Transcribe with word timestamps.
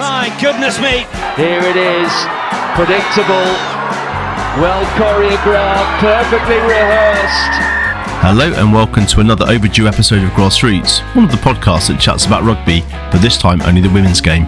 My 0.00 0.34
goodness 0.40 0.78
me. 0.80 1.04
Here 1.36 1.60
it 1.60 1.76
is. 1.76 2.10
Predictable. 2.72 3.52
Well 4.56 4.82
choreographed. 4.96 6.00
Perfectly 6.00 6.56
rehearsed. 6.56 7.52
Hello 8.24 8.50
and 8.54 8.72
welcome 8.72 9.04
to 9.04 9.20
another 9.20 9.44
overdue 9.46 9.86
episode 9.86 10.22
of 10.22 10.30
Grassroots, 10.30 11.00
one 11.14 11.26
of 11.26 11.30
the 11.30 11.36
podcasts 11.36 11.88
that 11.88 12.00
chats 12.00 12.24
about 12.24 12.44
rugby, 12.44 12.80
but 13.12 13.20
this 13.20 13.36
time 13.36 13.60
only 13.60 13.82
the 13.82 13.90
women's 13.90 14.22
game. 14.22 14.44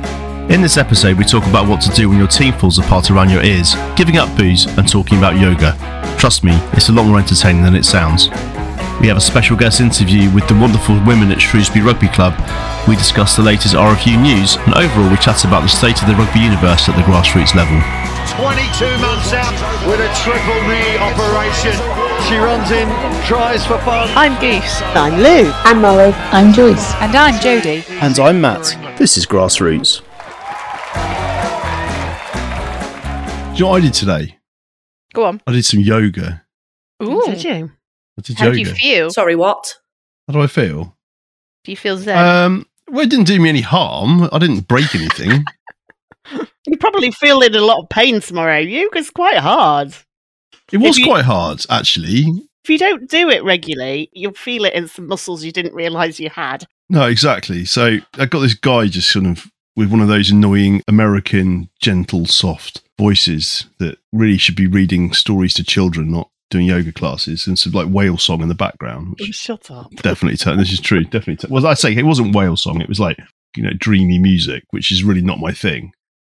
In 0.51 0.63
this 0.63 0.79
episode, 0.79 1.19
we 1.19 1.25
talk 1.25 1.47
about 1.47 1.69
what 1.69 1.83
to 1.83 1.91
do 1.91 2.09
when 2.09 2.17
your 2.17 2.29
team 2.29 2.55
falls 2.55 2.79
apart 2.79 3.11
around 3.11 3.29
your 3.29 3.45
ears, 3.45 3.75
giving 3.95 4.17
up 4.17 4.35
booze, 4.39 4.65
and 4.79 4.89
talking 4.89 5.19
about 5.19 5.39
yoga. 5.39 5.77
Trust 6.19 6.45
me, 6.45 6.53
it's 6.73 6.89
a 6.89 6.93
lot 6.93 7.05
more 7.05 7.19
entertaining 7.19 7.63
than 7.63 7.75
it 7.75 7.85
sounds. 7.85 8.31
We 9.03 9.09
have 9.09 9.19
a 9.19 9.21
special 9.21 9.59
guest 9.59 9.83
interview 9.83 10.33
with 10.33 10.49
the 10.49 10.55
wonderful 10.55 10.95
women 11.05 11.31
at 11.31 11.43
Shrewsbury 11.43 11.85
Rugby 11.85 12.09
Club. 12.09 12.33
We 12.89 12.97
discuss 12.97 13.37
the 13.37 13.43
latest 13.43 13.75
RFU 13.77 14.21
news, 14.21 14.57
and 14.57 14.75
overall, 14.75 15.09
we 15.09 15.17
chat 15.17 15.45
about 15.45 15.63
the 15.63 15.69
state 15.69 16.03
of 16.03 16.09
the 16.09 16.17
rugby 16.17 16.41
universe 16.41 16.89
at 16.89 16.97
the 16.97 17.03
grassroots 17.03 17.55
level. 17.55 17.79
22 18.35 18.99
months 18.99 19.33
out 19.33 19.55
with 19.87 20.01
a 20.03 20.11
triple 20.19 20.61
knee 20.67 20.99
operation. 20.99 21.79
She 22.27 22.37
runs 22.37 22.71
in, 22.73 22.89
tries 23.25 23.65
for 23.65 23.79
fun. 23.87 24.11
I'm 24.17 24.35
Goose. 24.41 24.83
I'm 24.97 25.15
Lou. 25.23 25.51
I'm 25.63 25.81
Molly. 25.81 26.13
I'm 26.33 26.53
Joyce. 26.53 26.93
And 26.95 27.15
I'm 27.15 27.35
Jodie. 27.35 27.89
And 28.03 28.19
I'm 28.19 28.41
Matt. 28.41 28.77
This 28.99 29.17
is 29.17 29.27
Grassroots. 29.27 30.01
Do 33.53 33.59
you 33.59 33.65
know 33.65 33.71
what 33.71 33.77
I 33.77 33.81
did 33.85 33.95
today? 33.95 34.39
Go 35.15 35.25
on. 35.25 35.41
I 35.47 35.53
did 35.53 35.65
some 35.65 35.81
yoga. 35.81 36.45
Ooh. 37.03 37.23
Did 37.27 37.45
you? 37.45 37.71
I 38.19 38.23
did 38.23 38.39
How 38.39 38.47
yoga. 38.47 38.55
do 38.57 38.61
you 38.61 38.75
feel? 38.75 39.11
Sorry, 39.11 39.37
what? 39.37 39.73
How 40.27 40.33
do 40.35 40.41
I 40.41 40.47
feel? 40.49 40.97
Do 41.65 41.71
you 41.71 41.77
feel 41.77 41.97
zen? 41.97 42.19
Um, 42.19 42.67
well, 42.93 43.01
it 43.05 43.11
didn't 43.11 43.27
do 43.27 43.41
me 43.41 43.49
any 43.49 43.61
harm. 43.63 44.29
I 44.33 44.39
didn't 44.39 44.69
break 44.69 44.95
anything. 44.95 45.45
You 46.65 46.77
probably 46.79 47.11
feel 47.11 47.41
in 47.43 47.57
a 47.57 47.61
lot 47.61 47.83
of 47.83 47.89
pain 47.89 48.21
tomorrow. 48.21 48.59
You, 48.59 48.89
because 48.89 49.07
it's 49.07 49.11
quite 49.11 49.39
hard. 49.39 49.93
It 50.71 50.77
was 50.79 50.97
you- 50.97 51.05
quite 51.07 51.25
hard, 51.25 51.67
actually. 51.69 52.25
If 52.65 52.71
you 52.71 52.79
don't 52.79 53.11
do 53.11 53.29
it 53.29 53.43
regularly, 53.43 54.09
you'll 54.13 54.33
feel 54.33 54.65
it 54.65 54.73
in 54.75 54.87
some 54.87 55.09
muscles 55.09 55.43
you 55.43 55.51
didn't 55.51 55.75
realise 55.75 56.21
you 56.21 56.31
had. 56.31 56.65
No, 56.89 57.07
exactly. 57.09 57.65
So 57.65 57.99
I 58.15 58.27
got 58.27 58.39
this 58.41 58.55
guy 58.55 58.87
just 58.87 59.11
sort 59.11 59.27
of 59.27 59.51
with 59.75 59.91
one 59.91 60.01
of 60.01 60.07
those 60.07 60.31
annoying 60.31 60.83
American, 60.87 61.69
gentle, 61.81 62.27
soft 62.27 62.83
voices 62.97 63.67
that 63.79 63.99
really 64.13 64.39
should 64.39 64.55
be 64.57 64.69
reading 64.69 65.13
stories 65.13 65.55
to 65.55 65.65
children, 65.65 66.13
not 66.13 66.31
doing 66.53 66.67
yoga 66.67 66.93
classes, 66.93 67.47
and 67.47 67.59
some 67.59 67.73
like 67.73 67.89
whale 67.89 68.19
song 68.19 68.43
in 68.43 68.49
the 68.49 68.55
background, 68.55 69.09
which 69.19 69.29
oh, 69.29 69.33
Shut 69.33 69.71
up. 69.71 69.91
definitely. 69.97 70.37
This 70.57 70.73
is 70.73 70.81
true. 70.81 71.03
Definitely. 71.03 71.37
Turned, 71.37 71.53
well, 71.53 71.67
I 71.67 71.75
say 71.75 71.97
it 71.97 72.05
wasn't 72.05 72.37
whale 72.37 72.57
song. 72.57 72.81
It 72.81 72.89
was 72.89 73.01
like 73.01 73.19
you 73.57 73.63
know 73.63 73.73
dreamy 73.77 74.19
music, 74.19 74.65
which 74.71 74.93
is 74.93 75.03
really 75.03 75.23
not 75.23 75.41
my 75.41 75.51
thing. 75.51 75.93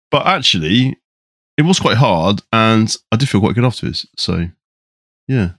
But 0.10 0.26
actually, 0.26 0.98
it 1.58 1.64
was 1.64 1.80
quite 1.80 1.98
hard, 1.98 2.42
and 2.52 2.96
I 3.12 3.18
did 3.18 3.30
feel 3.30 3.42
quite 3.42 3.56
good 3.56 3.66
afterwards. 3.66 4.08
So, 4.18 4.48
yeah, 5.28 5.52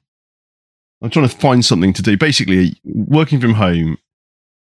I'm 1.03 1.11
trying 1.11 1.29
to 1.29 1.37
find 1.37 1.65
something 1.65 1.93
to 1.93 2.03
do. 2.03 2.17
Basically, 2.17 2.81
working 2.84 3.41
from 3.41 3.55
home 3.55 3.99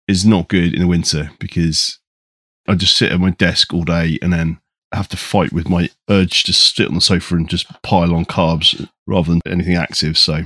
is 0.09 0.25
not 0.25 0.49
good 0.49 0.73
in 0.73 0.81
the 0.81 0.87
winter 0.87 1.31
because 1.39 1.99
I 2.67 2.75
just 2.75 2.97
sit 2.97 3.13
at 3.13 3.21
my 3.21 3.31
desk 3.31 3.75
all 3.75 3.85
day 3.85 4.19
and 4.23 4.33
then 4.33 4.59
have 4.93 5.09
to 5.09 5.17
fight 5.17 5.53
with 5.53 5.69
my 5.69 5.91
urge 6.09 6.45
to 6.45 6.53
sit 6.53 6.89
on 6.89 6.95
the 6.95 7.01
sofa 7.01 7.35
and 7.35 7.49
just 7.49 7.67
pile 7.83 8.15
on 8.15 8.25
carbs 8.25 8.89
rather 9.07 9.31
than 9.31 9.41
anything 9.47 9.77
active. 9.77 10.19
So 10.19 10.35
I 10.35 10.45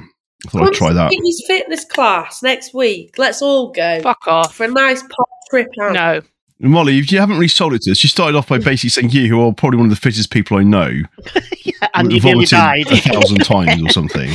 thought 0.49 0.69
I'd 0.69 0.73
try 0.73 0.93
that. 0.93 1.13
His 1.13 1.45
fitness 1.47 1.85
class 1.85 2.43
next 2.43 2.75
week. 2.75 3.19
Let's 3.19 3.43
all 3.43 3.73
go 3.73 4.01
Fuck 4.03 4.27
off. 4.27 4.55
for 4.55 4.65
a 4.65 4.69
nice 4.69 5.03
pop 5.03 5.29
trip 5.51 5.69
out. 5.81 5.93
No. 5.93 6.21
Molly, 6.63 6.99
if 6.99 7.11
you 7.11 7.19
haven't 7.19 7.37
really 7.37 7.49
sold 7.49 7.73
it 7.73 7.83
to 7.83 7.91
us, 7.91 8.03
you 8.05 8.11
started 8.11 8.37
off 8.37 8.49
by 8.49 8.59
mm. 8.59 8.65
basically 8.65 8.91
saying 8.91 9.11
you, 9.11 9.29
who 9.29 9.41
are 9.41 9.53
probably 9.53 9.79
one 9.79 9.87
of 9.87 9.91
the 9.91 9.97
fittest 10.01 10.31
people 10.31 10.59
I 10.59 10.63
know, 10.63 10.89
yeah, 11.65 11.73
and 11.95 12.13
you 12.13 12.21
nearly 12.21 12.45
vomited 12.45 12.51
died. 12.51 12.87
a 12.93 12.97
thousand 12.97 13.39
times 13.45 13.83
or 13.83 13.89
something. 13.89 14.29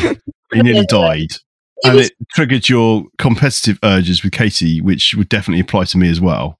You 0.51 0.63
nearly 0.63 0.85
died. 0.89 1.29
It 1.29 1.39
And 1.83 1.95
was- 1.97 2.07
it 2.07 2.13
triggered 2.31 2.67
your 2.67 3.03
competitive 3.19 3.77
urges 3.83 4.23
with 4.23 4.31
Katie, 4.33 4.81
which 4.81 5.13
would 5.13 5.29
definitely 5.29 5.61
apply 5.61 5.83
to 5.85 5.99
me 5.99 6.09
as 6.09 6.19
well. 6.19 6.57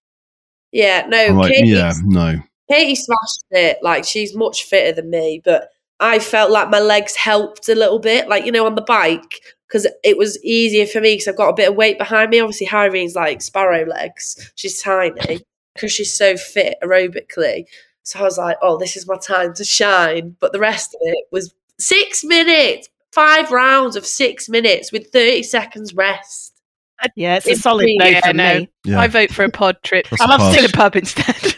Yeah, 0.72 1.08
no, 1.08 1.34
like, 1.34 1.54
yeah, 1.56 1.94
no. 2.04 2.42
Katie 2.70 2.96
smashed 2.96 3.46
it. 3.52 3.78
Like 3.82 4.06
she's 4.06 4.36
much 4.36 4.66
fitter 4.66 4.94
than 4.94 5.10
me, 5.10 5.42
but 5.44 5.70
I 6.00 6.20
felt 6.20 6.52
like 6.52 6.70
my 6.70 6.80
legs 6.80 7.16
helped 7.16 7.70
a 7.70 7.76
little 7.76 8.00
bit, 8.00 8.28
like 8.28 8.46
you 8.46 8.52
know, 8.52 8.66
on 8.66 8.76
the 8.76 8.82
bike 8.82 9.40
because 9.68 9.88
it 10.04 10.18
was 10.18 10.42
easier 10.44 10.86
for 10.86 11.02
me 11.02 11.14
because 11.14 11.28
I've 11.28 11.38
got 11.38 11.50
a 11.50 11.54
bit 11.54 11.70
of 11.70 11.76
weight 11.76 11.98
behind 11.98 12.30
me. 12.32 12.40
Obviously, 12.40 12.68
Irene's 12.68 13.16
like 13.16 13.42
sparrow 13.42 13.86
legs. 13.86 14.52
She's 14.56 14.82
tiny 14.82 15.42
because 15.74 15.92
she's 15.92 16.14
so 16.14 16.38
fit 16.38 16.78
aerobically. 16.84 17.66
So 18.04 18.20
I 18.20 18.24
was 18.24 18.38
like, 18.38 18.58
oh, 18.62 18.78
this 18.78 18.96
is 18.96 19.08
my 19.08 19.18
time 19.18 19.54
to 19.56 19.64
shine. 19.64 20.36
But 20.40 20.52
the 20.54 20.60
rest 20.60 20.94
of 20.94 21.00
it 21.04 21.26
was 21.32 21.54
six 21.80 22.24
minutes, 22.24 22.88
five 23.12 23.52
rounds 23.52 23.96
of 23.96 24.06
six 24.06 24.48
minutes 24.48 24.92
with 24.92 25.08
30 25.12 25.42
seconds 25.44 25.94
rest. 25.96 26.54
Yeah, 27.16 27.36
it's 27.38 27.48
a 27.48 27.56
solid 27.56 27.80
pretty- 27.84 27.98
no 27.98 28.06
Yeah, 28.06 28.22
for 28.28 28.34
no. 28.34 28.60
me. 28.60 28.70
Yeah. 28.86 29.00
I 29.00 29.08
vote 29.08 29.32
for 29.32 29.44
a 29.44 29.50
pod 29.50 29.78
trip. 29.84 30.08
That's 30.10 30.22
I 30.22 30.28
love 30.28 30.40
harsh. 30.42 30.56
to 30.58 30.68
the 30.68 30.74
pub 30.74 30.96
instead. 30.96 31.56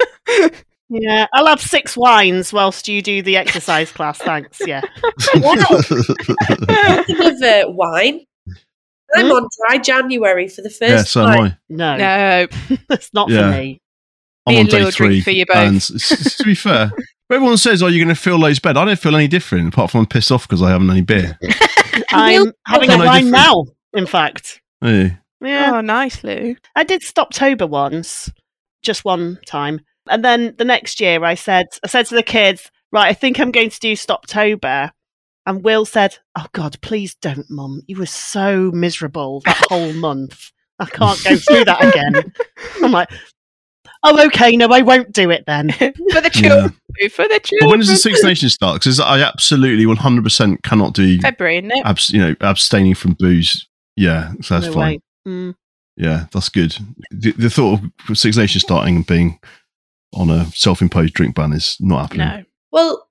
Yeah, 0.90 1.28
I'll 1.34 1.48
have 1.48 1.62
six 1.62 1.98
wines 1.98 2.54
whilst 2.54 2.88
you 2.88 3.02
do 3.02 3.22
the 3.22 3.36
exercise 3.38 3.92
class. 3.92 4.20
Thanks. 4.20 4.60
Yeah. 4.66 4.82
Speaking 5.20 5.60
of 7.26 7.42
uh, 7.42 7.64
wine, 7.72 8.22
I'm 9.16 9.32
on 9.32 9.48
dry 9.68 9.78
January 9.80 10.48
for 10.48 10.62
the 10.62 10.70
first 10.70 10.82
yeah, 10.92 11.04
so 11.04 11.26
am. 11.26 11.42
I. 11.42 11.58
No, 11.70 11.98
no. 11.98 12.48
that's 12.90 13.14
not 13.14 13.30
Yeah. 13.30 13.52
for 13.52 13.58
me. 13.58 13.82
I'm 14.46 14.54
Me 14.54 14.60
on 14.60 14.62
and 14.62 14.70
day 14.70 14.84
will 14.84 14.92
drink 14.92 15.12
three. 15.12 15.22
for 15.22 15.32
you 15.32 15.46
both. 15.46 15.58
And 15.58 15.76
s- 15.78 15.92
s- 16.12 16.38
to 16.38 16.44
be 16.46 16.56
fair, 16.56 16.90
everyone 17.32 17.58
says, 17.58 17.84
"Oh, 17.84 17.88
you're 17.88 18.04
going 18.06 18.16
to 18.16 18.22
feel 18.22 18.38
loads 18.38 18.60
better." 18.60 18.80
I 18.80 18.86
don't 18.86 19.00
feel 19.00 19.16
any 19.16 19.28
different, 19.28 19.74
apart 19.74 19.92
from 19.92 20.02
I'm 20.02 20.06
pissed 20.06 20.32
off 20.32 20.48
because 20.48 20.62
I 20.62 20.70
haven't 20.70 20.90
any 20.90 21.02
beer. 21.02 21.38
I'm 22.12 22.54
having 22.66 22.92
a 22.92 22.98
No, 22.98 23.06
wine 23.06 23.26
different. 23.26 23.32
now. 23.46 23.66
In 23.94 24.06
fact, 24.06 24.62
Hey. 24.80 25.18
yeah, 25.42 25.72
Oh, 25.76 25.82
nice, 25.82 26.24
Lou. 26.24 26.56
I 26.76 26.84
did 26.86 27.02
Stoptober 27.02 27.68
once, 27.68 28.32
just 28.84 29.04
one 29.04 29.40
time, 29.46 29.82
and 30.10 30.24
then 30.24 30.56
the 30.58 30.66
next 30.66 31.00
year 31.02 31.24
I 31.24 31.36
said, 31.36 31.68
I 31.84 31.88
said 31.88 32.06
to 32.08 32.16
the 32.16 32.24
kids, 32.24 32.70
right, 32.92 33.08
I 33.10 33.14
think 33.14 33.40
I'm 33.40 33.52
going 33.52 33.70
to 33.70 33.80
do 33.80 33.94
Stoptober. 33.94 34.92
And 35.46 35.64
Will 35.64 35.86
said, 35.86 36.18
"Oh 36.38 36.46
God, 36.52 36.78
please 36.82 37.16
don't, 37.22 37.50
Mum. 37.50 37.82
You 37.88 37.96
were 37.98 38.06
so 38.06 38.70
miserable 38.72 39.40
that 39.46 39.64
whole 39.70 39.94
month. 40.08 40.52
I 40.78 40.86
can't 40.86 41.24
go 41.24 41.38
through 41.38 41.64
that 41.64 41.82
again." 41.86 42.34
I'm 42.84 42.92
like, 42.92 43.10
"Oh, 44.04 44.26
okay, 44.28 44.58
no, 44.58 44.68
I 44.68 44.82
won't 44.82 45.14
do 45.14 45.30
it 45.32 45.46
then." 45.48 45.72
For 45.72 45.86
the 45.86 46.30
Yeah. 46.36 46.42
children. 46.50 46.70
For 47.12 47.24
the 47.24 47.30
But 47.30 47.44
children. 47.46 47.70
when 47.70 47.80
does 47.80 47.88
the 47.88 47.96
Six 47.96 48.22
Nations 48.24 48.56
start? 48.56 48.82
Because 48.82 49.00
I 49.00 49.22
absolutely 49.22 49.86
100% 49.86 50.64
cannot 50.64 50.94
do, 50.94 51.18
February, 51.22 51.60
isn't 51.60 51.72
it? 51.72 51.86
abs- 51.86 52.10
you 52.12 52.20
know, 52.20 52.36
abstaining 52.42 52.96
from 52.96 53.14
booze. 53.14 53.68
Yeah, 53.96 54.34
so 54.42 54.56
that's 54.56 54.66
no 54.68 54.74
fine. 54.74 55.00
Mm. 55.26 55.56
Yeah, 55.96 56.26
that's 56.34 56.50
good. 56.50 56.78
The, 57.10 57.32
the 57.32 57.50
thought 57.50 57.80
of 58.10 58.18
Six 58.18 58.36
Nations 58.36 58.64
starting 58.64 58.98
and 58.98 59.08
being 59.08 59.40
on 60.18 60.30
a 60.30 60.46
self-imposed 60.48 61.14
drink 61.14 61.36
ban 61.36 61.54
is 61.54 61.78
not 61.80 62.02
happening. 62.02 62.28
No. 62.28 62.44
Well, 62.72 63.08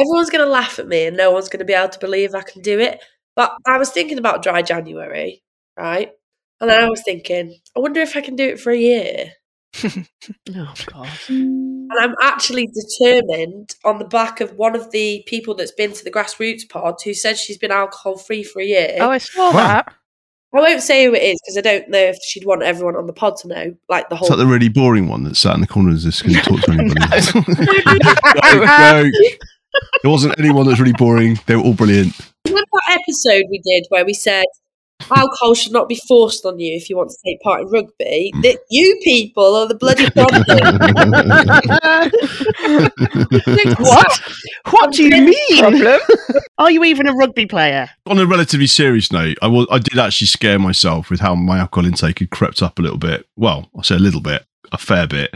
everyone's 0.00 0.30
going 0.30 0.44
to 0.44 0.50
laugh 0.50 0.78
at 0.78 0.88
me 0.88 1.06
and 1.06 1.16
no 1.16 1.30
one's 1.30 1.48
going 1.48 1.58
to 1.60 1.64
be 1.64 1.72
able 1.74 1.90
to 1.90 1.98
believe 1.98 2.34
I 2.34 2.42
can 2.42 2.62
do 2.62 2.78
it. 2.80 3.02
But 3.36 3.52
I 3.66 3.78
was 3.78 3.90
thinking 3.90 4.18
about 4.18 4.42
dry 4.42 4.62
January, 4.62 5.42
right? 5.76 6.10
And 6.60 6.68
then 6.68 6.82
I 6.82 6.88
was 6.88 7.02
thinking, 7.04 7.56
I 7.76 7.80
wonder 7.80 8.00
if 8.00 8.16
I 8.16 8.20
can 8.20 8.34
do 8.34 8.48
it 8.48 8.58
for 8.60 8.70
a 8.72 8.76
year. 8.76 9.32
Oh 10.54 10.74
God. 10.86 11.08
And 11.28 11.90
I'm 12.00 12.14
actually 12.20 12.68
determined 12.68 13.74
on 13.84 13.98
the 13.98 14.04
back 14.06 14.40
of 14.40 14.54
one 14.54 14.74
of 14.74 14.90
the 14.90 15.22
people 15.26 15.54
that's 15.54 15.72
been 15.72 15.92
to 15.92 16.04
the 16.04 16.10
grassroots 16.10 16.68
pod 16.68 16.96
who 17.04 17.14
said 17.14 17.38
she's 17.38 17.58
been 17.58 17.70
alcohol 17.70 18.18
free 18.18 18.42
for 18.42 18.60
a 18.60 18.64
year. 18.64 18.96
Oh, 18.98 19.10
I 19.10 19.18
saw 19.18 19.52
Wow. 19.52 19.66
that. 19.66 19.94
I 20.54 20.60
won't 20.60 20.82
say 20.82 21.04
who 21.04 21.14
it 21.14 21.22
is 21.22 21.38
because 21.42 21.58
I 21.58 21.60
don't 21.60 21.88
know 21.90 21.98
if 21.98 22.16
she'd 22.24 22.46
want 22.46 22.62
everyone 22.62 22.96
on 22.96 23.06
the 23.06 23.12
pod 23.12 23.36
to 23.38 23.48
know, 23.48 23.74
like 23.88 24.08
the 24.08 24.16
whole. 24.16 24.26
It's 24.26 24.36
that 24.36 24.42
the 24.42 24.46
really 24.46 24.70
boring 24.70 25.06
one 25.06 25.24
that 25.24 25.36
sat 25.36 25.54
in 25.54 25.60
the 25.60 25.66
corner 25.66 25.90
and 25.90 25.98
just 25.98 26.22
couldn't 26.24 26.42
talk 26.42 26.60
to 26.62 26.72
anybody? 26.72 26.94
No. 28.54 28.64
no. 28.64 29.10
It 30.02 30.08
wasn't 30.08 30.38
anyone 30.38 30.66
that's 30.66 30.80
really 30.80 30.94
boring. 30.94 31.38
They 31.46 31.54
were 31.54 31.62
all 31.62 31.74
brilliant. 31.74 32.14
Remember 32.46 32.66
that 32.72 32.98
episode 33.00 33.44
we 33.50 33.60
did 33.62 33.84
where 33.90 34.06
we 34.06 34.14
said 34.14 34.46
alcohol 35.10 35.54
should 35.54 35.72
not 35.72 35.88
be 35.88 35.98
forced 36.06 36.44
on 36.44 36.58
you 36.58 36.74
if 36.74 36.90
you 36.90 36.96
want 36.96 37.10
to 37.10 37.16
take 37.24 37.40
part 37.40 37.62
in 37.62 37.68
rugby? 37.68 38.32
That 38.42 38.58
you 38.70 38.98
people 39.02 39.54
are 39.54 39.66
the 39.66 39.74
bloody 39.74 40.10
problem. 40.10 40.44
What? 43.78 44.20
What 44.70 44.92
do 44.92 45.04
you 45.04 45.22
mean? 45.22 45.58
Problem. 45.58 46.00
Are 46.58 46.70
you 46.70 46.84
even 46.84 47.06
a 47.06 47.14
rugby 47.14 47.46
player? 47.46 47.88
On 48.06 48.18
a 48.18 48.26
relatively 48.26 48.66
serious 48.66 49.12
note, 49.12 49.38
I 49.40 49.46
was 49.46 49.66
I 49.70 49.78
did 49.78 49.98
actually 49.98 50.26
scare 50.26 50.58
myself 50.58 51.10
with 51.10 51.20
how 51.20 51.34
my 51.34 51.58
alcohol 51.58 51.86
intake 51.86 52.18
had 52.18 52.30
crept 52.30 52.62
up 52.62 52.78
a 52.78 52.82
little 52.82 52.98
bit. 52.98 53.26
Well, 53.36 53.70
I 53.78 53.82
say 53.82 53.96
a 53.96 54.00
little 54.00 54.20
bit, 54.20 54.44
a 54.72 54.78
fair 54.78 55.06
bit, 55.06 55.34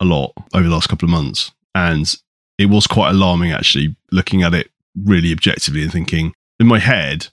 a 0.00 0.04
lot 0.04 0.32
over 0.54 0.64
the 0.64 0.74
last 0.74 0.88
couple 0.88 1.06
of 1.06 1.10
months, 1.10 1.52
and 1.74 2.14
it 2.58 2.66
was 2.66 2.86
quite 2.86 3.10
alarming 3.10 3.52
actually 3.52 3.96
looking 4.10 4.42
at 4.42 4.54
it 4.54 4.70
really 5.04 5.32
objectively 5.32 5.82
and 5.82 5.92
thinking 5.92 6.34
in 6.60 6.66
my 6.66 6.78
head, 6.78 7.28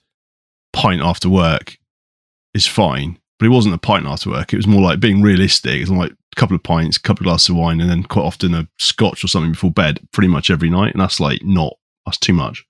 pint 0.72 1.02
after 1.02 1.28
work 1.28 1.78
is 2.54 2.66
fine, 2.66 3.18
but 3.38 3.46
it 3.46 3.50
wasn't 3.50 3.74
a 3.74 3.78
pint 3.78 4.06
after 4.06 4.30
work. 4.30 4.52
It 4.52 4.56
was 4.56 4.66
more 4.66 4.82
like 4.82 5.00
being 5.00 5.22
realistic. 5.22 5.80
It's 5.80 5.90
like 5.90 6.12
a 6.12 6.36
couple 6.36 6.56
of 6.56 6.62
pints, 6.62 6.96
a 6.96 7.00
couple 7.00 7.22
of 7.22 7.26
glasses 7.26 7.50
of 7.50 7.56
wine, 7.56 7.80
and 7.80 7.90
then 7.90 8.02
quite 8.02 8.24
often 8.24 8.54
a 8.54 8.68
scotch 8.78 9.24
or 9.24 9.28
something 9.28 9.52
before 9.52 9.70
bed, 9.70 10.00
pretty 10.12 10.28
much 10.28 10.50
every 10.50 10.70
night. 10.70 10.92
And 10.92 11.00
that's 11.00 11.20
like 11.20 11.42
not 11.42 11.74
that's 12.06 12.18
too 12.18 12.32
much. 12.32 12.64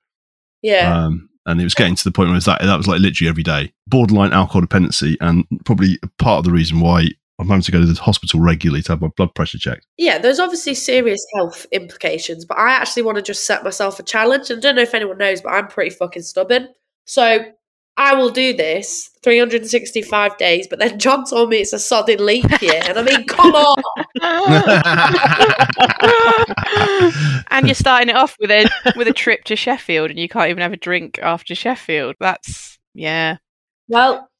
Yeah. 0.62 1.04
Um, 1.04 1.28
and 1.46 1.60
it 1.60 1.64
was 1.64 1.74
getting 1.74 1.94
to 1.94 2.04
the 2.04 2.12
point 2.12 2.28
where 2.28 2.34
it 2.34 2.36
was 2.36 2.44
that 2.44 2.60
that 2.62 2.76
was 2.76 2.86
like 2.86 3.00
literally 3.00 3.28
every 3.28 3.42
day, 3.42 3.72
borderline 3.86 4.32
alcohol 4.32 4.60
dependency, 4.60 5.16
and 5.20 5.44
probably 5.64 5.98
part 6.18 6.38
of 6.38 6.44
the 6.44 6.52
reason 6.52 6.80
why 6.80 7.08
I'm 7.40 7.48
having 7.48 7.62
to 7.62 7.72
go 7.72 7.80
to 7.80 7.86
the 7.86 8.00
hospital 8.00 8.38
regularly 8.38 8.82
to 8.82 8.92
have 8.92 9.00
my 9.00 9.08
blood 9.16 9.34
pressure 9.34 9.58
checked. 9.58 9.86
yeah, 9.96 10.18
there's 10.18 10.38
obviously 10.38 10.74
serious 10.74 11.24
health 11.34 11.66
implications, 11.72 12.44
but 12.44 12.58
I 12.58 12.72
actually 12.72 13.02
want 13.02 13.16
to 13.16 13.22
just 13.22 13.46
set 13.46 13.64
myself 13.64 13.98
a 13.98 14.02
challenge. 14.02 14.50
And 14.50 14.58
I 14.58 14.60
don't 14.60 14.76
know 14.76 14.82
if 14.82 14.94
anyone 14.94 15.16
knows, 15.16 15.40
but 15.40 15.50
I'm 15.50 15.66
pretty 15.66 15.90
fucking 15.90 16.22
stubborn. 16.22 16.68
So 17.06 17.46
I 18.00 18.14
will 18.14 18.30
do 18.30 18.54
this 18.54 19.10
365 19.22 20.38
days, 20.38 20.66
but 20.66 20.78
then 20.78 20.98
John 20.98 21.26
told 21.26 21.50
me 21.50 21.58
it's 21.58 21.74
a 21.74 21.76
sodding 21.76 22.20
leap 22.20 22.46
year. 22.62 22.80
And 22.86 22.98
I 22.98 23.02
mean, 23.02 23.26
come 23.26 23.52
on. 23.54 23.82
and 27.50 27.66
you're 27.66 27.74
starting 27.74 28.08
it 28.08 28.16
off 28.16 28.38
with 28.40 28.50
a 28.50 28.70
with 28.96 29.06
a 29.06 29.12
trip 29.12 29.44
to 29.44 29.54
Sheffield, 29.54 30.08
and 30.08 30.18
you 30.18 30.30
can't 30.30 30.48
even 30.48 30.62
have 30.62 30.72
a 30.72 30.78
drink 30.78 31.18
after 31.22 31.54
Sheffield. 31.54 32.14
That's 32.18 32.78
yeah. 32.94 33.36
Well, 33.88 34.30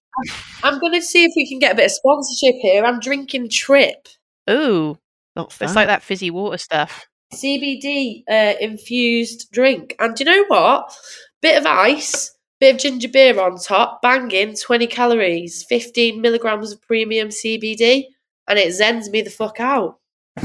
I'm 0.63 0.79
going 0.79 0.95
to 0.95 1.03
see 1.03 1.25
if 1.25 1.33
we 1.37 1.47
can 1.47 1.59
get 1.59 1.73
a 1.73 1.77
bit 1.77 1.85
of 1.87 1.93
sponsorship 1.93 2.55
here. 2.63 2.83
I'm 2.83 2.99
drinking 2.99 3.51
Trip. 3.51 4.09
Ooh, 4.49 4.97
What's 5.35 5.61
it's 5.61 5.73
that? 5.73 5.77
like 5.77 5.89
that 5.89 6.03
fizzy 6.03 6.31
water 6.31 6.57
stuff. 6.57 7.07
CBD 7.35 8.23
uh, 8.31 8.55
infused 8.59 9.51
drink. 9.53 9.97
And 9.99 10.17
do 10.17 10.25
you 10.25 10.31
know 10.31 10.45
what? 10.49 10.97
Bit 11.43 11.59
of 11.59 11.67
ice, 11.67 12.33
bit 12.61 12.75
of 12.77 12.81
ginger 12.81 13.09
beer 13.09 13.41
on 13.41 13.57
top, 13.59 14.03
banging, 14.03 14.55
20 14.55 14.87
calories, 14.87 15.65
15 15.65 16.21
milligrams 16.21 16.73
of 16.73 16.81
premium 16.83 17.29
CBD, 17.29 18.05
and 18.49 18.59
it 18.59 18.69
zens 18.69 19.11
me 19.11 19.23
the 19.23 19.31
fuck 19.31 19.59
out. 19.61 19.99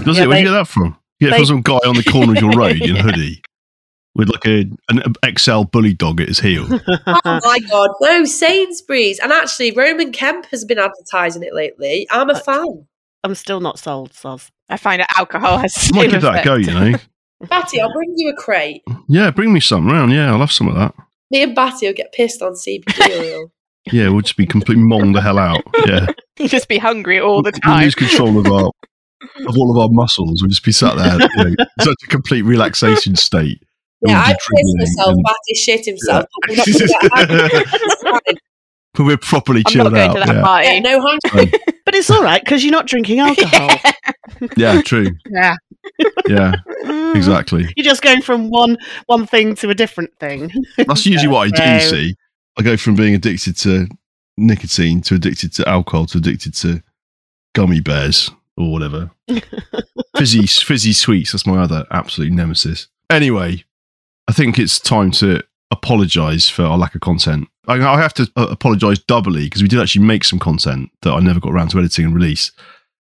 Does 0.04 0.18
Yeah, 0.18 0.24
it? 0.24 0.28
Where 0.28 0.38
do 0.38 0.44
you 0.44 0.50
get 0.50 0.54
that 0.54 0.68
from? 0.68 0.98
You 1.20 1.30
get 1.30 1.36
it 1.36 1.38
from 1.38 1.46
some 1.46 1.62
guy 1.62 1.80
on 1.88 1.96
the 1.96 2.04
corner 2.04 2.34
of 2.34 2.42
your 2.42 2.52
road 2.58 2.82
in 2.82 2.96
a 2.96 3.02
hoodie 3.02 3.42
with 4.16 4.30
like 4.30 4.46
a 4.46 4.66
an 4.90 5.14
XL 5.38 5.64
bully 5.64 5.94
dog 5.94 6.22
at 6.22 6.30
his 6.30 6.40
heel. 6.40 6.66
oh 7.08 7.40
my 7.44 7.60
god, 7.70 7.90
no, 8.02 8.24
Sainsbury's. 8.26 9.20
And 9.20 9.32
actually, 9.32 9.72
Roman 9.72 10.12
Kemp 10.12 10.46
has 10.48 10.64
been 10.66 10.80
advertising 10.80 11.44
it 11.44 11.54
lately. 11.54 12.08
I'm 12.12 12.30
a 12.30 12.40
fan. 12.40 12.88
I'm 13.24 13.36
still 13.36 13.60
not 13.60 13.80
sold, 13.80 14.12
Soz. 14.14 14.50
I 14.70 14.78
find 14.78 15.02
that 15.02 15.14
alcohol 15.18 15.58
has. 15.58 15.92
Might 15.94 16.12
give 16.12 16.22
that 16.22 16.28
a 16.28 16.32
effect. 16.42 16.46
go, 16.46 16.56
you 16.56 16.74
know. 16.74 16.98
Batty, 17.50 17.82
I'll 17.82 17.94
bring 17.94 18.14
you 18.16 18.30
a 18.30 18.36
crate. 18.36 18.82
Yeah, 19.10 19.30
bring 19.32 19.52
me 19.52 19.60
some 19.60 19.88
round. 19.88 20.12
Yeah, 20.12 20.32
I'll 20.32 20.40
have 20.40 20.52
some 20.52 20.68
of 20.68 20.76
that. 20.76 20.94
Me 21.32 21.44
and 21.44 21.56
Batty 21.56 21.88
will 21.88 21.94
get 21.94 22.12
pissed 22.14 22.42
on 22.42 22.54
CBD 22.54 23.34
oil. 23.34 23.52
Yeah, 23.92 24.10
we'll 24.10 24.22
just 24.22 24.36
be 24.36 24.48
completely 24.48 24.84
monged 24.84 25.16
the 25.16 25.22
hell 25.22 25.38
out. 25.38 25.62
Yeah, 25.86 26.08
You 26.40 26.48
just 26.48 26.68
be 26.68 26.80
hungry 26.80 27.20
all 27.20 27.44
the 27.44 27.52
we'll 27.64 27.74
time. 27.76 27.84
lose 27.84 27.94
control 27.94 28.40
of 28.40 28.48
our 28.48 28.72
of 29.48 29.56
all 29.60 29.70
of 29.70 29.78
our 29.78 29.90
muscles. 29.92 30.42
We'll 30.42 30.50
just 30.50 30.66
be 30.66 30.72
sat 30.72 30.98
there, 30.98 31.14
you 31.22 31.44
know, 31.44 31.50
in 31.52 31.68
such 31.82 31.96
a 32.04 32.08
complete 32.08 32.42
relaxation 32.42 33.16
state. 33.16 33.62
Yeah, 34.02 34.20
I 34.20 34.34
be 34.34 34.38
pissed 34.56 34.78
myself. 34.98 35.14
and- 35.14 35.24
Batty 35.24 35.54
shit 35.54 35.86
himself. 35.86 36.26
but 36.42 36.50
we're 36.50 36.56
not 36.58 36.66
gonna 36.66 36.88
get 36.88 37.30
angry. 37.30 37.50
It's 37.74 38.02
fine. 38.02 38.38
But 38.96 39.04
we're 39.06 39.18
properly 39.18 39.62
I'm 39.68 39.72
chilled 39.72 39.94
not 39.94 39.98
going 39.98 40.10
out. 40.10 40.14
to 40.14 40.20
that 40.32 40.36
yeah. 40.36 40.42
party. 40.42 40.68
Yeah, 40.68 40.80
no 40.80 41.02
hungry. 41.02 41.60
But 41.86 41.94
it's 41.94 42.10
all 42.10 42.24
right 42.24 42.44
because 42.44 42.64
you're 42.64 42.72
not 42.72 42.88
drinking 42.88 43.20
alcohol. 43.20 43.70
yeah, 44.58 44.82
true. 44.82 45.12
yeah. 45.30 45.56
Yeah, 46.28 46.54
exactly. 47.16 47.72
You're 47.78 47.86
just 47.86 48.02
going 48.02 48.22
from 48.22 48.50
one 48.50 48.78
one 49.08 49.26
thing 49.26 49.56
to 49.56 49.70
a 49.70 49.76
different 49.76 50.18
thing. 50.20 50.52
That's 50.78 51.06
usually 51.06 51.28
what 51.28 51.48
I 51.48 51.80
do. 51.80 51.80
So- 51.86 51.96
see, 51.96 52.16
I 52.58 52.64
go 52.64 52.78
from 52.78 52.96
being 52.96 53.16
addicted 53.16 53.58
to 53.58 53.88
nicotine 54.38 55.02
to 55.02 55.16
addicted 55.16 55.54
to 55.54 55.68
alcohol 55.68 56.06
to 56.08 56.18
addicted 56.18 56.54
to 56.56 56.82
gummy 57.54 57.80
bears 57.82 58.30
or 58.58 58.72
whatever. 58.72 59.12
fizzy, 60.18 60.46
fizzy 60.48 60.94
sweets. 60.94 61.32
That's 61.32 61.48
my 61.48 61.62
other 61.62 61.86
absolute 61.92 62.32
nemesis. 62.32 62.88
Anyway, 63.10 63.64
I 64.28 64.34
think 64.34 64.58
it's 64.60 64.80
time 64.80 65.12
to 65.12 65.42
apologise 65.72 66.48
for 66.50 66.64
our 66.64 66.78
lack 66.78 66.96
of 66.96 67.02
content. 67.02 67.48
I, 67.68 67.76
I 67.76 68.00
have 68.00 68.14
to 68.16 68.32
uh, 68.36 68.48
apologise 68.50 69.00
doubly 69.00 69.46
because 69.46 69.62
we 69.62 69.68
did 69.68 69.80
actually 69.80 70.06
make 70.06 70.24
some 70.24 70.40
content 70.40 70.90
that 71.02 71.12
I 71.12 71.20
never 71.20 71.40
got 71.40 71.52
around 71.52 71.70
to 71.70 71.80
editing 71.80 72.06
and 72.06 72.16
release. 72.16 72.52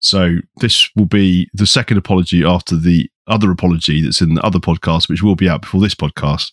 So 0.01 0.37
this 0.61 0.89
will 0.95 1.07
be 1.07 1.49
the 1.53 1.67
second 1.67 1.97
apology 1.97 2.45
after 2.45 2.77
the 2.77 3.11
other 3.27 3.51
apology 3.51 4.03
that's 4.03 4.21
in 4.21 4.35
the 4.35 4.45
other 4.45 4.59
podcast, 4.59 5.09
which 5.09 5.23
will 5.23 5.37
be 5.37 5.49
out 5.49 5.63
before 5.63 5.81
this 5.81 5.95
podcast. 5.95 6.53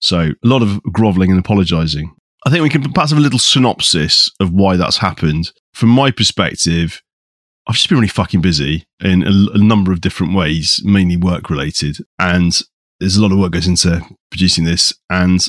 So 0.00 0.18
a 0.18 0.34
lot 0.42 0.62
of 0.62 0.82
groveling 0.84 1.30
and 1.30 1.40
apologizing. 1.40 2.14
I 2.46 2.50
think 2.50 2.62
we 2.62 2.68
can 2.68 2.92
perhaps 2.92 3.10
have 3.10 3.18
a 3.18 3.22
little 3.22 3.38
synopsis 3.38 4.30
of 4.38 4.52
why 4.52 4.76
that's 4.76 4.98
happened. 4.98 5.50
From 5.72 5.88
my 5.88 6.10
perspective, 6.10 7.00
I've 7.66 7.76
just 7.76 7.88
been 7.88 7.98
really 7.98 8.08
fucking 8.08 8.42
busy 8.42 8.86
in 9.02 9.22
a, 9.22 9.54
a 9.54 9.58
number 9.58 9.92
of 9.92 10.02
different 10.02 10.34
ways, 10.34 10.82
mainly 10.84 11.16
work 11.16 11.48
related. 11.48 11.96
And 12.18 12.60
there's 13.00 13.16
a 13.16 13.22
lot 13.22 13.32
of 13.32 13.38
work 13.38 13.52
goes 13.52 13.66
into 13.66 14.04
producing 14.30 14.64
this. 14.64 14.92
And 15.08 15.48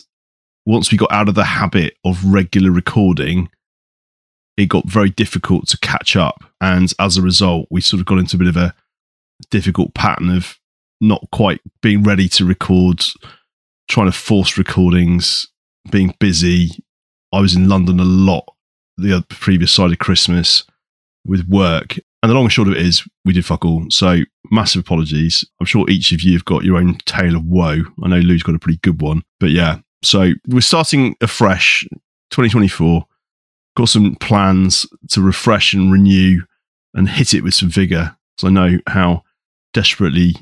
once 0.66 0.92
we 0.92 0.98
got 0.98 1.12
out 1.12 1.28
of 1.28 1.36
the 1.36 1.44
habit 1.44 1.96
of 2.06 2.24
regular 2.24 2.72
recording, 2.72 3.50
it 4.58 4.68
got 4.68 4.88
very 4.88 5.10
difficult 5.10 5.68
to 5.70 5.78
catch 5.80 6.16
up. 6.16 6.44
And 6.62 6.92
as 7.00 7.18
a 7.18 7.22
result, 7.22 7.68
we 7.70 7.82
sort 7.82 8.00
of 8.00 8.06
got 8.06 8.20
into 8.20 8.38
a 8.38 8.40
bit 8.40 8.48
of 8.48 8.58
a 8.58 8.74
difficult 9.50 9.94
pattern 9.94 10.30
of 10.30 10.58
not 11.02 11.26
quite 11.32 11.60
being 11.82 12.04
ready 12.04 12.30
to 12.30 12.46
record, 12.46 13.04
trying 13.90 14.08
to 14.08 14.12
force 14.12 14.58
recordings, 14.58 15.48
being 15.92 16.16
busy. 16.20 16.72
I 17.34 17.42
was 17.42 17.56
in 17.56 17.68
London 17.68 18.00
a 18.00 18.06
lot 18.06 18.46
the 18.98 19.26
previous 19.30 19.72
side 19.72 19.92
of 19.92 20.00
Christmas 20.00 20.64
with 21.26 21.48
work. 21.48 21.98
And 22.24 22.30
the 22.30 22.34
long 22.34 22.46
and 22.46 22.52
short 22.52 22.68
of 22.68 22.76
it 22.76 22.82
is, 22.82 23.06
we 23.24 23.34
did 23.34 23.46
fuck 23.46 23.66
all. 23.66 23.86
So, 23.90 24.20
massive 24.50 24.82
apologies. 24.82 25.46
I'm 25.60 25.66
sure 25.66 25.90
each 25.90 26.12
of 26.12 26.22
you 26.22 26.34
have 26.34 26.46
got 26.46 26.64
your 26.64 26.78
own 26.78 26.96
tale 27.06 27.36
of 27.36 27.46
woe. 27.46 27.82
I 28.04 28.08
know 28.08 28.18
Lou's 28.18 28.42
got 28.42 28.56
a 28.56 28.60
pretty 28.60 28.80
good 28.82 29.02
one. 29.02 29.24
But 29.40 29.52
yeah, 29.52 29.80
so 30.02 30.32
we're 30.48 30.62
starting 30.62 31.16
afresh 31.22 31.84
2024. 32.32 33.06
Got 33.76 33.90
some 33.90 34.16
plans 34.16 34.88
to 35.10 35.22
refresh 35.22 35.74
and 35.74 35.92
renew 35.92 36.44
and 36.94 37.10
hit 37.10 37.34
it 37.34 37.44
with 37.44 37.54
some 37.54 37.70
vigor. 37.70 38.16
So 38.38 38.48
I 38.48 38.52
know 38.52 38.78
how 38.88 39.24
desperately 39.74 40.36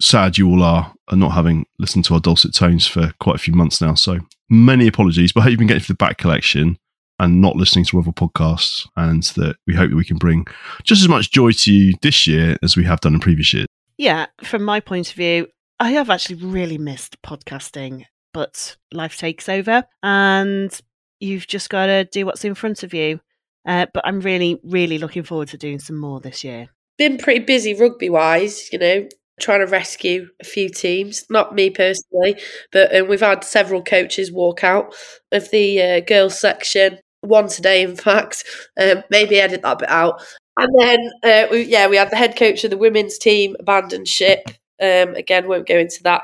sad 0.00 0.38
you 0.38 0.48
all 0.48 0.62
are 0.62 0.92
at 1.10 1.18
not 1.18 1.32
having 1.32 1.66
listened 1.78 2.04
to 2.06 2.14
our 2.14 2.20
dulcet 2.20 2.54
tones 2.54 2.86
for 2.86 3.12
quite 3.20 3.36
a 3.36 3.40
few 3.40 3.54
months 3.54 3.80
now. 3.80 3.94
So 3.94 4.18
many 4.48 4.86
apologies, 4.88 5.32
but 5.32 5.40
I 5.40 5.42
hope 5.44 5.50
you've 5.50 5.58
been 5.58 5.68
getting 5.68 5.82
to 5.82 5.88
the 5.88 5.94
back 5.94 6.18
collection 6.18 6.78
and 7.18 7.40
not 7.40 7.54
listening 7.54 7.84
to 7.84 7.98
other 7.98 8.12
podcasts, 8.12 8.88
and 8.96 9.22
that 9.22 9.56
we 9.66 9.74
hope 9.74 9.90
that 9.90 9.96
we 9.96 10.06
can 10.06 10.16
bring 10.16 10.46
just 10.84 11.02
as 11.02 11.08
much 11.08 11.30
joy 11.30 11.52
to 11.52 11.72
you 11.72 11.94
this 12.00 12.26
year 12.26 12.56
as 12.62 12.78
we 12.78 12.84
have 12.84 13.00
done 13.00 13.12
in 13.12 13.20
previous 13.20 13.52
years. 13.52 13.66
Yeah, 13.98 14.26
from 14.42 14.64
my 14.64 14.80
point 14.80 15.10
of 15.10 15.16
view, 15.16 15.48
I 15.78 15.90
have 15.90 16.08
actually 16.08 16.36
really 16.36 16.78
missed 16.78 17.20
podcasting, 17.20 18.06
but 18.32 18.76
life 18.90 19.18
takes 19.18 19.50
over 19.50 19.84
and 20.02 20.80
you've 21.20 21.46
just 21.46 21.70
got 21.70 21.86
to 21.86 22.04
do 22.04 22.26
what's 22.26 22.44
in 22.44 22.54
front 22.54 22.82
of 22.82 22.92
you. 22.92 23.20
Uh, 23.66 23.86
but 23.92 24.06
I'm 24.06 24.20
really, 24.20 24.58
really 24.64 24.98
looking 24.98 25.22
forward 25.22 25.48
to 25.48 25.58
doing 25.58 25.78
some 25.78 25.96
more 25.96 26.18
this 26.18 26.42
year. 26.42 26.68
Been 26.98 27.18
pretty 27.18 27.40
busy 27.40 27.74
rugby 27.74 28.10
wise, 28.10 28.72
you 28.72 28.78
know, 28.78 29.06
trying 29.38 29.60
to 29.60 29.66
rescue 29.66 30.28
a 30.40 30.44
few 30.44 30.68
teams. 30.68 31.24
Not 31.30 31.54
me 31.54 31.70
personally, 31.70 32.40
but 32.72 32.94
um, 32.94 33.08
we've 33.08 33.20
had 33.20 33.44
several 33.44 33.82
coaches 33.82 34.32
walk 34.32 34.64
out 34.64 34.94
of 35.30 35.50
the 35.50 35.80
uh, 35.80 36.00
girls 36.00 36.38
section. 36.38 36.98
One 37.20 37.48
today, 37.48 37.82
in 37.82 37.96
fact. 37.96 38.44
Um, 38.80 39.02
maybe 39.10 39.38
edit 39.38 39.62
that 39.62 39.78
bit 39.78 39.90
out. 39.90 40.22
And 40.56 40.74
then, 40.78 41.10
uh, 41.22 41.46
we, 41.50 41.62
yeah, 41.62 41.86
we 41.86 41.96
had 41.96 42.10
the 42.10 42.16
head 42.16 42.36
coach 42.36 42.64
of 42.64 42.70
the 42.70 42.78
women's 42.78 43.18
team 43.18 43.56
abandon 43.60 44.04
ship. 44.04 44.48
Um, 44.80 45.14
again, 45.14 45.48
won't 45.48 45.68
go 45.68 45.78
into 45.78 46.02
that. 46.04 46.22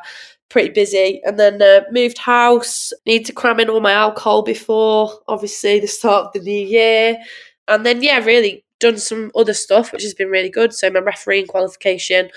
Pretty 0.49 0.71
busy. 0.71 1.21
And 1.25 1.39
then 1.39 1.61
uh, 1.61 1.83
moved 1.91 2.19
house. 2.19 2.93
Need 3.05 3.27
to 3.27 3.33
cram 3.33 3.61
in 3.61 3.69
all 3.69 3.81
my 3.81 3.93
alcohol 3.93 4.43
before, 4.43 5.13
obviously, 5.27 5.81
the 5.81 5.89
start 5.89 6.27
of 6.27 6.33
the 6.33 6.41
new 6.41 6.67
year. 6.67 7.17
And 7.69 7.85
then, 7.85 8.03
yeah, 8.03 8.19
really 8.25 8.65
done 8.79 8.99
some 8.99 9.31
other 9.35 9.55
stuff, 9.55 9.93
which 9.93 10.03
has 10.03 10.15
been 10.15 10.29
really 10.29 10.51
good. 10.51 10.73
So, 10.73 10.91
my 10.91 11.01
refereeing 11.01 11.47
qualification 11.47 12.31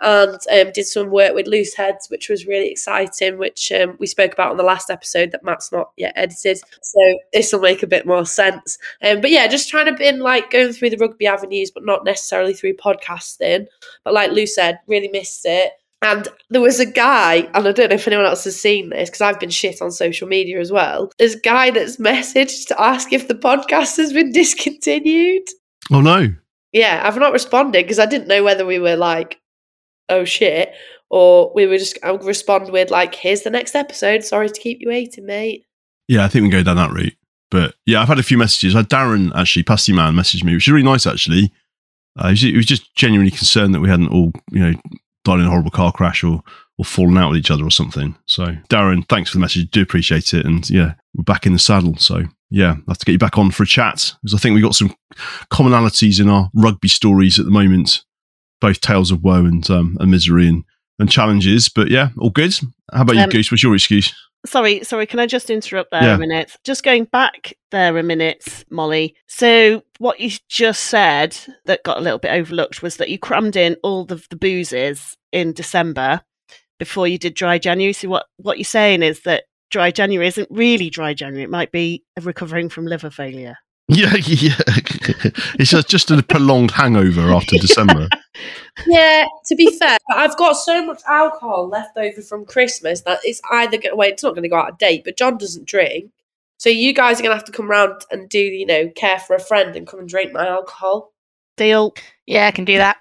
and 0.00 0.38
um, 0.50 0.72
did 0.72 0.86
some 0.86 1.10
work 1.10 1.32
with 1.32 1.46
Loose 1.46 1.74
Heads, 1.74 2.08
which 2.10 2.28
was 2.28 2.46
really 2.46 2.68
exciting, 2.70 3.38
which 3.38 3.70
um, 3.70 3.96
we 4.00 4.08
spoke 4.08 4.32
about 4.32 4.50
on 4.50 4.56
the 4.56 4.64
last 4.64 4.90
episode 4.90 5.30
that 5.30 5.44
Matt's 5.44 5.70
not 5.70 5.92
yet 5.96 6.12
edited. 6.16 6.58
So, 6.58 7.18
this 7.32 7.52
will 7.52 7.60
make 7.60 7.84
a 7.84 7.86
bit 7.86 8.06
more 8.06 8.26
sense. 8.26 8.78
Um, 9.02 9.20
but 9.20 9.30
yeah, 9.30 9.46
just 9.46 9.70
trying 9.70 9.86
to 9.86 9.92
been 9.92 10.18
like 10.18 10.50
going 10.50 10.72
through 10.72 10.90
the 10.90 10.96
rugby 10.96 11.28
avenues, 11.28 11.70
but 11.70 11.84
not 11.84 12.04
necessarily 12.04 12.54
through 12.54 12.74
podcasting. 12.74 13.66
But 14.04 14.14
like 14.14 14.32
Lou 14.32 14.46
said, 14.46 14.80
really 14.88 15.08
missed 15.08 15.42
it. 15.44 15.72
And 16.02 16.26
there 16.50 16.60
was 16.60 16.80
a 16.80 16.86
guy, 16.86 17.48
and 17.54 17.68
I 17.68 17.72
don't 17.72 17.88
know 17.88 17.94
if 17.94 18.08
anyone 18.08 18.26
else 18.26 18.42
has 18.44 18.60
seen 18.60 18.90
this 18.90 19.08
because 19.08 19.20
I've 19.20 19.38
been 19.38 19.50
shit 19.50 19.80
on 19.80 19.92
social 19.92 20.26
media 20.26 20.58
as 20.58 20.72
well. 20.72 21.12
There's 21.18 21.36
a 21.36 21.40
guy 21.40 21.70
that's 21.70 21.96
messaged 21.98 22.66
to 22.68 22.80
ask 22.80 23.12
if 23.12 23.28
the 23.28 23.34
podcast 23.34 23.96
has 23.98 24.12
been 24.12 24.32
discontinued. 24.32 25.48
Oh 25.92 26.00
no. 26.00 26.34
Yeah, 26.72 27.02
I've 27.04 27.18
not 27.18 27.32
responded 27.32 27.84
because 27.84 27.98
I 27.98 28.06
didn't 28.06 28.28
know 28.28 28.42
whether 28.42 28.66
we 28.66 28.78
were 28.78 28.96
like, 28.96 29.40
oh 30.08 30.24
shit, 30.24 30.72
or 31.10 31.52
we 31.54 31.66
were 31.66 31.78
just, 31.78 31.98
I'll 32.02 32.18
respond 32.18 32.72
with 32.72 32.90
like, 32.90 33.14
here's 33.14 33.42
the 33.42 33.50
next 33.50 33.74
episode. 33.74 34.24
Sorry 34.24 34.48
to 34.48 34.60
keep 34.60 34.78
you 34.80 34.88
waiting, 34.88 35.26
mate. 35.26 35.66
Yeah, 36.08 36.24
I 36.24 36.28
think 36.28 36.44
we 36.44 36.50
can 36.50 36.60
go 36.60 36.62
down 36.64 36.76
that 36.76 36.90
route. 36.90 37.14
But 37.50 37.74
yeah, 37.84 38.00
I've 38.00 38.08
had 38.08 38.18
a 38.18 38.22
few 38.24 38.38
messages. 38.38 38.74
I 38.74 38.78
had 38.78 38.88
Darren 38.88 39.30
actually, 39.36 39.62
Pasty 39.62 39.92
Man, 39.92 40.14
messaged 40.14 40.42
me, 40.42 40.54
which 40.54 40.66
is 40.66 40.72
really 40.72 40.84
nice 40.84 41.06
actually. 41.06 41.52
Uh, 42.18 42.28
he, 42.28 42.32
was, 42.32 42.40
he 42.40 42.56
was 42.56 42.66
just 42.66 42.94
genuinely 42.94 43.30
concerned 43.30 43.74
that 43.74 43.80
we 43.80 43.88
hadn't 43.88 44.08
all, 44.08 44.32
you 44.50 44.60
know, 44.60 44.80
died 45.24 45.40
in 45.40 45.46
a 45.46 45.50
horrible 45.50 45.70
car 45.70 45.92
crash 45.92 46.24
or 46.24 46.42
or 46.78 46.84
fallen 46.84 47.18
out 47.18 47.30
with 47.30 47.38
each 47.38 47.50
other 47.50 47.64
or 47.64 47.70
something. 47.70 48.16
So, 48.26 48.56
Darren, 48.70 49.06
thanks 49.08 49.30
for 49.30 49.36
the 49.36 49.40
message. 49.40 49.70
Do 49.70 49.82
appreciate 49.82 50.32
it. 50.32 50.46
And 50.46 50.68
yeah, 50.70 50.94
we're 51.14 51.22
back 51.22 51.44
in 51.46 51.52
the 51.52 51.58
saddle. 51.58 51.96
So, 51.98 52.24
yeah, 52.50 52.70
I'll 52.70 52.84
have 52.88 52.98
to 52.98 53.04
get 53.04 53.12
you 53.12 53.18
back 53.18 53.36
on 53.36 53.50
for 53.50 53.62
a 53.62 53.66
chat 53.66 54.14
because 54.22 54.34
I 54.34 54.38
think 54.38 54.54
we've 54.54 54.64
got 54.64 54.74
some 54.74 54.94
commonalities 55.50 56.18
in 56.20 56.28
our 56.28 56.50
rugby 56.54 56.88
stories 56.88 57.38
at 57.38 57.44
the 57.44 57.50
moment, 57.50 58.02
both 58.60 58.80
tales 58.80 59.10
of 59.10 59.22
woe 59.22 59.44
and, 59.44 59.68
um, 59.70 59.96
and 60.00 60.10
misery 60.10 60.48
and, 60.48 60.64
and 60.98 61.10
challenges. 61.10 61.68
But 61.68 61.88
yeah, 61.90 62.08
all 62.18 62.30
good. 62.30 62.54
How 62.92 63.02
about 63.02 63.16
you, 63.16 63.22
Um, 63.22 63.28
Goose? 63.30 63.50
What's 63.50 63.62
your 63.62 63.74
excuse? 63.74 64.14
Sorry, 64.44 64.82
sorry, 64.82 65.06
can 65.06 65.20
I 65.20 65.26
just 65.26 65.50
interrupt 65.50 65.92
there 65.92 66.02
Yeah. 66.02 66.14
a 66.14 66.18
minute? 66.18 66.56
Just 66.64 66.82
going 66.82 67.04
back 67.04 67.54
there 67.70 67.96
a 67.96 68.02
minute, 68.02 68.64
Molly. 68.70 69.14
So, 69.28 69.84
what 69.98 70.18
you 70.18 70.30
just 70.48 70.84
said 70.84 71.36
that 71.66 71.84
got 71.84 71.98
a 71.98 72.00
little 72.00 72.18
bit 72.18 72.32
overlooked 72.32 72.82
was 72.82 72.96
that 72.96 73.08
you 73.08 73.18
crammed 73.18 73.54
in 73.56 73.76
all 73.84 74.04
the, 74.04 74.20
the 74.30 74.36
boozes 74.36 75.16
in 75.30 75.52
December 75.52 76.22
before 76.80 77.06
you 77.06 77.18
did 77.18 77.34
dry 77.34 77.58
January. 77.58 77.92
So, 77.92 78.08
what, 78.08 78.26
what 78.38 78.58
you're 78.58 78.64
saying 78.64 79.04
is 79.04 79.20
that 79.22 79.44
dry 79.70 79.92
January 79.92 80.26
isn't 80.26 80.48
really 80.50 80.90
dry 80.90 81.14
January, 81.14 81.44
it 81.44 81.50
might 81.50 81.70
be 81.70 82.02
recovering 82.20 82.68
from 82.68 82.84
liver 82.86 83.10
failure. 83.10 83.56
Yeah, 83.94 84.14
yeah. 84.26 84.54
it's 85.58 85.70
just- 85.70 85.88
just 85.88 86.10
a 86.10 86.22
prolonged 86.22 86.70
hangover 86.72 87.32
after 87.32 87.56
December. 87.56 88.08
Yeah, 88.86 89.26
to 89.46 89.54
be 89.54 89.66
fair, 89.78 89.98
but 90.08 90.16
I've 90.16 90.36
got 90.38 90.54
so 90.54 90.84
much 90.84 91.02
alcohol 91.06 91.68
left 91.68 91.96
over 91.98 92.22
from 92.22 92.46
Christmas 92.46 93.02
that 93.02 93.18
it's 93.22 93.40
either 93.52 93.72
going 93.76 93.90
to, 93.90 93.96
well, 93.96 94.08
it's 94.08 94.22
not 94.22 94.30
going 94.30 94.44
to 94.44 94.48
go 94.48 94.56
out 94.56 94.70
of 94.70 94.78
date, 94.78 95.02
but 95.04 95.18
John 95.18 95.36
doesn't 95.36 95.66
drink. 95.68 96.10
So 96.56 96.70
you 96.70 96.94
guys 96.94 97.20
are 97.20 97.22
going 97.22 97.32
to 97.32 97.36
have 97.36 97.44
to 97.44 97.52
come 97.52 97.70
round 97.70 98.00
and 98.10 98.30
do, 98.30 98.38
you 98.38 98.64
know, 98.64 98.88
care 98.96 99.18
for 99.18 99.36
a 99.36 99.40
friend 99.40 99.76
and 99.76 99.86
come 99.86 100.00
and 100.00 100.08
drink 100.08 100.32
my 100.32 100.48
alcohol. 100.48 101.12
Deal. 101.58 101.94
Yeah, 102.26 102.46
I 102.46 102.50
can 102.50 102.64
do 102.64 102.78
that. 102.78 102.96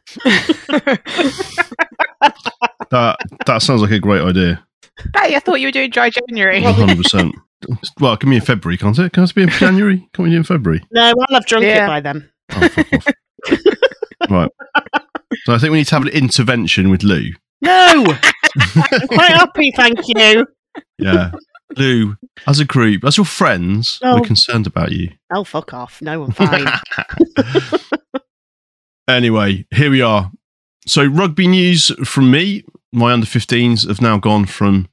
That 2.89 3.17
that 3.45 3.61
sounds 3.61 3.81
like 3.81 3.91
a 3.91 3.99
great 3.99 4.21
idea. 4.21 4.63
hey, 5.15 5.35
I 5.35 5.39
thought 5.39 5.61
you 5.61 5.67
were 5.67 5.71
doing 5.71 5.89
dry 5.89 6.09
January. 6.09 6.61
One 6.61 6.73
hundred 6.73 6.97
percent. 6.97 7.33
Well, 7.99 8.13
it 8.13 8.19
can 8.19 8.29
be 8.29 8.35
in 8.37 8.41
February, 8.41 8.77
can't 8.77 8.97
it? 8.99 9.13
Can 9.13 9.23
it 9.23 9.35
be 9.35 9.43
in 9.43 9.49
January? 9.49 10.07
Can 10.13 10.23
we 10.23 10.29
do 10.29 10.35
it 10.35 10.39
in 10.39 10.43
February? 10.43 10.81
No, 10.91 11.09
I'll 11.29 11.35
have 11.35 11.45
drunk 11.45 11.65
Yeah. 11.65 11.85
it 11.85 11.87
by 11.87 11.99
then. 12.01 12.29
Oh, 12.51 12.67
fuck 12.69 12.93
off. 12.93 13.07
right. 14.29 14.51
So 15.45 15.53
I 15.53 15.57
think 15.57 15.71
we 15.71 15.77
need 15.79 15.87
to 15.87 15.95
have 15.95 16.01
an 16.03 16.09
intervention 16.09 16.89
with 16.89 17.03
Lou. 17.03 17.31
No! 17.61 18.05
I'm 18.59 19.07
quite 19.07 19.31
happy, 19.31 19.71
thank 19.75 19.99
you. 20.07 20.45
Yeah. 20.97 21.31
Lou, 21.77 22.15
as 22.47 22.59
a 22.59 22.65
group, 22.65 23.05
as 23.05 23.15
your 23.17 23.25
friends, 23.25 23.99
Oh. 24.03 24.15
we're 24.19 24.27
concerned 24.27 24.67
about 24.67 24.91
you. 24.91 25.11
Oh, 25.33 25.43
fuck 25.43 25.73
off. 25.73 26.01
No, 26.01 26.23
I'm 26.23 26.31
fine. 26.31 26.65
anyway, 29.07 29.65
here 29.71 29.91
we 29.91 30.01
are. 30.01 30.31
So, 30.85 31.05
rugby 31.05 31.47
news 31.47 31.91
from 32.07 32.31
me. 32.31 32.63
My 32.91 33.13
under 33.13 33.25
15s 33.25 33.87
have 33.87 34.01
now 34.01 34.17
gone 34.17 34.45
from 34.45 34.89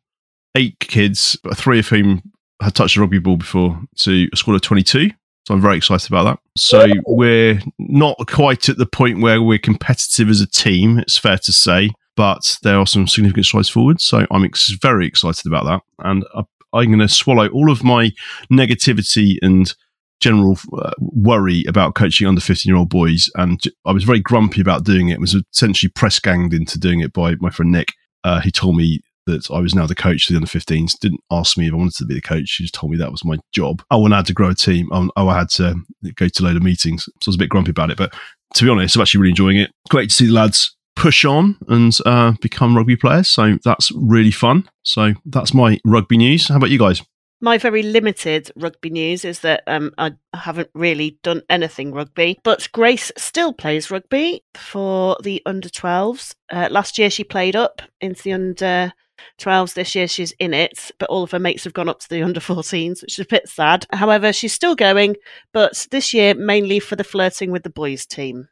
eight 0.55 0.79
kids, 0.79 1.37
three 1.55 1.81
of 1.81 1.89
whom 1.89 2.23
had 2.61 2.75
touched 2.75 2.97
a 2.97 3.01
rugby 3.01 3.19
ball 3.19 3.37
before, 3.37 3.81
to 3.99 4.29
a 4.33 4.37
squad 4.37 4.55
of 4.55 4.63
22. 4.63 5.11
So, 5.47 5.55
I'm 5.55 5.61
very 5.61 5.77
excited 5.77 6.11
about 6.11 6.25
that. 6.25 6.39
So, 6.57 6.87
we're 7.07 7.61
not 7.79 8.17
quite 8.29 8.69
at 8.69 8.79
the 8.79 8.87
point 8.87 9.21
where 9.21 9.41
we're 9.43 9.59
competitive 9.59 10.29
as 10.29 10.41
a 10.41 10.47
team, 10.47 10.99
it's 10.99 11.19
fair 11.19 11.39
to 11.39 11.53
say, 11.53 11.91
but 12.17 12.59
there 12.63 12.79
are 12.79 12.87
some 12.87 13.07
significant 13.07 13.47
strides 13.47 13.69
forward. 13.69 14.01
So, 14.01 14.27
I'm 14.31 14.45
ex- 14.45 14.71
very 14.81 15.07
excited 15.07 15.47
about 15.47 15.65
that. 15.65 15.83
And 16.07 16.25
I, 16.35 16.43
I'm 16.75 16.89
going 16.89 16.99
to 16.99 17.09
swallow 17.09 17.49
all 17.49 17.71
of 17.71 17.83
my 17.83 18.11
negativity 18.53 19.37
and 19.41 19.75
general 20.21 20.59
uh, 20.77 20.91
worry 20.99 21.65
about 21.69 21.95
coaching 21.95 22.27
under 22.27 22.41
15 22.41 22.69
year 22.69 22.77
old 22.77 22.89
boys. 22.89 23.31
And 23.37 23.63
I 23.85 23.93
was 23.93 24.05
very 24.05 24.21
grumpy 24.21 24.61
about 24.61 24.85
doing 24.85 25.09
it. 25.09 25.21
was 25.21 25.37
essentially 25.53 25.91
press 25.91 26.19
ganged 26.19 26.53
into 26.53 26.79
doing 26.79 27.01
it 27.01 27.13
by 27.13 27.37
my 27.37 27.51
friend 27.51 27.73
Nick. 27.73 27.93
Uh, 28.25 28.41
he 28.41 28.51
told 28.51 28.77
me 28.77 29.01
that 29.29 29.51
I 29.51 29.61
was 29.61 29.75
now 29.75 29.87
the 29.87 29.95
coach 29.95 30.27
for 30.27 30.33
the 30.33 30.39
under 30.39 30.49
15s. 30.49 30.99
Didn't 30.99 31.21
ask 31.31 31.57
me 31.57 31.69
if 31.69 31.73
I 31.73 31.77
wanted 31.77 31.95
to 31.95 32.07
be 32.07 32.15
the 32.15 32.21
coach. 32.21 32.49
She 32.49 32.65
just 32.65 32.75
told 32.75 32.93
me 32.93 32.99
that 32.99 33.11
was 33.11 33.25
my 33.25 33.37
job. 33.53 33.83
Oh, 33.91 34.05
and 34.05 34.15
I 34.15 34.19
had 34.19 34.27
to 34.27 34.35
grow 34.35 34.51
a 34.51 34.55
team. 34.55 34.89
Oh, 34.93 35.11
oh, 35.17 35.29
I 35.29 35.39
had 35.39 35.51
to 35.51 35.75
go 36.15 36.29
to 36.29 36.43
a 36.43 36.45
load 36.45 36.57
of 36.57 36.63
meetings. 36.63 37.05
So 37.05 37.13
I 37.15 37.29
was 37.29 37.37
a 37.37 37.39
bit 37.39 37.49
grumpy 37.49 37.71
about 37.71 37.91
it. 37.91 37.99
But 37.99 38.15
to 38.55 38.65
be 38.65 38.71
honest, 38.71 38.97
I'm 38.97 39.03
actually 39.03 39.21
really 39.21 39.31
enjoying 39.31 39.59
it. 39.59 39.71
Great 39.89 40.11
to 40.11 40.15
see 40.15 40.27
the 40.27 40.33
lads 40.33 40.77
push 40.97 41.25
on 41.25 41.57
and 41.69 41.97
uh, 42.07 42.33
become 42.41 42.77
rugby 42.77 42.97
players. 42.97 43.29
So 43.29 43.59
that's 43.65 43.93
really 43.93 44.33
fun. 44.33 44.69
So 44.83 45.15
that's 45.27 45.55
my 45.55 45.79
rugby 45.85 46.17
news. 46.17 46.49
How 46.49 46.57
about 46.57 46.71
you 46.71 46.79
guys? 46.79 47.03
my 47.41 47.59
very 47.59 47.83
limited 47.83 48.51
rugby 48.57 48.91
news 48.91 49.25
is 49.25 49.41
that 49.41 49.63
um, 49.67 49.93
I 49.97 50.13
haven't 50.35 50.71
really 50.75 51.19
done 51.23 51.43
anything 51.49 51.93
rugby, 51.93 52.39
but 52.43 52.69
Grace 52.73 53.13
still 53.17 53.53
plays 53.53 53.91
rugby 53.91 54.43
for 54.55 55.17
the 55.23 55.43
under 55.47 55.69
12s. 55.69 56.35
Uh, 56.51 56.69
last 56.71 56.99
year 56.99 57.11
she 57.11 57.25
played 57.25 57.57
up 57.57 57.83
into 58.01 58.23
the 58.23 58.33
under 58.33 58.93
12s. 59.39 59.75
This 59.75 59.95
year 59.95 60.09
she's 60.09 60.33
in 60.39 60.55
it, 60.55 60.91
but 60.99 61.09
all 61.11 61.23
of 61.23 61.31
her 61.31 61.39
mates 61.39 61.65
have 61.65 61.73
gone 61.75 61.89
up 61.89 62.01
to 62.01 62.09
the 62.09 62.23
under 62.23 62.41
14s, 62.41 63.03
which 63.03 63.19
is 63.19 63.25
a 63.25 63.29
bit 63.29 63.49
sad. 63.49 63.87
However, 63.93 64.33
she's 64.33 64.53
still 64.53 64.75
going, 64.75 65.17
but 65.53 65.87
this 65.91 66.13
year 66.15 66.35
mainly 66.35 66.81
for 66.81 66.97
the 66.97 67.05
flirting 67.05 67.51
with 67.51 67.63
the 67.63 67.71
boys 67.71 68.07
team. 68.07 68.49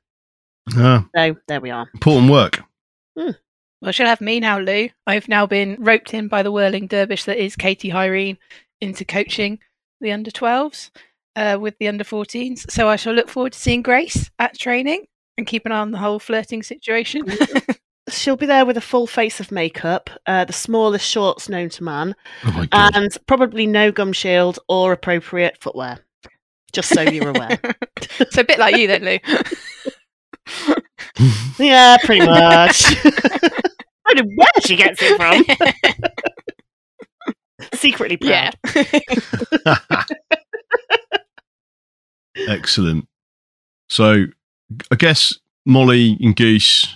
Ah, 0.74 1.06
So 1.14 1.36
there 1.48 1.60
we 1.60 1.70
are. 1.70 1.88
important 1.94 2.30
work. 2.30 2.60
Well, 3.82 3.92
she'll 3.92 4.06
have 4.06 4.22
me 4.22 4.40
now, 4.40 4.58
Lou. 4.58 4.88
I've 5.06 5.28
now 5.28 5.46
been 5.46 5.76
roped 5.78 6.14
in 6.14 6.28
by 6.28 6.42
the 6.42 6.50
whirling 6.50 6.86
dervish 6.86 7.24
that 7.24 7.36
is 7.42 7.56
Katie 7.56 7.90
Hyrene 7.90 8.38
into 8.80 9.04
coaching 9.04 9.58
the 10.00 10.12
under 10.12 10.30
12s 10.30 10.90
uh, 11.36 11.58
with 11.60 11.76
the 11.78 11.86
under 11.88 12.02
14s. 12.02 12.70
So 12.70 12.88
I 12.88 12.96
shall 12.96 13.12
look 13.12 13.28
forward 13.28 13.52
to 13.52 13.58
seeing 13.58 13.82
Grace 13.82 14.30
at 14.38 14.58
training 14.58 15.04
and 15.36 15.46
keep 15.46 15.66
an 15.66 15.72
eye 15.72 15.78
on 15.80 15.90
the 15.90 15.98
whole 15.98 16.18
flirting 16.18 16.62
situation. 16.62 17.26
She'll 18.08 18.36
be 18.36 18.46
there 18.46 18.64
with 18.64 18.76
a 18.76 18.82
full 18.82 19.06
face 19.06 19.40
of 19.40 19.50
makeup, 19.50 20.10
uh, 20.26 20.44
the 20.44 20.52
smallest 20.52 21.08
shorts 21.08 21.48
known 21.48 21.68
to 21.70 21.82
man, 21.82 22.14
Oh 22.44 22.64
and 22.70 23.16
probably 23.26 23.66
no 23.66 23.90
gum 23.90 24.12
shield 24.12 24.60
or 24.68 24.92
appropriate 24.92 25.60
footwear. 25.60 25.98
Just 26.72 26.94
so 26.94 27.02
you're 27.02 27.30
aware. 27.30 27.58
so 28.30 28.42
a 28.42 28.44
bit 28.44 28.58
like 28.58 28.76
you 28.76 28.86
then, 28.86 29.04
Lou. 29.04 29.18
yeah, 31.58 31.96
pretty 32.04 32.24
much. 32.24 32.84
I 34.06 34.14
don't 34.14 34.26
know 34.28 34.32
where 34.36 34.48
she 34.64 34.76
gets 34.76 35.00
it 35.02 35.16
from. 35.16 35.42
Secretly 37.74 38.18
proud. 38.18 38.54
yeah. 39.64 40.04
Excellent. 42.48 43.08
So, 43.88 44.26
I 44.90 44.96
guess 44.96 45.34
Molly 45.64 46.16
and 46.20 46.36
Goose, 46.36 46.86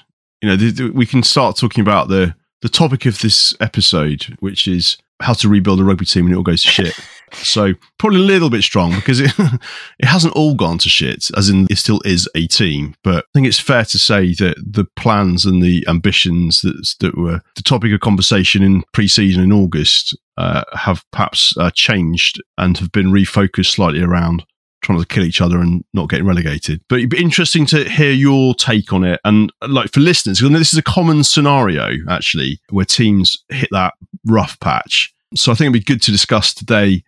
you 0.42 0.48
know, 0.48 0.56
th- 0.56 0.76
th- 0.76 0.92
we 0.92 1.06
can 1.06 1.22
start 1.22 1.56
talking 1.56 1.82
about 1.82 2.08
the 2.08 2.34
the 2.62 2.68
topic 2.68 3.06
of 3.06 3.18
this 3.20 3.54
episode, 3.60 4.36
which 4.40 4.68
is 4.68 4.98
how 5.22 5.32
to 5.32 5.48
rebuild 5.48 5.80
a 5.80 5.84
rugby 5.84 6.04
team 6.04 6.24
when 6.24 6.34
it 6.34 6.36
all 6.36 6.42
goes 6.42 6.62
to 6.62 6.68
shit. 6.68 6.98
so, 7.32 7.74
probably 7.98 8.20
a 8.20 8.24
little 8.24 8.50
bit 8.50 8.62
strong 8.62 8.94
because 8.94 9.20
it 9.20 9.32
it 9.38 10.06
hasn't 10.06 10.34
all 10.34 10.54
gone 10.54 10.78
to 10.78 10.88
shit, 10.88 11.30
as 11.36 11.48
in 11.48 11.66
it 11.70 11.78
still 11.78 12.00
is 12.04 12.28
a 12.34 12.46
team. 12.46 12.94
But 13.02 13.24
I 13.24 13.28
think 13.34 13.46
it's 13.46 13.58
fair 13.58 13.84
to 13.84 13.98
say 13.98 14.34
that 14.34 14.56
the 14.56 14.86
plans 14.96 15.44
and 15.44 15.62
the 15.62 15.84
ambitions 15.88 16.60
that 16.62 16.94
that 17.00 17.16
were 17.16 17.40
the 17.56 17.62
topic 17.62 17.92
of 17.92 18.00
conversation 18.00 18.62
in 18.62 18.82
pre-season 18.92 19.42
in 19.42 19.52
August 19.52 20.16
uh, 20.36 20.64
have 20.72 21.04
perhaps 21.10 21.56
uh, 21.56 21.70
changed 21.74 22.42
and 22.56 22.78
have 22.78 22.92
been 22.92 23.12
refocused 23.12 23.72
slightly 23.72 24.02
around 24.02 24.44
trying 24.82 24.98
to 24.98 25.06
kill 25.06 25.24
each 25.24 25.40
other 25.40 25.60
and 25.60 25.84
not 25.92 26.08
getting 26.08 26.26
relegated. 26.26 26.80
But 26.88 27.00
it'd 27.00 27.10
be 27.10 27.22
interesting 27.22 27.66
to 27.66 27.88
hear 27.88 28.12
your 28.12 28.54
take 28.54 28.92
on 28.92 29.04
it. 29.04 29.20
And 29.24 29.52
like 29.68 29.92
for 29.92 30.00
listeners, 30.00 30.40
because 30.40 30.58
this 30.58 30.72
is 30.72 30.78
a 30.78 30.82
common 30.82 31.22
scenario 31.24 31.96
actually 32.08 32.60
where 32.70 32.84
teams 32.84 33.42
hit 33.48 33.68
that 33.72 33.94
rough 34.26 34.58
patch. 34.60 35.12
So 35.34 35.52
I 35.52 35.54
think 35.54 35.66
it'd 35.66 35.84
be 35.84 35.92
good 35.92 36.02
to 36.02 36.10
discuss 36.10 36.54
today, 36.54 37.04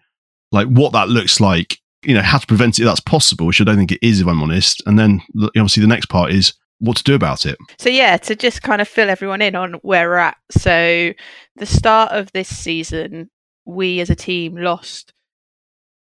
like 0.51 0.69
what 0.69 0.93
that 0.93 1.09
looks 1.09 1.41
like, 1.41 1.79
you 2.03 2.15
know, 2.15 2.23
how 2.23 2.39
to 2.39 2.47
prevent 2.47 2.79
it 2.79 2.83
if 2.83 2.87
that's 2.87 3.01
possible, 3.01 3.47
which 3.47 3.61
I 3.61 3.65
don't 3.65 3.77
think 3.77 3.93
it 3.93 4.07
is, 4.07 4.21
if 4.21 4.27
I'm 4.27 4.43
honest. 4.43 4.83
And 4.87 4.99
then 4.99 5.23
obviously 5.57 5.81
the 5.81 5.87
next 5.87 6.07
part 6.07 6.31
is 6.31 6.53
what 6.79 6.97
to 6.97 7.05
do 7.05 7.15
about 7.15 7.47
it. 7.47 7.57
So 7.79 7.89
yeah, 7.89 8.17
to 8.19 8.37
just 8.37 8.63
kind 8.63 8.83
of 8.83 8.89
fill 8.89 9.09
everyone 9.09 9.41
in 9.41 9.55
on 9.55 9.75
where 9.83 10.09
we're 10.09 10.17
at. 10.17 10.37
So 10.51 11.13
the 11.57 11.67
start 11.67 12.13
of 12.13 12.31
this 12.33 12.49
season, 12.49 13.31
we 13.65 14.01
as 14.01 14.11
a 14.11 14.17
team 14.17 14.57
lost 14.57 15.13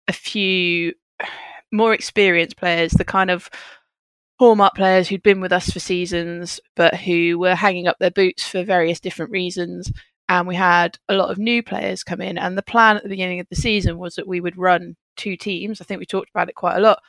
a 0.07 0.13
few 0.13 0.93
more 1.71 1.93
experienced 1.93 2.57
players, 2.57 2.91
the 2.91 3.05
kind 3.05 3.31
of 3.31 3.49
hallmark 4.39 4.73
players 4.75 5.07
who'd 5.07 5.23
been 5.23 5.39
with 5.39 5.51
us 5.51 5.69
for 5.69 5.79
seasons, 5.79 6.59
but 6.75 6.95
who 6.95 7.37
were 7.37 7.55
hanging 7.55 7.87
up 7.87 7.97
their 7.99 8.11
boots 8.11 8.43
for 8.43 8.63
various 8.63 8.99
different 8.99 9.31
reasons. 9.31 9.91
And 10.29 10.47
we 10.47 10.55
had 10.55 10.97
a 11.09 11.13
lot 11.13 11.29
of 11.29 11.37
new 11.37 11.61
players 11.61 12.03
come 12.03 12.21
in. 12.21 12.37
And 12.37 12.57
the 12.57 12.63
plan 12.63 12.97
at 12.97 13.03
the 13.03 13.09
beginning 13.09 13.39
of 13.39 13.47
the 13.49 13.55
season 13.55 13.97
was 13.97 14.15
that 14.15 14.27
we 14.27 14.41
would 14.41 14.57
run 14.57 14.95
two 15.17 15.37
teams. 15.37 15.81
I 15.81 15.83
think 15.83 15.99
we 15.99 16.05
talked 16.05 16.29
about 16.29 16.49
it 16.49 16.55
quite 16.55 16.77
a 16.77 16.81
lot 16.81 16.99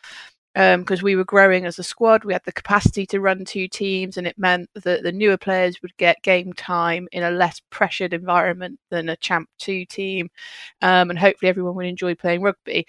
because 0.55 1.01
um, 1.01 1.05
we 1.05 1.17
were 1.17 1.25
growing 1.25 1.65
as 1.65 1.79
a 1.79 1.83
squad. 1.83 2.25
We 2.25 2.35
had 2.35 2.45
the 2.45 2.53
capacity 2.53 3.07
to 3.07 3.21
run 3.21 3.45
two 3.45 3.69
teams, 3.69 4.19
and 4.19 4.27
it 4.27 4.39
meant 4.39 4.69
that 4.75 5.03
the 5.03 5.13
newer 5.13 5.39
players 5.39 5.81
would 5.81 5.97
get 5.97 6.23
game 6.23 6.53
time 6.53 7.09
in 7.13 7.23
a 7.23 7.31
less 7.31 7.61
pressured 7.71 8.13
environment 8.13 8.79
than 8.91 9.09
a 9.09 9.17
Champ 9.17 9.49
2 9.61 9.87
team. 9.87 10.29
Um, 10.83 11.09
and 11.09 11.19
hopefully, 11.19 11.49
everyone 11.49 11.75
would 11.77 11.87
enjoy 11.87 12.15
playing 12.15 12.43
rugby. 12.43 12.87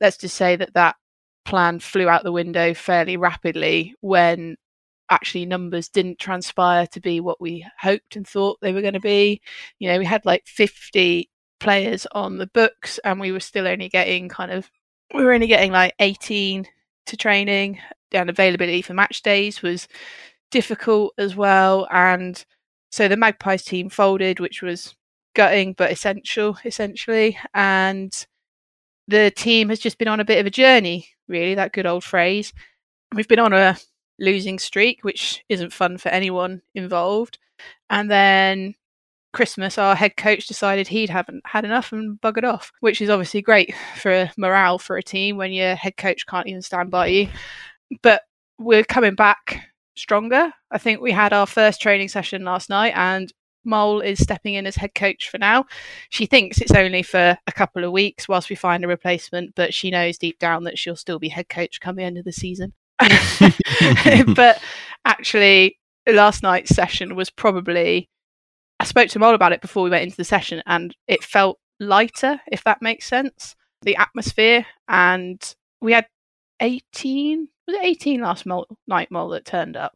Let's 0.00 0.18
just 0.18 0.36
say 0.36 0.54
that 0.56 0.74
that 0.74 0.96
plan 1.44 1.80
flew 1.80 2.08
out 2.08 2.24
the 2.24 2.32
window 2.32 2.74
fairly 2.74 3.16
rapidly 3.16 3.94
when 4.00 4.56
actually 5.10 5.44
numbers 5.44 5.88
didn't 5.88 6.18
transpire 6.18 6.86
to 6.86 7.00
be 7.00 7.20
what 7.20 7.40
we 7.40 7.66
hoped 7.80 8.16
and 8.16 8.26
thought 8.26 8.58
they 8.60 8.72
were 8.72 8.80
going 8.82 8.94
to 8.94 9.00
be. 9.00 9.40
You 9.78 9.88
know, 9.88 9.98
we 9.98 10.04
had 10.04 10.24
like 10.24 10.46
50 10.46 11.28
players 11.58 12.06
on 12.12 12.38
the 12.38 12.46
books 12.46 12.98
and 13.04 13.20
we 13.20 13.32
were 13.32 13.40
still 13.40 13.66
only 13.66 13.88
getting 13.88 14.28
kind 14.28 14.50
of 14.50 14.70
we 15.12 15.24
were 15.24 15.32
only 15.32 15.48
getting 15.48 15.72
like 15.72 15.94
18 15.98 16.66
to 17.06 17.16
training. 17.16 17.80
And 18.12 18.28
availability 18.28 18.82
for 18.82 18.92
match 18.92 19.22
days 19.22 19.62
was 19.62 19.86
difficult 20.50 21.14
as 21.16 21.36
well. 21.36 21.86
And 21.92 22.44
so 22.90 23.06
the 23.06 23.16
magpies 23.16 23.62
team 23.62 23.88
folded 23.88 24.40
which 24.40 24.62
was 24.62 24.96
gutting 25.34 25.74
but 25.74 25.92
essential 25.92 26.58
essentially. 26.64 27.38
And 27.54 28.12
the 29.06 29.30
team 29.30 29.68
has 29.68 29.78
just 29.78 29.98
been 29.98 30.08
on 30.08 30.20
a 30.20 30.24
bit 30.24 30.38
of 30.38 30.46
a 30.46 30.50
journey 30.50 31.08
really 31.30 31.54
that 31.54 31.72
good 31.72 31.86
old 31.86 32.04
phrase 32.04 32.52
we've 33.14 33.28
been 33.28 33.38
on 33.38 33.52
a 33.52 33.76
losing 34.18 34.58
streak 34.58 35.02
which 35.02 35.42
isn't 35.48 35.72
fun 35.72 35.96
for 35.96 36.10
anyone 36.10 36.60
involved 36.74 37.38
and 37.88 38.10
then 38.10 38.74
Christmas, 39.32 39.78
our 39.78 39.94
head 39.94 40.16
coach 40.16 40.46
decided 40.46 40.88
he'd 40.88 41.10
haven't 41.10 41.42
had 41.46 41.64
enough 41.64 41.92
and 41.92 42.20
buggered 42.20 42.44
off, 42.44 42.72
which 42.80 43.00
is 43.00 43.08
obviously 43.08 43.42
great 43.42 43.74
for 43.96 44.30
morale 44.36 44.78
for 44.78 44.96
a 44.96 45.02
team 45.02 45.36
when 45.36 45.52
your 45.52 45.76
head 45.76 45.96
coach 45.96 46.26
can't 46.26 46.48
even 46.48 46.62
stand 46.62 46.90
by 46.90 47.06
you. 47.06 47.28
But 48.02 48.22
we're 48.58 48.84
coming 48.84 49.14
back 49.14 49.68
stronger. 49.96 50.52
I 50.70 50.78
think 50.78 51.00
we 51.00 51.12
had 51.12 51.32
our 51.32 51.46
first 51.46 51.80
training 51.80 52.08
session 52.08 52.44
last 52.44 52.68
night, 52.68 52.92
and 52.96 53.32
Mole 53.64 54.00
is 54.00 54.18
stepping 54.18 54.54
in 54.54 54.66
as 54.66 54.76
head 54.76 54.94
coach 54.94 55.28
for 55.28 55.38
now. 55.38 55.66
She 56.08 56.26
thinks 56.26 56.60
it's 56.60 56.72
only 56.72 57.02
for 57.02 57.38
a 57.46 57.52
couple 57.52 57.84
of 57.84 57.92
weeks 57.92 58.28
whilst 58.28 58.50
we 58.50 58.56
find 58.56 58.84
a 58.84 58.88
replacement, 58.88 59.54
but 59.54 59.74
she 59.74 59.90
knows 59.90 60.18
deep 60.18 60.38
down 60.38 60.64
that 60.64 60.78
she'll 60.78 60.96
still 60.96 61.18
be 61.18 61.28
head 61.28 61.48
coach 61.48 61.80
come 61.80 61.96
the 61.96 62.02
end 62.02 62.18
of 62.18 62.24
the 62.24 62.32
season. 62.32 62.72
but 64.34 64.62
actually, 65.04 65.78
last 66.06 66.42
night's 66.42 66.74
session 66.74 67.16
was 67.16 67.30
probably 67.30 68.08
I 68.80 68.84
spoke 68.84 69.10
to 69.10 69.18
Mole 69.18 69.34
about 69.34 69.52
it 69.52 69.60
before 69.60 69.82
we 69.82 69.90
went 69.90 70.04
into 70.04 70.16
the 70.16 70.24
session, 70.24 70.62
and 70.66 70.96
it 71.06 71.22
felt 71.22 71.58
lighter, 71.80 72.40
if 72.50 72.64
that 72.64 72.80
makes 72.80 73.06
sense. 73.06 73.54
The 73.82 73.96
atmosphere, 73.96 74.64
and 74.88 75.54
we 75.82 75.92
had 75.92 76.06
18, 76.60 77.46
was 77.66 77.76
it 77.76 77.84
18 77.84 78.22
last 78.22 78.46
Mole, 78.46 78.66
night 78.86 79.10
Mole 79.10 79.28
that 79.30 79.44
turned 79.44 79.76
up? 79.76 79.92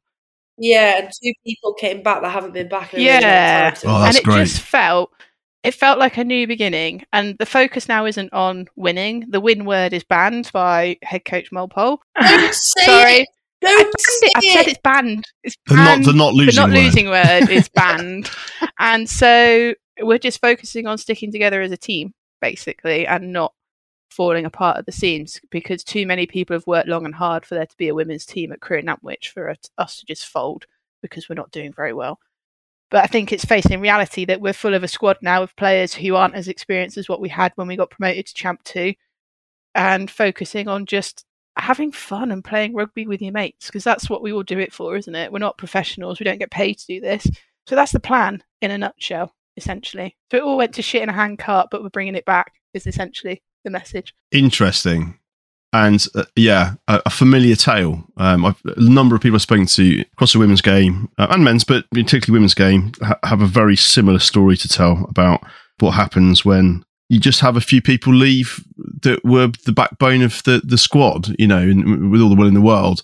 Yeah, 0.58 0.98
and 0.98 1.08
two 1.22 1.32
people 1.44 1.74
came 1.74 2.02
back 2.02 2.22
that 2.22 2.30
haven't 2.30 2.52
been 2.54 2.68
back 2.68 2.94
in 2.94 3.00
a 3.00 3.02
yeah. 3.02 3.14
really 3.16 3.24
long 3.64 3.72
Oh, 3.72 3.74
time. 3.74 4.00
that's 4.02 4.16
and 4.16 4.16
it 4.16 4.24
great. 4.24 4.44
just 4.46 4.60
felt 4.60 5.10
it 5.64 5.72
felt 5.74 5.98
like 5.98 6.16
a 6.18 6.24
new 6.24 6.46
beginning 6.46 7.02
and 7.12 7.36
the 7.38 7.46
focus 7.46 7.88
now 7.88 8.04
isn't 8.06 8.32
on 8.34 8.66
winning 8.76 9.24
the 9.30 9.40
win 9.40 9.64
word 9.64 9.92
is 9.94 10.04
banned 10.04 10.50
by 10.52 10.96
head 11.02 11.24
coach 11.24 11.50
Molpole 11.50 11.98
Don't 12.20 12.54
say 12.78 12.84
sorry 12.84 13.12
it. 13.20 13.28
Don't 13.62 13.78
banned 13.82 13.94
say 13.98 14.26
it. 14.26 14.32
I've 14.36 14.44
said 14.44 14.68
it's 14.68 14.80
banned 14.84 15.24
it's 15.42 15.56
The 15.66 15.74
not 15.76 15.84
banned 15.86 16.04
the 16.04 16.12
not 16.12 16.34
losing 16.34 16.54
the 16.54 16.60
not 16.68 16.68
word. 16.76 16.84
losing 16.84 17.08
word 17.08 17.48
is 17.50 17.68
banned 17.70 18.30
and 18.78 19.08
so 19.08 19.74
we're 20.02 20.18
just 20.18 20.40
focusing 20.40 20.86
on 20.86 20.98
sticking 20.98 21.32
together 21.32 21.62
as 21.62 21.72
a 21.72 21.76
team 21.78 22.12
basically 22.42 23.06
and 23.06 23.32
not 23.32 23.54
falling 24.14 24.44
apart 24.44 24.78
at 24.78 24.86
the 24.86 24.92
seams 24.92 25.40
because 25.50 25.82
too 25.82 26.06
many 26.06 26.26
people 26.26 26.54
have 26.54 26.66
worked 26.66 26.88
long 26.88 27.04
and 27.04 27.14
hard 27.14 27.44
for 27.44 27.54
there 27.54 27.66
to 27.66 27.76
be 27.76 27.88
a 27.88 27.94
women's 27.94 28.24
team 28.24 28.52
at 28.52 28.60
Crewe 28.60 28.78
and 28.78 28.86
Nantwich 28.88 29.28
for 29.28 29.54
us 29.78 29.98
to 29.98 30.06
just 30.06 30.26
fold 30.26 30.66
because 31.02 31.28
we're 31.28 31.34
not 31.34 31.50
doing 31.50 31.72
very 31.72 31.92
well 31.92 32.18
but 32.94 33.02
I 33.02 33.08
think 33.08 33.32
it's 33.32 33.44
facing 33.44 33.80
reality 33.80 34.24
that 34.26 34.40
we're 34.40 34.52
full 34.52 34.72
of 34.72 34.84
a 34.84 34.88
squad 34.88 35.18
now 35.20 35.42
of 35.42 35.56
players 35.56 35.94
who 35.94 36.14
aren't 36.14 36.36
as 36.36 36.46
experienced 36.46 36.96
as 36.96 37.08
what 37.08 37.20
we 37.20 37.28
had 37.28 37.52
when 37.56 37.66
we 37.66 37.76
got 37.76 37.90
promoted 37.90 38.26
to 38.26 38.34
Champ 38.34 38.62
2 38.62 38.94
and 39.74 40.08
focusing 40.08 40.68
on 40.68 40.86
just 40.86 41.24
having 41.56 41.90
fun 41.90 42.30
and 42.30 42.44
playing 42.44 42.72
rugby 42.72 43.06
with 43.06 43.20
your 43.20 43.32
mates 43.32 43.66
because 43.66 43.82
that's 43.82 44.08
what 44.08 44.22
we 44.22 44.32
all 44.32 44.44
do 44.44 44.60
it 44.60 44.72
for, 44.72 44.96
isn't 44.96 45.14
it? 45.14 45.32
We're 45.32 45.40
not 45.40 45.58
professionals, 45.58 46.20
we 46.20 46.24
don't 46.24 46.38
get 46.38 46.52
paid 46.52 46.78
to 46.78 46.86
do 46.86 47.00
this. 47.00 47.26
So 47.66 47.74
that's 47.74 47.90
the 47.90 47.98
plan 47.98 48.44
in 48.60 48.70
a 48.70 48.78
nutshell, 48.78 49.34
essentially. 49.56 50.16
So 50.30 50.36
it 50.36 50.42
all 50.44 50.56
went 50.56 50.74
to 50.74 50.82
shit 50.82 51.02
in 51.02 51.08
a 51.08 51.12
handcart, 51.12 51.70
but 51.72 51.82
we're 51.82 51.88
bringing 51.88 52.14
it 52.14 52.24
back, 52.24 52.52
is 52.74 52.86
essentially 52.86 53.42
the 53.64 53.70
message. 53.70 54.14
Interesting. 54.30 55.18
And 55.72 56.06
uh, 56.14 56.24
yeah, 56.36 56.74
a, 56.86 57.02
a 57.06 57.10
familiar 57.10 57.56
tale. 57.56 58.04
Um, 58.16 58.44
a 58.44 58.54
number 58.76 59.16
of 59.16 59.22
people 59.22 59.34
I've 59.34 59.42
spoken 59.42 59.66
to 59.66 60.04
across 60.12 60.32
the 60.32 60.38
women's 60.38 60.60
game 60.60 61.10
uh, 61.18 61.26
and 61.30 61.42
men's, 61.42 61.64
but 61.64 61.90
particularly 61.90 62.38
women's 62.38 62.54
game, 62.54 62.92
ha- 63.02 63.18
have 63.24 63.42
a 63.42 63.46
very 63.46 63.74
similar 63.74 64.20
story 64.20 64.56
to 64.58 64.68
tell 64.68 65.04
about 65.08 65.44
what 65.80 65.92
happens 65.92 66.44
when 66.44 66.84
you 67.08 67.18
just 67.18 67.40
have 67.40 67.56
a 67.56 67.60
few 67.60 67.82
people 67.82 68.14
leave 68.14 68.64
that 69.02 69.24
were 69.24 69.48
the 69.64 69.72
backbone 69.72 70.22
of 70.22 70.42
the, 70.44 70.62
the 70.64 70.78
squad, 70.78 71.34
you 71.38 71.46
know, 71.46 71.66
with 72.10 72.20
all 72.20 72.28
the 72.28 72.36
will 72.36 72.48
in 72.48 72.54
the 72.54 72.60
world. 72.60 73.02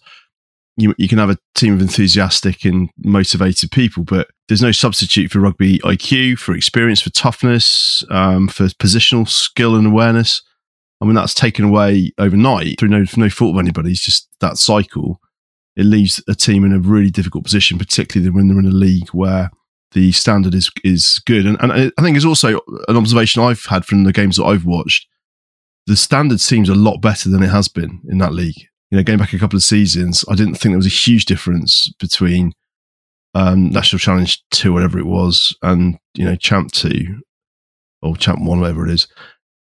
You, 0.77 0.95
you 0.97 1.09
can 1.09 1.19
have 1.19 1.29
a 1.29 1.39
team 1.55 1.75
of 1.75 1.81
enthusiastic 1.81 2.65
and 2.65 2.89
motivated 3.05 3.71
people, 3.71 4.05
but 4.05 4.29
there's 4.49 4.63
no 4.63 4.73
substitute 4.73 5.31
for 5.31 5.41
rugby 5.41 5.79
IQ, 5.81 6.39
for 6.39 6.55
experience, 6.55 7.03
for 7.03 7.11
toughness, 7.11 8.03
um, 8.11 8.49
for 8.49 8.67
positional 8.67 9.29
skill 9.29 9.75
and 9.75 9.89
awareness. 9.89 10.43
I 11.01 11.07
mean, 11.07 11.15
that's 11.15 11.35
taken 11.35 11.65
away 11.65 12.13
overnight 12.19 12.79
through 12.79 12.91
no, 12.91 13.05
no 13.17 13.31
fault 13.31 13.57
of 13.57 13.61
anybody. 13.61 13.93
It's 13.93 14.05
just 14.05 14.29
that 14.41 14.59
cycle. 14.59 15.21
It 15.77 15.85
leaves 15.85 16.23
a 16.29 16.35
team 16.35 16.65
in 16.65 16.73
a 16.73 16.79
really 16.79 17.11
difficult 17.11 17.45
position, 17.45 17.79
particularly 17.79 18.31
when 18.31 18.49
they're 18.49 18.59
in 18.59 18.67
a 18.67 18.71
league 18.71 19.09
where 19.11 19.51
the 19.93 20.13
standard 20.13 20.55
is 20.55 20.71
is 20.85 21.21
good. 21.27 21.47
And, 21.47 21.57
and 21.61 21.93
I 21.97 22.03
think 22.03 22.17
it's 22.17 22.27
also 22.27 22.61
an 22.89 22.97
observation 22.97 23.43
I've 23.43 23.65
had 23.65 23.85
from 23.85 24.05
the 24.05 24.13
games 24.13 24.37
that 24.37 24.45
I've 24.45 24.65
watched. 24.65 25.07
The 25.87 25.97
standard 25.97 26.41
seems 26.41 26.69
a 26.69 26.75
lot 26.75 26.99
better 26.99 27.29
than 27.29 27.43
it 27.43 27.49
has 27.49 27.69
been 27.69 28.01
in 28.09 28.19
that 28.19 28.35
league. 28.35 28.59
You 28.91 28.99
know, 28.99 29.05
going 29.05 29.19
back 29.19 29.33
a 29.33 29.39
couple 29.39 29.57
of 29.57 29.63
seasons, 29.63 30.25
I 30.29 30.35
didn't 30.35 30.55
think 30.55 30.73
there 30.73 30.79
was 30.79 30.87
a 30.87 30.91
huge 30.91 31.25
difference 31.25 31.93
between 31.99 32.53
um, 33.35 33.71
National 33.71 33.99
Challenge 33.99 34.43
two, 34.51 34.73
whatever 34.73 34.99
it 34.99 35.07
was, 35.07 35.57
and 35.63 35.99
you 36.15 36.25
know 36.25 36.37
Champ 36.37 36.73
two 36.73 37.23
or 38.03 38.17
Champ 38.17 38.43
one, 38.43 38.61
whatever 38.61 38.87
it 38.87 38.93
is. 38.93 39.09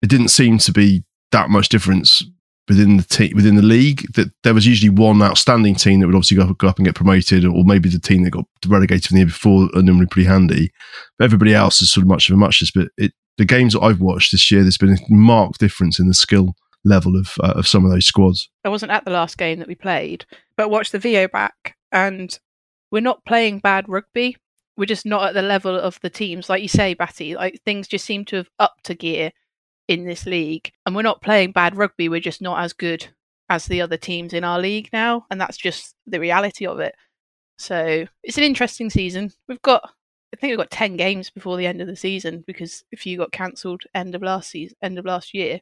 It 0.02 0.10
didn't 0.10 0.30
seem 0.30 0.58
to 0.60 0.72
be 0.72 1.04
that 1.34 1.50
much 1.50 1.68
difference 1.68 2.24
within 2.68 2.98
the 2.98 3.04
team 3.04 3.34
within 3.36 3.56
the 3.56 3.62
league. 3.62 4.06
That 4.14 4.32
there 4.44 4.54
was 4.54 4.66
usually 4.66 4.90
one 4.90 5.22
outstanding 5.22 5.76
team 5.76 6.00
that 6.00 6.08
would 6.08 6.16
obviously 6.16 6.38
go 6.38 6.44
up, 6.44 6.58
go 6.58 6.68
up 6.68 6.78
and 6.78 6.86
get 6.86 6.96
promoted, 6.96 7.46
or 7.46 7.64
maybe 7.66 7.90
the 7.90 8.00
team 8.00 8.24
that 8.24 8.32
got 8.32 8.46
relegated 8.66 9.08
from 9.08 9.16
the 9.16 9.20
year 9.20 9.28
before 9.28 9.70
are 9.76 9.84
normally 9.84 10.08
pretty 10.08 10.28
handy. 10.28 10.72
But 11.18 11.26
everybody 11.26 11.54
else 11.54 11.82
is 11.82 11.92
sort 11.92 12.04
of 12.04 12.08
much 12.08 12.30
of 12.30 12.36
a 12.36 12.38
muchness. 12.38 12.72
But 12.72 12.90
it, 12.98 13.12
the 13.38 13.46
games 13.46 13.74
that 13.74 13.82
I've 13.82 14.00
watched 14.00 14.32
this 14.32 14.50
year, 14.52 14.62
there's 14.62 14.78
been 14.78 14.94
a 14.94 14.98
marked 15.10 15.60
difference 15.60 16.00
in 16.00 16.08
the 16.08 16.14
skill 16.14 16.56
level 16.86 17.16
of 17.18 17.34
uh, 17.42 17.54
of 17.56 17.68
some 17.68 17.86
of 17.86 17.92
those 17.92 18.08
squads. 18.08 18.50
I 18.64 18.70
wasn't 18.70 18.92
at 18.92 19.06
the 19.06 19.12
last 19.12 19.38
game 19.38 19.60
that 19.60 19.68
we 19.68 19.76
played, 19.76 20.26
but 20.56 20.70
watched 20.70 20.92
the 20.92 21.00
VO 21.00 21.28
back, 21.28 21.76
and 21.92 22.38
we're 22.92 23.02
not 23.02 23.26
playing 23.26 23.60
bad 23.60 23.90
rugby. 23.90 24.38
We're 24.76 24.86
just 24.86 25.06
not 25.06 25.28
at 25.28 25.34
the 25.36 25.44
level 25.44 25.80
of 25.80 26.00
the 26.02 26.10
teams, 26.10 26.50
like 26.50 26.64
you 26.64 26.68
say, 26.68 26.96
Batty. 26.96 27.36
Like 27.36 27.62
things 27.64 27.88
just 27.88 28.06
seem 28.06 28.26
to 28.26 28.38
have 28.38 28.50
upped 28.60 28.90
a 28.90 28.96
gear 28.96 29.32
in 29.88 30.06
this 30.06 30.26
league, 30.26 30.72
and 30.86 30.96
we're 30.96 31.02
not 31.02 31.22
playing 31.22 31.52
bad 31.52 31.76
rugby. 31.76 32.10
We're 32.10 32.20
just 32.20 32.42
not 32.42 32.64
as 32.64 32.74
good 32.74 33.08
as 33.50 33.66
the 33.66 33.82
other 33.82 33.98
teams 33.98 34.34
in 34.34 34.44
our 34.44 34.60
league 34.60 34.90
now, 34.94 35.26
and 35.30 35.40
that's 35.40 35.58
just 35.58 35.96
the 36.08 36.20
reality 36.20 36.66
of 36.66 36.80
it. 36.80 36.96
So 37.58 38.06
it's 38.24 38.38
an 38.38 38.44
interesting 38.44 38.90
season. 38.90 39.32
We've 39.48 39.62
got, 39.62 39.84
I 40.34 40.38
think 40.38 40.52
we've 40.52 40.58
got 40.58 40.72
ten 40.72 40.98
games 40.98 41.30
before 41.30 41.58
the 41.58 41.68
end 41.68 41.82
of 41.82 41.88
the 41.88 41.96
season 41.96 42.44
because 42.48 42.84
if 42.92 43.06
you 43.06 43.18
got 43.18 43.32
cancelled 43.32 43.84
end 43.94 44.16
of 44.16 44.24
last 44.24 44.50
season, 44.50 44.76
end 44.82 44.98
of 44.98 45.06
last 45.06 45.34
year, 45.34 45.60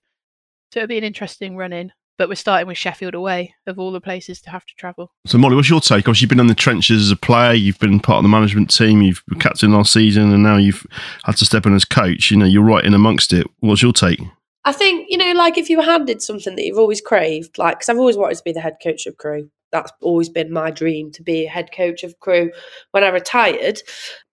so 0.71 0.79
it'll 0.79 0.87
be 0.87 0.97
an 0.97 1.03
interesting 1.03 1.57
run 1.57 1.73
in. 1.73 1.91
But 2.21 2.29
we're 2.29 2.35
starting 2.35 2.67
with 2.67 2.77
Sheffield 2.77 3.15
away, 3.15 3.55
of 3.65 3.79
all 3.79 3.91
the 3.91 3.99
places 3.99 4.41
to 4.41 4.51
have 4.51 4.63
to 4.67 4.75
travel. 4.75 5.11
So, 5.25 5.39
Molly, 5.39 5.55
what's 5.55 5.71
your 5.71 5.81
take? 5.81 6.07
Obviously, 6.07 6.25
you've 6.25 6.29
been 6.29 6.39
in 6.39 6.45
the 6.45 6.53
trenches 6.53 7.01
as 7.01 7.09
a 7.09 7.15
player, 7.15 7.53
you've 7.53 7.79
been 7.79 7.99
part 7.99 8.17
of 8.17 8.23
the 8.23 8.29
management 8.29 8.69
team, 8.69 9.01
you've 9.01 9.23
been 9.27 9.39
captain 9.39 9.73
last 9.73 9.91
season, 9.91 10.31
and 10.31 10.43
now 10.43 10.55
you've 10.55 10.85
had 11.23 11.35
to 11.37 11.45
step 11.45 11.65
in 11.65 11.73
as 11.73 11.83
coach. 11.83 12.29
You 12.29 12.37
know, 12.37 12.45
you're 12.45 12.61
right 12.61 12.85
in 12.85 12.93
amongst 12.93 13.33
it. 13.33 13.47
What's 13.61 13.81
your 13.81 13.91
take? 13.91 14.21
I 14.65 14.71
think, 14.71 15.07
you 15.09 15.17
know, 15.17 15.31
like 15.31 15.57
if 15.57 15.67
you 15.67 15.77
were 15.77 15.83
handed 15.83 16.21
something 16.21 16.55
that 16.55 16.63
you've 16.63 16.77
always 16.77 17.01
craved, 17.01 17.57
like, 17.57 17.79
because 17.79 17.89
I've 17.89 17.97
always 17.97 18.17
wanted 18.17 18.37
to 18.37 18.43
be 18.43 18.53
the 18.53 18.61
head 18.61 18.77
coach 18.83 19.07
of 19.07 19.17
Crewe. 19.17 19.49
That's 19.71 19.91
always 20.03 20.29
been 20.29 20.53
my 20.53 20.69
dream 20.69 21.11
to 21.13 21.23
be 21.23 21.45
a 21.47 21.49
head 21.49 21.71
coach 21.75 22.03
of 22.03 22.19
Crewe. 22.19 22.51
When 22.91 23.03
I 23.03 23.07
retired, 23.07 23.81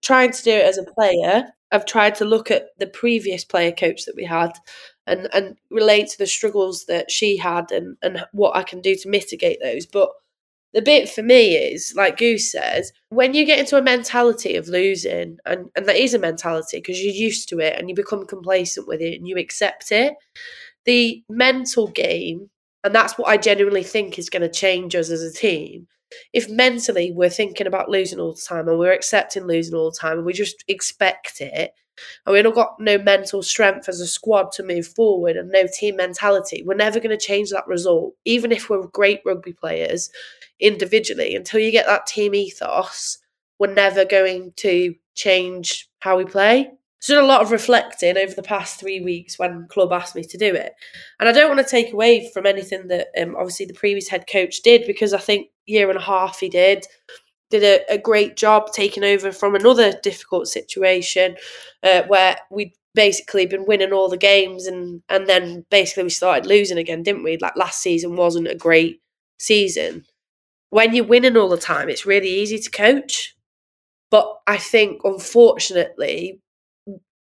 trying 0.03 0.31
to 0.31 0.43
do 0.43 0.51
it 0.51 0.65
as 0.65 0.77
a 0.77 0.83
player, 0.83 1.45
I've 1.71 1.87
tried 1.87 2.13
to 2.15 2.25
look 2.25 2.51
at 2.51 2.67
the 2.77 2.85
previous 2.85 3.43
player 3.43 3.71
coach 3.71 4.05
that 4.05 4.15
we 4.15 4.25
had 4.25 4.51
and, 5.09 5.27
and 5.33 5.57
relate 5.69 6.07
to 6.09 6.17
the 6.17 6.27
struggles 6.27 6.85
that 6.85 7.11
she 7.11 7.35
had 7.37 7.71
and, 7.71 7.97
and 8.01 8.25
what 8.31 8.55
I 8.55 8.63
can 8.63 8.81
do 8.81 8.95
to 8.95 9.09
mitigate 9.09 9.59
those. 9.61 9.85
But 9.85 10.09
the 10.73 10.81
bit 10.81 11.09
for 11.09 11.23
me 11.23 11.55
is, 11.55 11.93
like 11.95 12.17
Goose 12.17 12.51
says, 12.51 12.93
when 13.09 13.33
you 13.33 13.45
get 13.45 13.59
into 13.59 13.77
a 13.77 13.81
mentality 13.81 14.55
of 14.55 14.67
losing, 14.67 15.37
and, 15.45 15.69
and 15.75 15.85
that 15.87 15.95
is 15.95 16.13
a 16.13 16.19
mentality 16.19 16.77
because 16.77 17.01
you're 17.01 17.13
used 17.13 17.49
to 17.49 17.59
it 17.59 17.77
and 17.77 17.89
you 17.89 17.95
become 17.95 18.25
complacent 18.25 18.87
with 18.87 19.01
it 19.01 19.17
and 19.17 19.27
you 19.27 19.35
accept 19.37 19.91
it, 19.91 20.13
the 20.85 21.23
mental 21.27 21.87
game, 21.87 22.49
and 22.83 22.93
that's 22.93 23.17
what 23.17 23.27
I 23.27 23.37
genuinely 23.37 23.83
think 23.83 24.17
is 24.17 24.29
going 24.29 24.43
to 24.43 24.49
change 24.49 24.95
us 24.95 25.09
as 25.09 25.23
a 25.23 25.33
team. 25.33 25.87
If 26.33 26.49
mentally 26.49 27.11
we're 27.11 27.29
thinking 27.29 27.67
about 27.67 27.89
losing 27.89 28.19
all 28.19 28.33
the 28.33 28.41
time 28.41 28.67
and 28.67 28.79
we're 28.79 28.93
accepting 28.93 29.45
losing 29.45 29.75
all 29.75 29.91
the 29.91 29.97
time 29.97 30.17
and 30.17 30.25
we 30.25 30.33
just 30.33 30.63
expect 30.67 31.41
it, 31.41 31.73
and 32.25 32.33
we've 32.33 32.43
not 32.43 32.55
got 32.55 32.79
no 32.79 32.97
mental 32.97 33.41
strength 33.41 33.89
as 33.89 33.99
a 33.99 34.07
squad 34.07 34.51
to 34.53 34.63
move 34.63 34.87
forward 34.87 35.37
and 35.37 35.51
no 35.51 35.65
team 35.71 35.95
mentality, 35.95 36.63
we're 36.65 36.75
never 36.75 36.99
going 36.99 37.17
to 37.17 37.25
change 37.25 37.49
that 37.49 37.67
result. 37.67 38.13
Even 38.25 38.51
if 38.51 38.69
we're 38.69 38.87
great 38.87 39.21
rugby 39.25 39.53
players, 39.53 40.09
individually, 40.59 41.35
until 41.35 41.59
you 41.59 41.71
get 41.71 41.85
that 41.85 42.05
team 42.05 42.35
ethos, 42.35 43.17
we're 43.59 43.73
never 43.73 44.05
going 44.05 44.53
to 44.57 44.95
change 45.15 45.89
how 45.99 46.17
we 46.17 46.25
play. 46.25 46.71
So 47.01 47.23
a 47.23 47.25
lot 47.25 47.41
of 47.41 47.51
reflecting 47.51 48.17
over 48.17 48.33
the 48.33 48.43
past 48.43 48.77
three 48.77 48.99
weeks 48.99 49.39
when 49.39 49.67
club 49.69 49.93
asked 49.93 50.15
me 50.15 50.23
to 50.23 50.37
do 50.37 50.53
it, 50.53 50.73
and 51.19 51.29
I 51.29 51.31
don't 51.31 51.47
want 51.47 51.65
to 51.65 51.69
take 51.69 51.93
away 51.93 52.29
from 52.33 52.45
anything 52.45 52.87
that 52.87 53.07
um, 53.19 53.37
obviously 53.37 53.67
the 53.67 53.73
previous 53.73 54.09
head 54.09 54.25
coach 54.29 54.61
did 54.63 54.85
because 54.85 55.13
I 55.13 55.17
think 55.17 55.47
year 55.65 55.89
and 55.89 55.97
a 55.97 56.01
half 56.01 56.39
he 56.39 56.49
did 56.49 56.85
did 57.49 57.63
a, 57.63 57.93
a 57.93 57.97
great 57.97 58.35
job 58.35 58.71
taking 58.71 59.03
over 59.03 59.31
from 59.31 59.55
another 59.55 59.93
difficult 60.03 60.47
situation 60.47 61.35
uh, 61.83 62.03
where 62.03 62.37
we'd 62.51 62.73
basically 62.95 63.45
been 63.45 63.65
winning 63.65 63.93
all 63.93 64.09
the 64.09 64.17
games 64.17 64.65
and 64.65 65.01
and 65.09 65.27
then 65.27 65.65
basically 65.69 66.03
we 66.03 66.09
started 66.09 66.45
losing 66.45 66.77
again, 66.77 67.03
didn't 67.03 67.23
we? 67.23 67.37
Like 67.37 67.55
last 67.55 67.81
season 67.81 68.15
wasn't 68.15 68.47
a 68.47 68.55
great 68.55 69.01
season. 69.39 70.05
When 70.69 70.93
you're 70.93 71.05
winning 71.05 71.37
all 71.37 71.49
the 71.49 71.57
time, 71.57 71.89
it's 71.89 72.05
really 72.05 72.29
easy 72.29 72.59
to 72.59 72.69
coach. 72.69 73.35
But 74.11 74.39
I 74.47 74.57
think 74.57 75.01
unfortunately 75.03 76.41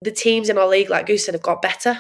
the 0.01 0.11
teams 0.11 0.49
in 0.49 0.59
our 0.59 0.69
league, 0.69 0.91
like 0.91 1.07
Goose 1.07 1.27
said, 1.27 1.35
have 1.35 1.43
got 1.43 1.63
better. 1.63 1.99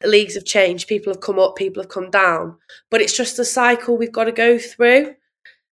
The 0.00 0.08
leagues 0.08 0.34
have 0.34 0.44
changed. 0.44 0.88
People 0.88 1.12
have 1.12 1.22
come 1.22 1.38
up, 1.38 1.56
people 1.56 1.82
have 1.82 1.90
come 1.90 2.10
down. 2.10 2.56
But 2.90 3.00
it's 3.00 3.16
just 3.16 3.38
a 3.38 3.44
cycle 3.44 3.96
we've 3.96 4.12
got 4.12 4.24
to 4.24 4.32
go 4.32 4.58
through. 4.58 5.14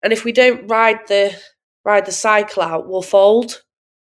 And 0.03 0.13
if 0.13 0.23
we 0.23 0.31
don't 0.31 0.67
ride 0.67 0.99
the 1.07 1.37
ride 1.89 2.05
the 2.05 2.11
cycle 2.11 2.63
out, 2.63 2.87
we'll 2.87 3.01
fold. 3.01 3.63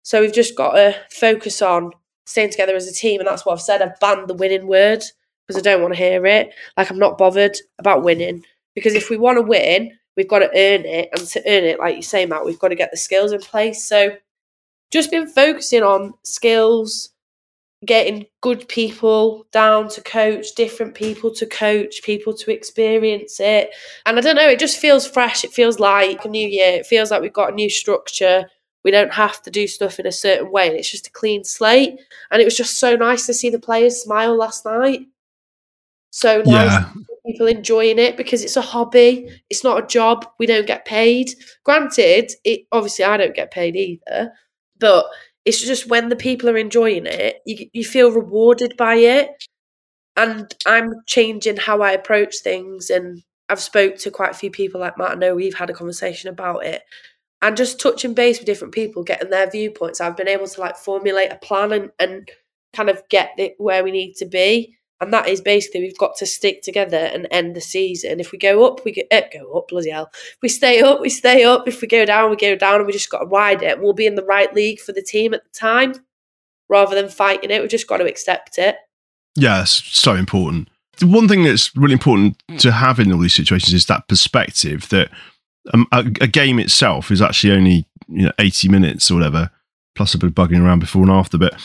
So 0.03 0.21
we've 0.21 0.33
just 0.33 0.55
got 0.55 0.73
to 0.73 0.95
focus 1.09 1.61
on 1.61 1.91
staying 2.25 2.51
together 2.51 2.75
as 2.75 2.87
a 2.87 2.93
team. 2.93 3.19
And 3.19 3.27
that's 3.27 3.45
what 3.45 3.53
I've 3.53 3.61
said. 3.61 3.81
I've 3.81 3.99
banned 3.99 4.27
the 4.27 4.33
winning 4.33 4.67
word 4.67 5.03
because 5.47 5.57
I 5.59 5.63
don't 5.63 5.81
want 5.81 5.93
to 5.93 5.99
hear 5.99 6.25
it. 6.25 6.53
Like 6.75 6.89
I'm 6.89 6.99
not 6.99 7.17
bothered 7.17 7.57
about 7.79 8.03
winning. 8.03 8.43
Because 8.75 8.93
if 8.93 9.09
we 9.09 9.17
want 9.17 9.37
to 9.37 9.41
win, 9.41 9.91
we've 10.17 10.27
got 10.27 10.39
to 10.39 10.47
earn 10.47 10.85
it. 10.85 11.09
And 11.15 11.27
to 11.27 11.39
earn 11.47 11.63
it, 11.63 11.79
like 11.79 11.95
you 11.95 12.01
say, 12.01 12.25
Matt, 12.25 12.45
we've 12.45 12.59
got 12.59 12.69
to 12.69 12.75
get 12.75 12.91
the 12.91 12.97
skills 12.97 13.31
in 13.31 13.39
place. 13.39 13.87
So 13.87 14.17
just 14.91 15.11
been 15.11 15.27
focusing 15.27 15.83
on 15.83 16.13
skills, 16.23 17.10
getting 17.85 18.25
good 18.41 18.67
people 18.67 19.45
down 19.51 19.89
to 19.89 20.01
coach, 20.01 20.53
different 20.55 20.93
people 20.93 21.33
to 21.33 21.45
coach, 21.47 22.03
people 22.03 22.33
to 22.33 22.51
experience 22.51 23.39
it. 23.39 23.71
And 24.05 24.17
I 24.17 24.21
don't 24.21 24.35
know, 24.35 24.47
it 24.47 24.59
just 24.59 24.77
feels 24.79 25.07
fresh. 25.07 25.43
It 25.43 25.51
feels 25.51 25.79
like 25.79 26.23
a 26.23 26.29
new 26.29 26.47
year. 26.47 26.73
It 26.73 26.85
feels 26.85 27.09
like 27.09 27.21
we've 27.21 27.33
got 27.33 27.51
a 27.51 27.55
new 27.55 27.69
structure. 27.69 28.45
We 28.83 28.91
don't 28.91 29.13
have 29.13 29.41
to 29.43 29.51
do 29.51 29.67
stuff 29.67 29.99
in 29.99 30.05
a 30.05 30.11
certain 30.11 30.51
way. 30.51 30.67
And 30.67 30.77
it's 30.77 30.91
just 30.91 31.07
a 31.07 31.11
clean 31.11 31.43
slate. 31.43 31.99
And 32.29 32.41
it 32.41 32.45
was 32.45 32.57
just 32.57 32.79
so 32.79 32.95
nice 32.95 33.25
to 33.25 33.33
see 33.33 33.49
the 33.49 33.59
players 33.59 34.01
smile 34.01 34.35
last 34.37 34.63
night. 34.65 35.01
So 36.11 36.39
nice 36.45 36.71
Yeah. 36.71 36.91
people 37.25 37.47
enjoying 37.47 37.97
it 37.99 38.17
because 38.17 38.43
it's 38.43 38.57
a 38.57 38.61
hobby. 38.61 39.29
It's 39.49 39.63
not 39.63 39.83
a 39.83 39.87
job. 39.87 40.25
We 40.39 40.45
don't 40.45 40.67
get 40.67 40.85
paid. 40.85 41.31
Granted, 41.63 42.31
it 42.43 42.61
obviously 42.71 43.05
I 43.05 43.17
don't 43.17 43.35
get 43.35 43.51
paid 43.51 43.75
either. 43.75 44.33
But 44.79 45.05
it's 45.45 45.61
just 45.61 45.89
when 45.89 46.09
the 46.09 46.15
people 46.15 46.49
are 46.49 46.57
enjoying 46.57 47.05
it, 47.05 47.41
you 47.45 47.67
you 47.73 47.83
feel 47.83 48.11
rewarded 48.11 48.75
by 48.77 48.95
it. 48.95 49.29
And 50.17 50.53
I'm 50.65 50.93
changing 51.07 51.57
how 51.57 51.81
I 51.81 51.91
approach 51.93 52.37
things, 52.43 52.89
and 52.89 53.23
I've 53.49 53.61
spoke 53.61 53.97
to 53.99 54.11
quite 54.11 54.31
a 54.31 54.35
few 54.35 54.51
people 54.51 54.81
like 54.81 54.97
Matt. 54.97 55.11
I 55.11 55.15
know 55.15 55.35
we've 55.35 55.55
had 55.55 55.69
a 55.69 55.73
conversation 55.73 56.29
about 56.29 56.65
it, 56.65 56.83
and 57.41 57.57
just 57.57 57.79
touching 57.79 58.13
base 58.13 58.39
with 58.39 58.45
different 58.45 58.73
people, 58.73 59.03
getting 59.03 59.29
their 59.29 59.49
viewpoints. 59.49 60.01
I've 60.01 60.17
been 60.17 60.27
able 60.27 60.47
to 60.47 60.61
like 60.61 60.77
formulate 60.77 61.31
a 61.31 61.37
plan 61.37 61.71
and 61.71 61.91
and 61.99 62.29
kind 62.73 62.89
of 62.89 63.07
get 63.09 63.31
it 63.37 63.55
where 63.57 63.83
we 63.83 63.91
need 63.91 64.15
to 64.15 64.25
be. 64.25 64.77
And 65.01 65.11
that 65.11 65.27
is 65.27 65.41
basically 65.41 65.81
we've 65.81 65.97
got 65.97 66.15
to 66.17 66.27
stick 66.27 66.61
together 66.61 66.95
and 66.95 67.27
end 67.31 67.55
the 67.55 67.61
season. 67.61 68.19
If 68.19 68.31
we 68.31 68.37
go 68.37 68.65
up, 68.65 68.85
we 68.85 68.91
go, 68.91 69.01
eh, 69.09 69.27
go 69.33 69.51
up, 69.57 69.69
bloody 69.69 69.89
hell. 69.89 70.11
If 70.13 70.37
we 70.43 70.47
stay 70.47 70.79
up, 70.81 71.01
we 71.01 71.09
stay 71.09 71.43
up. 71.43 71.67
If 71.67 71.81
we 71.81 71.87
go 71.87 72.05
down, 72.05 72.29
we 72.29 72.35
go 72.35 72.55
down, 72.55 72.75
and 72.75 72.85
we 72.85 72.93
just 72.93 73.09
got 73.09 73.19
to 73.19 73.25
ride 73.25 73.63
it. 73.63 73.81
We'll 73.81 73.93
be 73.93 74.05
in 74.05 74.13
the 74.13 74.23
right 74.23 74.53
league 74.53 74.79
for 74.79 74.91
the 74.93 75.01
team 75.01 75.33
at 75.33 75.43
the 75.43 75.59
time, 75.59 75.95
rather 76.69 76.93
than 76.93 77.09
fighting 77.09 77.49
it. 77.49 77.61
We've 77.61 77.69
just 77.69 77.87
got 77.87 77.97
to 77.97 78.05
accept 78.05 78.59
it. 78.59 78.75
Yeah, 79.35 79.63
it's 79.63 79.71
so 79.71 80.13
important. 80.13 80.69
The 80.99 81.07
one 81.07 81.27
thing 81.27 81.43
that's 81.43 81.75
really 81.75 81.93
important 81.93 82.37
to 82.59 82.71
have 82.71 82.99
in 82.99 83.11
all 83.11 83.19
these 83.19 83.33
situations 83.33 83.73
is 83.73 83.87
that 83.87 84.07
perspective 84.07 84.87
that 84.89 85.09
um, 85.73 85.87
a, 85.91 85.99
a 86.21 86.27
game 86.27 86.59
itself 86.59 87.09
is 87.09 87.21
actually 87.21 87.53
only 87.53 87.87
you 88.07 88.25
know 88.25 88.31
80 88.37 88.69
minutes 88.69 89.09
or 89.09 89.15
whatever, 89.15 89.49
plus 89.95 90.13
a 90.13 90.19
bit 90.19 90.27
of 90.27 90.35
bugging 90.35 90.63
around 90.63 90.79
before 90.79 91.01
and 91.01 91.11
after. 91.11 91.39
But 91.39 91.59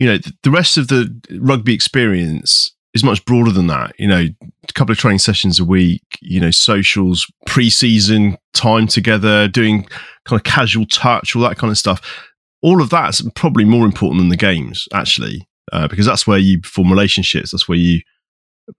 you 0.00 0.06
know, 0.06 0.18
the 0.42 0.50
rest 0.50 0.78
of 0.78 0.88
the 0.88 1.14
rugby 1.40 1.74
experience 1.74 2.74
is 2.94 3.04
much 3.04 3.24
broader 3.26 3.52
than 3.52 3.66
that. 3.68 3.94
You 3.98 4.08
know, 4.08 4.26
a 4.42 4.72
couple 4.72 4.92
of 4.92 4.98
training 4.98 5.18
sessions 5.18 5.60
a 5.60 5.64
week, 5.64 6.02
you 6.22 6.40
know, 6.40 6.50
socials, 6.50 7.30
pre-season 7.46 8.36
time 8.54 8.86
together, 8.86 9.46
doing 9.46 9.84
kind 10.24 10.40
of 10.40 10.42
casual 10.42 10.86
touch, 10.86 11.36
all 11.36 11.42
that 11.42 11.58
kind 11.58 11.70
of 11.70 11.78
stuff. 11.78 12.00
All 12.62 12.82
of 12.82 12.90
that's 12.90 13.22
probably 13.34 13.64
more 13.64 13.84
important 13.84 14.20
than 14.20 14.30
the 14.30 14.36
games, 14.36 14.88
actually, 14.92 15.46
uh, 15.70 15.86
because 15.86 16.06
that's 16.06 16.26
where 16.26 16.38
you 16.38 16.60
form 16.62 16.90
relationships. 16.90 17.50
That's 17.52 17.68
where 17.68 17.78
you, 17.78 18.00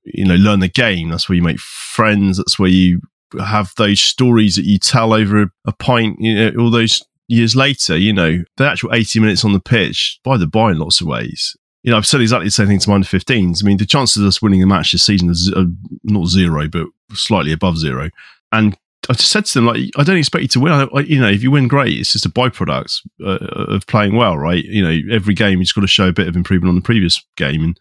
you 0.03 0.25
know, 0.25 0.35
learn 0.35 0.59
the 0.59 0.67
game. 0.67 1.09
That's 1.09 1.29
where 1.29 1.35
you 1.35 1.43
make 1.43 1.59
friends. 1.59 2.37
That's 2.37 2.57
where 2.57 2.69
you 2.69 2.99
have 3.39 3.73
those 3.77 4.01
stories 4.01 4.55
that 4.55 4.65
you 4.65 4.79
tell 4.79 5.13
over 5.13 5.43
a, 5.43 5.51
a 5.67 5.71
pint. 5.71 6.17
You 6.19 6.35
know, 6.35 6.63
all 6.63 6.71
those 6.71 7.03
years 7.31 7.55
later, 7.55 7.97
you 7.97 8.13
know, 8.13 8.43
the 8.57 8.69
actual 8.69 8.93
80 8.93 9.19
minutes 9.19 9.43
on 9.45 9.53
the 9.53 9.59
pitch, 9.59 10.19
by 10.23 10.37
the 10.37 10.47
by, 10.47 10.71
in 10.71 10.79
lots 10.79 11.01
of 11.01 11.07
ways. 11.07 11.55
You 11.83 11.91
know, 11.91 11.97
I've 11.97 12.05
said 12.05 12.21
exactly 12.21 12.45
the 12.47 12.51
same 12.51 12.67
thing 12.67 12.79
to 12.79 12.89
my 12.89 12.95
under 12.95 13.07
15s. 13.07 13.63
I 13.63 13.65
mean, 13.65 13.77
the 13.77 13.85
chances 13.85 14.21
of 14.21 14.27
us 14.27 14.41
winning 14.41 14.61
a 14.61 14.67
match 14.67 14.91
this 14.91 15.03
season 15.05 15.33
are 15.55 15.65
not 16.03 16.27
zero, 16.27 16.67
but 16.67 16.85
slightly 17.13 17.51
above 17.51 17.77
zero. 17.77 18.09
And 18.51 18.77
I 19.09 19.13
just 19.13 19.31
said 19.31 19.45
to 19.45 19.53
them, 19.55 19.65
like, 19.65 19.89
I 19.97 20.03
don't 20.03 20.17
expect 20.17 20.43
you 20.43 20.47
to 20.49 20.59
win. 20.59 20.73
I, 20.73 20.83
I- 20.93 20.99
you 21.01 21.19
know, 21.19 21.29
if 21.29 21.41
you 21.41 21.49
win, 21.49 21.67
great. 21.67 21.97
It's 21.99 22.11
just 22.13 22.25
a 22.27 22.29
byproduct 22.29 22.99
uh, 23.25 23.39
of 23.73 23.87
playing 23.87 24.15
well, 24.15 24.37
right? 24.37 24.63
You 24.63 24.83
know, 24.83 25.15
every 25.15 25.33
game 25.33 25.53
you've 25.57 25.65
just 25.67 25.75
got 25.75 25.81
to 25.81 25.87
show 25.87 26.09
a 26.09 26.13
bit 26.13 26.27
of 26.27 26.35
improvement 26.35 26.69
on 26.69 26.75
the 26.75 26.81
previous 26.81 27.23
game. 27.35 27.63
And 27.63 27.79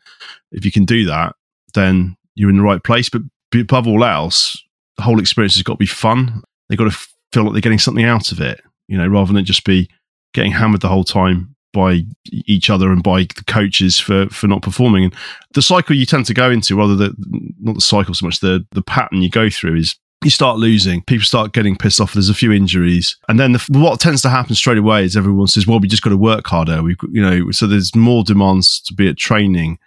if 0.52 0.64
you 0.64 0.72
can 0.72 0.86
do 0.86 1.04
that, 1.04 1.34
then 1.74 2.16
you're 2.36 2.48
in 2.50 2.56
the 2.56 2.62
right 2.62 2.82
place. 2.82 3.10
But 3.10 3.22
above 3.54 3.86
all 3.86 4.02
else, 4.04 4.56
the 4.96 5.02
whole 5.02 5.20
experience 5.20 5.54
has 5.56 5.62
got 5.62 5.74
to 5.74 5.78
be 5.78 5.84
fun. 5.86 6.42
They've 6.68 6.78
got 6.78 6.90
to 6.90 6.98
feel 7.34 7.44
like 7.44 7.52
they're 7.52 7.60
getting 7.60 7.78
something 7.78 8.04
out 8.04 8.32
of 8.32 8.40
it, 8.40 8.62
you 8.90 8.98
know, 8.98 9.06
rather 9.06 9.32
than 9.32 9.44
just 9.44 9.64
be 9.64 9.88
getting 10.34 10.52
hammered 10.52 10.80
the 10.80 10.88
whole 10.88 11.04
time 11.04 11.54
by 11.72 12.02
each 12.32 12.68
other 12.68 12.90
and 12.90 13.02
by 13.04 13.22
the 13.22 13.44
coaches 13.46 13.98
for 13.98 14.28
for 14.28 14.48
not 14.48 14.62
performing. 14.62 15.04
And 15.04 15.14
the 15.54 15.62
cycle 15.62 15.94
you 15.94 16.04
tend 16.04 16.26
to 16.26 16.34
go 16.34 16.50
into, 16.50 16.76
rather 16.76 16.96
than 16.96 17.14
not 17.60 17.76
the 17.76 17.80
cycle 17.80 18.12
so 18.14 18.26
much, 18.26 18.40
the 18.40 18.66
the 18.72 18.82
pattern 18.82 19.22
you 19.22 19.30
go 19.30 19.48
through 19.48 19.76
is 19.76 19.96
you 20.24 20.30
start 20.30 20.58
losing, 20.58 21.02
people 21.02 21.24
start 21.24 21.52
getting 21.52 21.76
pissed 21.76 22.00
off. 22.00 22.12
There's 22.12 22.28
a 22.28 22.34
few 22.34 22.52
injuries, 22.52 23.16
and 23.28 23.38
then 23.38 23.52
the, 23.52 23.64
what 23.70 24.00
tends 24.00 24.22
to 24.22 24.28
happen 24.28 24.54
straight 24.54 24.76
away 24.76 25.04
is 25.04 25.16
everyone 25.16 25.46
says, 25.46 25.68
"Well, 25.68 25.78
we 25.78 25.86
just 25.86 26.02
got 26.02 26.10
to 26.10 26.16
work 26.16 26.46
harder." 26.48 26.82
We, 26.82 26.96
you 27.12 27.22
know, 27.22 27.52
so 27.52 27.68
there's 27.68 27.94
more 27.94 28.24
demands 28.24 28.80
to 28.82 28.94
be 28.94 29.08
at 29.08 29.16
training. 29.16 29.78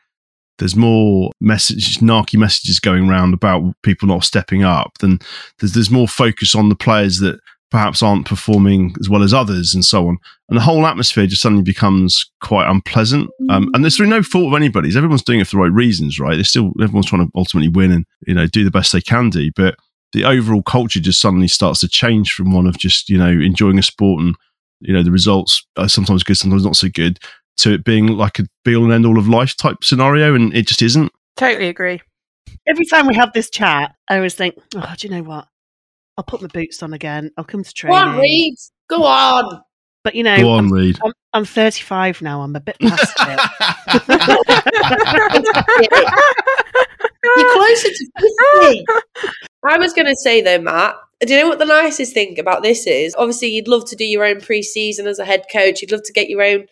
There's 0.60 0.76
more 0.76 1.32
messages, 1.42 1.98
narky 1.98 2.38
messages 2.38 2.80
going 2.80 3.10
around 3.10 3.34
about 3.34 3.76
people 3.82 4.08
not 4.08 4.24
stepping 4.24 4.64
up. 4.64 4.98
Then 5.00 5.20
there's 5.60 5.74
there's 5.74 5.92
more 5.92 6.08
focus 6.08 6.56
on 6.56 6.70
the 6.70 6.76
players 6.76 7.20
that 7.20 7.40
perhaps 7.74 8.02
aren't 8.02 8.26
performing 8.26 8.96
as 9.02 9.10
well 9.10 9.24
as 9.24 9.34
others, 9.34 9.74
and 9.74 9.84
so 9.84 10.08
on. 10.08 10.18
And 10.48 10.58
the 10.58 10.62
whole 10.62 10.86
atmosphere 10.86 11.28
just 11.28 11.42
suddenly 11.42 11.64
becomes 11.64 12.32
quite 12.42 12.70
unpleasant. 12.70 13.30
Um, 13.50 13.70
and 13.74 13.84
there's 13.84 13.98
through 13.98 14.08
no 14.08 14.24
fault 14.24 14.54
of 14.54 14.58
anybody's. 14.58 14.96
Everyone's 14.96 15.24
doing 15.24 15.40
it 15.40 15.48
for 15.48 15.58
the 15.58 15.64
right 15.64 15.72
reasons, 15.72 16.20
right? 16.20 16.36
They're 16.36 16.44
still 16.44 16.72
everyone's 16.82 17.08
trying 17.08 17.26
to 17.26 17.32
ultimately 17.36 17.70
win 17.70 17.92
and 17.92 18.06
you 18.26 18.34
know 18.34 18.48
do 18.48 18.64
the 18.64 18.72
best 18.72 18.94
they 18.94 19.02
can 19.02 19.30
do, 19.30 19.52
but 19.56 19.76
the 20.14 20.24
overall 20.24 20.62
culture 20.62 21.00
just 21.00 21.20
suddenly 21.20 21.48
starts 21.48 21.80
to 21.82 21.88
change 21.88 22.32
from 22.32 22.54
one 22.54 22.68
of 22.68 22.78
just 22.78 23.10
you 23.10 23.18
know 23.18 23.30
enjoying 23.30 23.80
a 23.80 23.84
sport 23.84 24.22
and 24.22 24.36
you 24.80 24.94
know 24.94 25.04
the 25.04 25.12
results 25.12 25.66
are 25.76 25.90
sometimes 25.90 26.24
good 26.24 26.38
sometimes 26.38 26.64
not 26.64 26.76
so 26.76 26.88
good 26.88 27.20
to 27.58 27.74
it 27.74 27.84
being 27.84 28.08
like 28.08 28.38
a 28.40 28.44
be 28.64 28.76
all 28.76 28.84
and 28.84 28.94
end 28.94 29.06
all 29.06 29.18
of 29.18 29.28
life 29.28 29.58
type 29.58 29.84
scenario 29.84 30.36
and 30.36 30.56
it 30.56 30.68
just 30.68 30.82
isn't 30.82 31.12
Totally 31.36 31.68
agree. 31.68 32.02
Every 32.68 32.86
time 32.86 33.08
we 33.08 33.16
have 33.16 33.34
this 33.34 33.50
chat, 33.50 33.96
I 34.08 34.18
always 34.18 34.36
think, 34.36 34.56
oh, 34.76 34.94
do 34.98 35.08
you 35.08 35.14
know 35.14 35.24
what? 35.24 35.48
I'll 36.18 36.24
put 36.24 36.42
my 36.42 36.48
boots 36.48 36.82
on 36.84 36.94
again. 36.94 37.32
I'll 37.38 37.44
come 37.44 37.64
to 37.64 37.74
training. 37.74 38.00
Go 38.00 38.10
on, 38.10 38.20
Reed. 38.20 38.56
Go 38.90 39.04
on. 39.04 39.62
But 40.04 40.16
you 40.16 40.24
know, 40.24 40.38
go 40.38 40.52
on 40.52 40.66
I'm, 40.66 40.74
read 40.74 41.00
I'm, 41.04 41.14
I'm 41.34 41.46
35 41.46 42.22
now. 42.22 42.42
I'm 42.42 42.56
a 42.56 42.60
bit 42.60 42.78
past 42.80 43.14
it. 43.20 43.40
You're 47.38 47.54
closer 47.54 47.88
to 47.88 48.12
50. 48.20 48.86
I 49.66 49.78
was 49.78 49.94
going 49.94 50.08
to 50.08 50.16
say 50.18 50.42
though, 50.42 50.60
Matt, 50.60 50.96
do 51.22 51.34
you 51.34 51.40
know 51.40 51.48
what 51.48 51.60
the 51.60 51.66
nicest 51.66 52.14
thing 52.14 52.38
about 52.38 52.64
this 52.64 52.86
is? 52.86 53.16
Obviously, 53.18 53.48
you'd 53.48 53.70
love 53.70 53.86
to 53.86 53.96
do 53.96 54.04
your 54.04 54.26
own 54.26 54.42
pre-season 54.42 55.08
as 55.08 55.20
a 55.20 55.26
head 55.26 55.46
coach. 55.52 55.82
You'd 55.82 55.94
love 55.94 56.04
to 56.04 56.14
get 56.14 56.30
your 56.30 56.44
own 56.44 56.68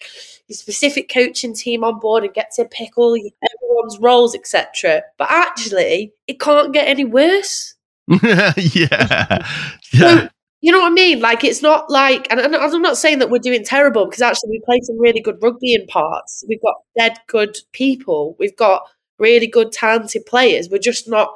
your 0.47 0.58
specific 0.58 1.10
coaching 1.10 1.54
team 1.54 1.86
on 1.86 1.99
board 1.99 2.25
and 2.25 2.34
get 2.34 2.51
to 2.56 2.65
pick 2.65 2.97
all 2.97 3.15
your, 3.15 3.32
everyone's 3.56 3.97
roles, 3.99 4.36
etc. 4.36 5.04
But 5.17 5.32
actually, 5.32 6.12
it 6.27 6.41
can't 6.41 6.73
get 6.73 6.89
any 6.89 7.06
worse. 7.06 7.75
yeah 8.58 9.47
yeah 9.93 10.28
You 10.63 10.71
know 10.71 10.82
what 10.82 10.91
I 10.91 10.95
mean? 10.95 11.21
Like 11.21 11.43
it's 11.43 11.63
not 11.63 11.89
like, 11.89 12.28
and 12.32 12.39
and 12.39 12.56
I'm 12.56 12.82
not 12.84 12.97
saying 12.97 13.19
that 13.19 13.32
we're 13.32 13.39
doing 13.39 13.63
terrible 13.63 14.06
because 14.06 14.21
actually 14.21 14.52
we 14.52 14.62
play 14.65 14.80
some 14.84 15.00
really 15.00 15.19
good 15.21 15.38
rugby 15.41 15.74
in 15.74 15.88
parts. 15.88 16.43
We've 16.47 16.62
got 16.62 16.76
dead 16.97 17.17
good 17.28 17.58
people. 17.74 18.36
We've 18.39 18.56
got 18.56 18.84
really 19.17 19.47
good 19.47 19.71
talented 19.71 20.26
players. 20.28 20.69
We're 20.69 20.78
just 20.78 21.10
not 21.10 21.34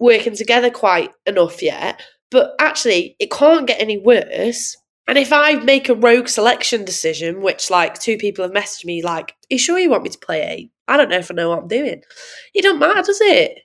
working 0.00 0.36
together 0.36 0.70
quite 0.70 1.12
enough 1.26 1.62
yet. 1.62 2.02
but 2.30 2.54
actually, 2.60 3.16
it 3.20 3.30
can't 3.30 3.66
get 3.68 3.80
any 3.80 3.98
worse. 3.98 4.76
And 5.08 5.18
if 5.18 5.32
I 5.32 5.54
make 5.56 5.88
a 5.88 5.94
rogue 5.94 6.28
selection 6.28 6.84
decision, 6.84 7.42
which 7.42 7.70
like 7.70 7.98
two 8.00 8.18
people 8.18 8.44
have 8.44 8.52
messaged 8.52 8.84
me, 8.86 9.02
like, 9.02 9.30
"Are 9.32 9.54
you 9.54 9.58
sure 9.58 9.78
you 9.78 9.90
want 9.90 10.04
me 10.04 10.10
to 10.10 10.18
play 10.18 10.42
eight? 10.42 10.72
I 10.88 10.96
don't 10.98 11.10
know 11.10 11.18
if 11.18 11.30
I 11.30 11.34
know 11.34 11.50
what 11.50 11.60
I'm 11.60 11.68
doing." 11.68 12.02
It 12.54 12.62
don't 12.62 12.78
matter, 12.80 13.02
does 13.02 13.20
it? 13.22 13.58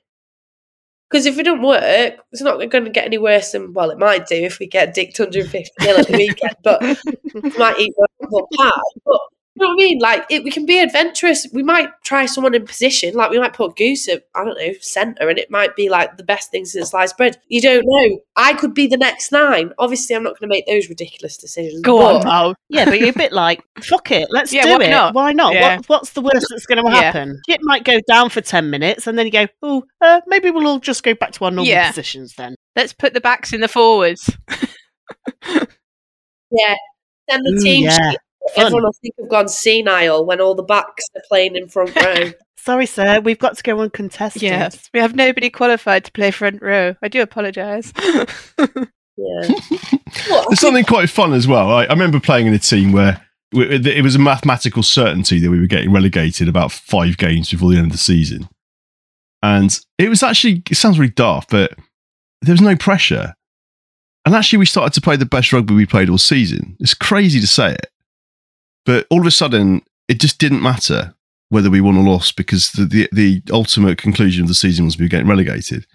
Because 1.14 1.26
if 1.26 1.38
it 1.38 1.44
don't 1.44 1.62
work, 1.62 2.16
it's 2.32 2.42
not 2.42 2.58
going 2.68 2.86
to 2.86 2.90
get 2.90 3.04
any 3.04 3.18
worse 3.18 3.52
than 3.52 3.72
well, 3.72 3.90
it 3.90 4.00
might 4.00 4.26
do 4.26 4.34
if 4.34 4.58
we 4.58 4.66
get 4.66 4.94
dicked 4.94 5.16
150 5.16 5.70
nil 5.80 5.96
at 5.96 6.08
the 6.08 6.18
weekend, 6.18 6.56
but 6.64 6.82
it 6.82 7.56
might 7.56 7.78
eat 7.78 7.94
one 7.96 8.44
pie. 8.58 8.70
But 9.06 9.20
you 9.56 9.62
know 9.64 9.68
what 9.68 9.74
I 9.74 9.76
mean? 9.86 9.98
Like 10.00 10.24
it, 10.30 10.42
we 10.44 10.50
can 10.50 10.66
be 10.66 10.80
adventurous. 10.80 11.46
We 11.52 11.62
might 11.62 11.90
try 12.02 12.26
someone 12.26 12.54
in 12.54 12.66
position, 12.66 13.14
like 13.14 13.30
we 13.30 13.38
might 13.38 13.52
put 13.52 13.76
Goose 13.76 14.08
at 14.08 14.24
I 14.34 14.44
don't 14.44 14.58
know 14.58 14.72
centre, 14.80 15.28
and 15.28 15.38
it 15.38 15.50
might 15.50 15.76
be 15.76 15.88
like 15.88 16.16
the 16.16 16.24
best 16.24 16.50
thing 16.50 16.64
since 16.64 16.90
sliced 16.90 17.16
bread. 17.16 17.40
You 17.48 17.60
don't 17.60 17.84
know. 17.86 18.18
I 18.36 18.54
could 18.54 18.74
be 18.74 18.86
the 18.88 18.96
next 18.96 19.30
nine. 19.30 19.72
Obviously, 19.78 20.16
I'm 20.16 20.24
not 20.24 20.38
going 20.38 20.48
to 20.50 20.54
make 20.54 20.66
those 20.66 20.88
ridiculous 20.88 21.36
decisions. 21.36 21.82
Go 21.82 21.98
but 21.98 22.26
on, 22.26 22.48
Mo. 22.48 22.54
Yeah, 22.68 22.86
but 22.86 22.98
you're 22.98 23.10
a 23.10 23.12
bit 23.12 23.32
like, 23.32 23.62
fuck 23.80 24.10
it, 24.10 24.26
let's 24.30 24.52
Yeah, 24.52 24.64
do 24.64 24.70
why 24.70 24.84
it. 24.86 24.90
not? 24.90 25.14
Why 25.14 25.32
not? 25.32 25.54
Yeah. 25.54 25.76
What, 25.76 25.88
what's 25.88 26.10
the 26.10 26.22
worst 26.22 26.46
that's 26.50 26.66
going 26.66 26.84
to 26.84 26.90
Yeah. 26.90 27.02
happen? 27.02 27.40
It 27.46 27.60
might 27.62 27.84
go 27.84 28.00
down 28.08 28.30
for 28.30 28.40
10 28.40 28.68
minutes 28.70 29.06
and 29.06 29.16
then 29.16 29.26
you 29.26 29.32
go, 29.32 29.46
oh, 29.62 29.84
uh, 30.00 30.20
maybe 30.26 30.50
we'll 30.50 30.66
all 30.66 30.80
just 30.80 31.04
go 31.04 31.14
back 31.14 31.30
to 31.32 31.44
our 31.44 31.52
normal 31.52 31.66
Yeah. 31.66 31.86
positions 31.88 32.34
then. 32.34 32.56
Let's 32.74 32.92
put 32.92 33.14
the 33.14 33.20
backs 33.20 33.52
in 33.52 33.60
the 33.60 33.68
forwards. 33.68 34.28
Yeah. 36.50 36.74
Then 37.28 37.40
the 37.42 37.52
Ooh, 37.58 37.62
team 37.64 37.84
yeah. 37.84 38.10
sheet, 38.10 38.18
Fun. 38.54 38.66
everyone 38.66 38.84
will 38.84 38.92
think 39.00 39.14
have 39.20 39.28
gone 39.30 39.48
senile 39.48 40.24
when 40.26 40.40
all 40.40 40.54
the 40.54 40.62
backs 40.62 41.04
are 41.14 41.22
playing 41.28 41.56
in 41.56 41.68
front 41.68 41.94
row. 41.96 42.30
Sorry, 42.56 42.86
sir, 42.86 43.20
we've 43.20 43.38
got 43.38 43.56
to 43.58 43.62
go 43.62 43.78
uncontested. 43.80 44.40
yes, 44.42 44.88
we 44.94 45.00
have 45.00 45.14
nobody 45.14 45.50
qualified 45.50 46.04
to 46.06 46.12
play 46.12 46.30
front 46.30 46.62
row. 46.62 46.94
I 47.02 47.08
do 47.08 47.20
apologise. 47.20 47.92
yeah. 48.58 49.48
There's 50.48 50.60
something 50.60 50.84
quite 50.84 51.10
fun 51.10 51.32
as 51.34 51.46
well. 51.46 51.70
I, 51.70 51.84
I 51.84 51.92
remember 51.92 52.20
playing 52.20 52.46
in 52.46 52.54
a 52.54 52.58
team 52.58 52.92
where 52.92 53.20
we- 53.52 53.68
it 53.68 54.02
was 54.02 54.14
a 54.14 54.18
mathematical 54.18 54.82
certainty 54.82 55.38
that 55.40 55.50
we 55.50 55.60
were 55.60 55.66
getting 55.66 55.92
relegated 55.92 56.48
about 56.48 56.72
five 56.72 57.16
games 57.18 57.50
before 57.50 57.70
the 57.70 57.76
end 57.76 57.86
of 57.86 57.92
the 57.92 57.98
season. 57.98 58.48
And 59.42 59.78
it 59.98 60.08
was 60.08 60.22
actually, 60.22 60.62
it 60.70 60.76
sounds 60.76 60.98
really 60.98 61.12
daft, 61.12 61.50
but 61.50 61.74
there 62.40 62.54
was 62.54 62.62
no 62.62 62.76
pressure. 62.76 63.34
And 64.24 64.34
actually, 64.34 64.58
we 64.60 64.66
started 64.66 64.94
to 64.94 65.02
play 65.02 65.16
the 65.16 65.26
best 65.26 65.52
rugby 65.52 65.74
we 65.74 65.84
played 65.84 66.08
all 66.08 66.16
season. 66.16 66.78
It's 66.80 66.94
crazy 66.94 67.40
to 67.40 67.46
say 67.46 67.72
it. 67.74 67.90
But 68.84 69.06
all 69.10 69.20
of 69.20 69.26
a 69.26 69.30
sudden, 69.30 69.82
it 70.08 70.20
just 70.20 70.38
didn't 70.38 70.62
matter 70.62 71.14
whether 71.48 71.70
we 71.70 71.80
won 71.80 71.96
or 71.96 72.04
lost 72.04 72.36
because 72.36 72.72
the, 72.72 72.84
the, 72.84 73.08
the 73.12 73.42
ultimate 73.52 73.98
conclusion 73.98 74.42
of 74.42 74.48
the 74.48 74.54
season 74.54 74.84
was 74.84 74.98
we 74.98 75.04
were 75.04 75.10
getting 75.10 75.28
relegated. 75.28 75.86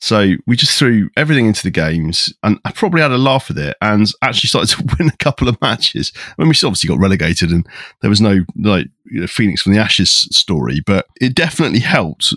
So 0.00 0.34
we 0.48 0.56
just 0.56 0.76
threw 0.76 1.10
everything 1.16 1.46
into 1.46 1.62
the 1.62 1.70
games, 1.70 2.34
and 2.42 2.58
I 2.64 2.72
probably 2.72 3.02
had 3.02 3.12
a 3.12 3.18
laugh 3.18 3.46
with 3.46 3.58
it, 3.58 3.76
and 3.80 4.10
actually 4.20 4.48
started 4.48 4.76
to 4.76 4.96
win 4.98 5.08
a 5.08 5.16
couple 5.18 5.48
of 5.48 5.60
matches. 5.62 6.12
I 6.16 6.42
mean, 6.42 6.48
we 6.48 6.54
obviously 6.66 6.88
got 6.88 6.98
relegated, 6.98 7.52
and 7.52 7.64
there 8.00 8.10
was 8.10 8.20
no 8.20 8.40
like 8.56 8.88
you 9.04 9.20
know, 9.20 9.26
Phoenix 9.28 9.62
from 9.62 9.74
the 9.74 9.78
Ashes 9.78 10.10
story, 10.10 10.80
but 10.84 11.06
it 11.20 11.36
definitely 11.36 11.78
helped 11.78 12.34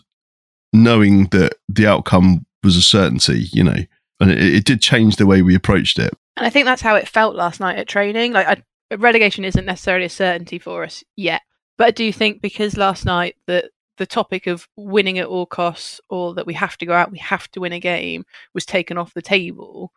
knowing 0.73 1.25
that 1.29 1.55
the 1.67 1.87
outcome 1.87 2.45
was 2.63 2.77
a 2.77 2.83
certainty, 2.83 3.47
you 3.51 3.63
know, 3.63 3.77
and 4.19 4.29
it, 4.29 4.39
it 4.39 4.65
did 4.65 4.79
change 4.79 5.15
the 5.15 5.25
way 5.25 5.41
we 5.41 5.55
approached 5.55 5.97
it. 5.97 6.13
And 6.37 6.45
I 6.45 6.51
think 6.51 6.65
that's 6.65 6.83
how 6.83 6.95
it 6.95 7.07
felt 7.07 7.35
last 7.35 7.59
night 7.59 7.79
at 7.79 7.87
training. 7.87 8.31
Like 8.31 8.47
I, 8.47 8.63
relegation 8.91 9.45
isn't 9.45 9.65
necessarily 9.65 10.05
a 10.05 10.09
certainty 10.09 10.59
for 10.59 10.83
us 10.83 11.03
yet, 11.15 11.41
but 11.77 11.87
I 11.87 11.91
do 11.91 12.11
think 12.11 12.41
because 12.41 12.77
last 12.77 13.05
night 13.05 13.35
that 13.47 13.71
the 13.97 14.05
topic 14.05 14.47
of 14.47 14.67
winning 14.75 15.19
at 15.19 15.27
all 15.27 15.45
costs 15.45 16.01
or 16.09 16.33
that 16.35 16.45
we 16.45 16.53
have 16.53 16.77
to 16.77 16.85
go 16.85 16.93
out, 16.93 17.11
we 17.11 17.17
have 17.19 17.49
to 17.51 17.61
win 17.61 17.73
a 17.73 17.79
game 17.79 18.25
was 18.53 18.65
taken 18.65 18.97
off 18.97 19.13
the 19.13 19.21
table. 19.21 19.91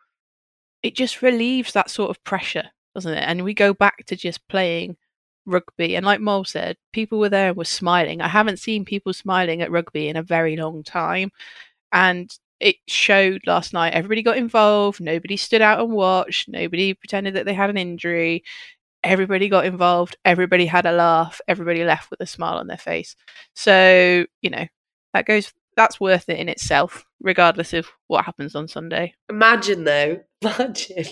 It 0.83 0.95
just 0.95 1.21
relieves 1.21 1.73
that 1.73 1.89
sort 1.89 2.09
of 2.09 2.23
pressure, 2.23 2.69
doesn't 2.95 3.13
it? 3.13 3.23
And 3.25 3.43
we 3.43 3.53
go 3.53 3.73
back 3.73 4.05
to 4.05 4.15
just 4.15 4.47
playing 4.47 4.95
rugby. 5.45 5.95
And 5.95 6.05
like 6.05 6.21
Mole 6.21 6.45
said, 6.45 6.77
people 6.93 7.19
were 7.19 7.29
there 7.29 7.49
and 7.49 7.57
were 7.57 7.65
smiling. 7.65 8.21
I 8.21 8.29
haven't 8.29 8.59
seen 8.59 8.85
people 8.85 9.13
smiling 9.13 9.61
at 9.61 9.71
rugby 9.71 10.07
in 10.07 10.15
a 10.15 10.23
very 10.23 10.55
long 10.55 10.83
time. 10.83 11.31
And 11.91 12.31
it 12.59 12.77
showed 12.87 13.41
last 13.47 13.73
night. 13.73 13.93
Everybody 13.93 14.21
got 14.21 14.37
involved. 14.37 15.01
Nobody 15.01 15.37
stood 15.37 15.61
out 15.61 15.79
and 15.79 15.91
watched. 15.91 16.49
Nobody 16.49 16.93
pretended 16.93 17.33
that 17.35 17.45
they 17.45 17.53
had 17.53 17.69
an 17.69 17.77
injury. 17.77 18.43
Everybody 19.03 19.47
got 19.49 19.65
involved. 19.65 20.17
Everybody 20.25 20.65
had 20.65 20.85
a 20.85 20.91
laugh. 20.91 21.39
Everybody 21.47 21.83
left 21.85 22.11
with 22.11 22.19
a 22.21 22.25
smile 22.25 22.57
on 22.57 22.67
their 22.67 22.77
face. 22.77 23.15
So 23.53 24.25
you 24.41 24.49
know 24.49 24.65
that 25.13 25.25
goes. 25.25 25.53
That's 25.77 25.99
worth 25.99 26.27
it 26.27 26.39
in 26.39 26.49
itself, 26.49 27.05
regardless 27.21 27.71
of 27.73 27.87
what 28.07 28.25
happens 28.25 28.53
on 28.53 28.67
Sunday. 28.67 29.13
Imagine 29.29 29.85
though, 29.85 30.19
imagine 30.41 31.05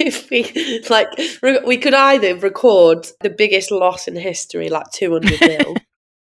if 0.00 0.28
we 0.30 0.82
like 0.90 1.06
re- 1.40 1.60
we 1.64 1.76
could 1.76 1.94
either 1.94 2.34
record 2.36 3.06
the 3.20 3.30
biggest 3.30 3.70
loss 3.70 4.08
in 4.08 4.16
history, 4.16 4.68
like 4.70 4.90
two 4.92 5.12
hundred 5.12 5.40
mil. 5.46 5.76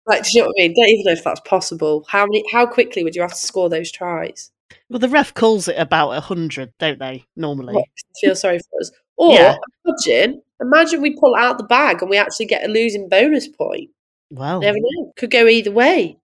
like, 0.08 0.24
do 0.24 0.30
you 0.34 0.42
know 0.42 0.48
what 0.48 0.56
I 0.60 0.64
mean? 0.68 0.74
Don't 0.76 0.90
even 0.90 1.04
know 1.06 1.12
if 1.14 1.24
that's 1.24 1.40
possible. 1.42 2.06
How 2.10 2.26
many? 2.26 2.44
How 2.52 2.66
quickly 2.66 3.06
would 3.06 3.16
you 3.16 3.22
have 3.22 3.32
to 3.32 3.38
score 3.38 3.70
those 3.70 3.92
tries? 3.92 4.52
Well, 4.90 5.00
the 5.00 5.08
ref 5.10 5.34
calls 5.34 5.68
it 5.70 5.78
about 5.78 6.10
100, 6.10 6.74
don't 6.80 7.00
they, 7.00 7.24
normally? 7.38 7.76
What, 7.76 7.86
feel 8.20 8.36
sorry 8.36 8.60
for 8.60 8.82
us. 8.82 8.92
Or 9.16 9.34
Yeah. 9.34 9.56
imagine, 9.86 10.42
imagine 10.62 11.02
we 11.02 11.18
pull 11.18 11.36
out 11.36 11.58
the 11.58 11.64
bag 11.64 12.02
and 12.02 12.10
we 12.10 12.18
actually 12.18 12.46
get 12.46 12.66
a 12.68 12.72
losing 12.72 13.10
bonus 13.10 13.48
point. 13.48 13.90
Well, 14.32 14.62
Never 14.62 14.78
know. 14.80 15.12
Could 15.18 15.32
go 15.32 15.48
either 15.48 15.72
way. 15.72 16.18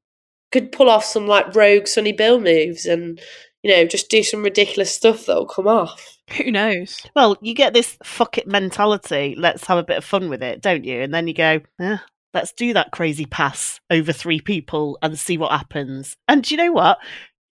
Could 0.52 0.72
pull 0.72 0.90
off 0.90 1.06
some 1.06 1.28
like 1.28 1.56
rogue 1.56 1.88
Sonny 1.88 2.12
Bill 2.12 2.40
moves 2.40 2.86
and 2.86 3.22
you 3.64 3.72
know 3.72 3.86
just 3.86 4.10
do 4.10 4.24
some 4.24 4.44
ridiculous 4.44 4.94
stuff 4.94 5.26
that'll 5.26 5.46
come 5.46 5.68
off. 5.68 6.18
Who 6.38 6.52
knows? 6.52 7.02
well, 7.16 7.38
you 7.42 7.54
get 7.54 7.74
this 7.74 7.98
fuck 8.04 8.38
it 8.38 8.48
mentality. 8.48 9.36
Let's 9.38 9.66
have 9.68 9.78
a 9.78 9.84
bit 9.84 9.98
of 9.98 10.06
fun 10.06 10.30
with 10.30 10.42
it, 10.42 10.62
don't 10.62 10.84
you? 10.84 11.02
And 11.02 11.14
then 11.14 11.28
you 11.28 11.34
go, 11.34 11.60
eh, 11.80 11.98
let's 12.34 12.54
do 12.54 12.74
that 12.74 12.92
crazy 12.92 13.26
pass 13.26 13.80
over 13.90 14.12
three 14.14 14.40
people 14.40 14.98
and 15.02 15.18
see 15.20 15.38
what 15.38 15.52
happens. 15.52 16.16
And 16.28 16.44
do 16.44 16.56
you 16.56 16.58
know 16.58 16.72
what? 16.72 17.00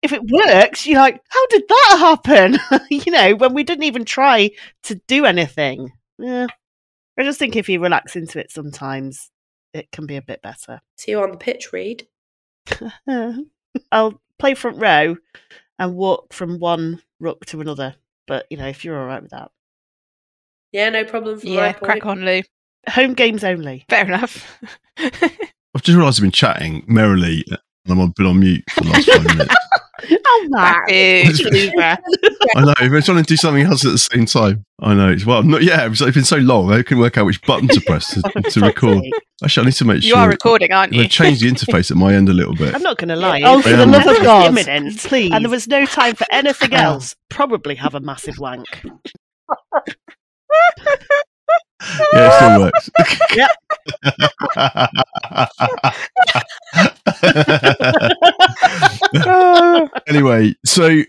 If 0.01 0.11
it 0.11 0.21
works, 0.29 0.85
you're 0.85 0.99
like, 0.99 1.21
how 1.29 1.47
did 1.47 1.63
that 1.67 1.95
happen? 1.99 2.57
you 2.89 3.11
know, 3.11 3.35
when 3.35 3.53
we 3.53 3.63
didn't 3.63 3.85
even 3.85 4.03
try 4.05 4.49
to 4.83 4.95
do 5.07 5.25
anything. 5.25 5.93
Yeah. 6.19 6.47
I 7.17 7.23
just 7.23 7.39
think 7.39 7.55
if 7.55 7.69
you 7.69 7.79
relax 7.79 8.15
into 8.15 8.39
it 8.39 8.51
sometimes, 8.51 9.29
it 9.73 9.91
can 9.91 10.05
be 10.05 10.15
a 10.15 10.21
bit 10.21 10.41
better. 10.41 10.81
See 10.97 11.11
you 11.11 11.21
on 11.21 11.31
the 11.31 11.37
pitch, 11.37 11.71
Reed. 11.71 12.07
I'll 13.91 14.21
play 14.39 14.53
front 14.55 14.77
row 14.77 15.17
and 15.79 15.95
walk 15.95 16.33
from 16.33 16.59
one 16.59 17.01
rook 17.19 17.45
to 17.47 17.61
another. 17.61 17.95
But, 18.27 18.45
you 18.49 18.57
know, 18.57 18.67
if 18.67 18.83
you're 18.83 18.99
all 18.99 19.07
right 19.07 19.21
with 19.21 19.31
that. 19.31 19.51
Yeah, 20.71 20.89
no 20.89 21.03
problem. 21.03 21.39
From 21.39 21.49
Yeah, 21.49 21.73
crack 21.73 22.05
on, 22.05 22.25
Lou. 22.25 22.41
Home 22.89 23.13
games 23.13 23.43
only. 23.43 23.85
Fair 23.89 24.05
enough. 24.05 24.59
I've 24.97 25.81
just 25.81 25.95
realised 25.95 26.19
I've 26.19 26.23
been 26.23 26.31
chatting 26.31 26.83
merrily, 26.87 27.45
and 27.87 28.01
I've 28.01 28.15
been 28.15 28.25
on 28.25 28.39
mute 28.39 28.63
for 28.71 28.83
the 28.83 28.89
last 28.89 29.09
five 29.09 29.23
minutes. 29.37 29.55
Oh, 30.01 30.47
Back 30.51 30.89
man. 30.89 31.33
to- 31.33 31.49
Loser. 31.51 31.71
I 32.55 32.61
know. 32.65 32.73
I've 32.77 32.91
been 32.91 33.01
trying 33.03 33.17
to 33.17 33.23
do 33.23 33.37
something 33.37 33.63
else 33.65 33.85
at 33.85 33.91
the 33.91 33.97
same 33.97 34.25
time. 34.25 34.65
I 34.81 34.93
know. 34.95 35.15
Well, 35.25 35.37
I'm 35.39 35.47
not. 35.47 35.61
Yeah, 35.63 35.85
it's 35.85 36.01
it's 36.01 36.15
been 36.15 36.23
so 36.25 36.37
long. 36.37 36.71
I 36.71 36.77
couldn't 36.81 36.99
work 36.99 37.17
out 37.17 37.25
which 37.25 37.41
button 37.43 37.67
to 37.69 37.81
press 37.81 38.13
to, 38.15 38.21
oh, 38.35 38.41
to 38.41 38.59
record. 38.61 39.03
Actually, 39.43 39.63
I 39.63 39.65
need 39.67 39.73
to 39.75 39.85
make 39.85 39.95
you 39.97 40.01
sure. 40.01 40.09
You 40.09 40.15
are 40.23 40.29
recording, 40.29 40.71
aren't 40.71 40.93
you? 40.93 41.03
They've 41.07 41.39
the 41.39 41.47
interface 41.51 41.91
at 41.91 41.97
my 41.97 42.13
end 42.15 42.27
a 42.29 42.33
little 42.33 42.55
bit. 42.55 42.73
I'm 42.75 42.81
not 42.81 42.97
going 42.97 43.09
to 43.09 43.15
lie. 43.15 43.41
Oh, 43.45 43.61
for 43.61 43.69
the 43.69 43.77
the 43.77 43.85
love 43.85 44.05
love 44.05 44.15
of 44.15 44.17
of 44.17 44.23
God, 44.23 44.45
imminent, 44.47 44.97
please. 44.99 45.31
and 45.31 45.45
there 45.45 45.51
was 45.51 45.67
no 45.67 45.85
time 45.85 46.15
for 46.15 46.25
anything 46.31 46.73
else, 46.73 47.15
probably 47.29 47.75
have 47.75 47.93
a 47.95 47.99
massive 47.99 48.39
wank. 48.39 48.65
Yeah, 52.13 52.27
it 52.27 52.33
still 52.37 52.59
works. 52.61 52.89
anyway, 60.07 60.55
so 60.65 60.89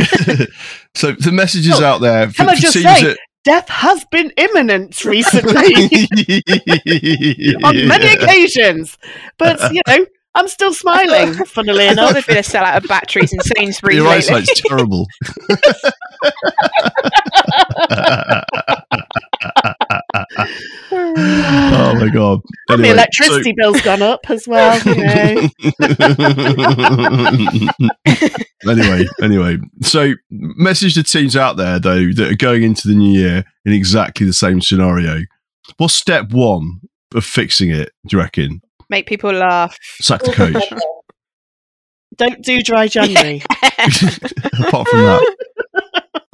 so 0.94 1.12
the 1.12 1.30
message 1.32 1.66
is 1.68 1.80
Oh, 1.80 1.84
out 1.84 2.00
there 2.00 2.28
for, 2.28 2.34
can 2.36 2.48
I 2.50 2.54
just 2.54 2.72
teams 2.74 3.00
say- 3.00 3.16
Death 3.44 3.68
has 3.68 4.04
been 4.06 4.30
imminent 4.38 5.04
recently 5.04 5.52
on 7.62 7.88
many 7.88 8.06
occasions, 8.14 8.96
but 9.36 9.60
you 9.70 9.82
know, 9.86 10.06
I'm 10.34 10.48
still 10.48 10.72
smiling. 10.72 11.34
Funnily 11.46 11.88
I 11.88 11.94
thought 11.94 12.12
enough, 12.12 12.14
there'd 12.14 12.26
been 12.26 12.38
a 12.38 12.40
sellout 12.40 12.78
of 12.78 12.84
batteries 12.88 13.34
in 13.34 13.40
Sainsbury's 13.40 13.96
Your 13.98 14.08
lately. 14.08 14.36
eyesight's 14.36 14.62
terrible. 14.62 15.06
Oh 21.24 21.94
my 21.98 22.08
god! 22.08 22.40
and 22.68 22.82
the 22.82 22.88
Anyway, 22.88 22.90
electricity 22.90 23.54
bill's 23.56 23.80
gone 23.82 24.02
up 24.02 24.20
as 24.28 24.46
well. 24.46 24.78
You 24.84 24.94
know. 25.04 25.48
anyway, 28.70 29.06
anyway, 29.22 29.58
so 29.82 30.14
message 30.30 30.94
the 30.94 31.02
teams 31.02 31.36
out 31.36 31.56
there 31.56 31.78
though 31.78 32.12
that 32.12 32.32
are 32.32 32.36
going 32.36 32.62
into 32.62 32.88
the 32.88 32.94
new 32.94 33.18
year 33.18 33.44
in 33.64 33.72
exactly 33.72 34.26
the 34.26 34.32
same 34.32 34.60
scenario. 34.60 35.20
What's 35.78 35.94
step 35.94 36.30
one 36.32 36.80
of 37.14 37.24
fixing 37.24 37.70
it? 37.70 37.90
Do 38.06 38.16
you 38.16 38.22
reckon? 38.22 38.60
Make 38.90 39.06
people 39.06 39.32
laugh. 39.32 39.78
Sack 40.00 40.22
the 40.22 40.32
coach. 40.32 40.62
Don't 42.16 42.42
do 42.42 42.62
dry 42.62 42.86
January. 42.86 43.42
Apart 43.48 44.86
from 44.88 45.00
that, 45.00 45.36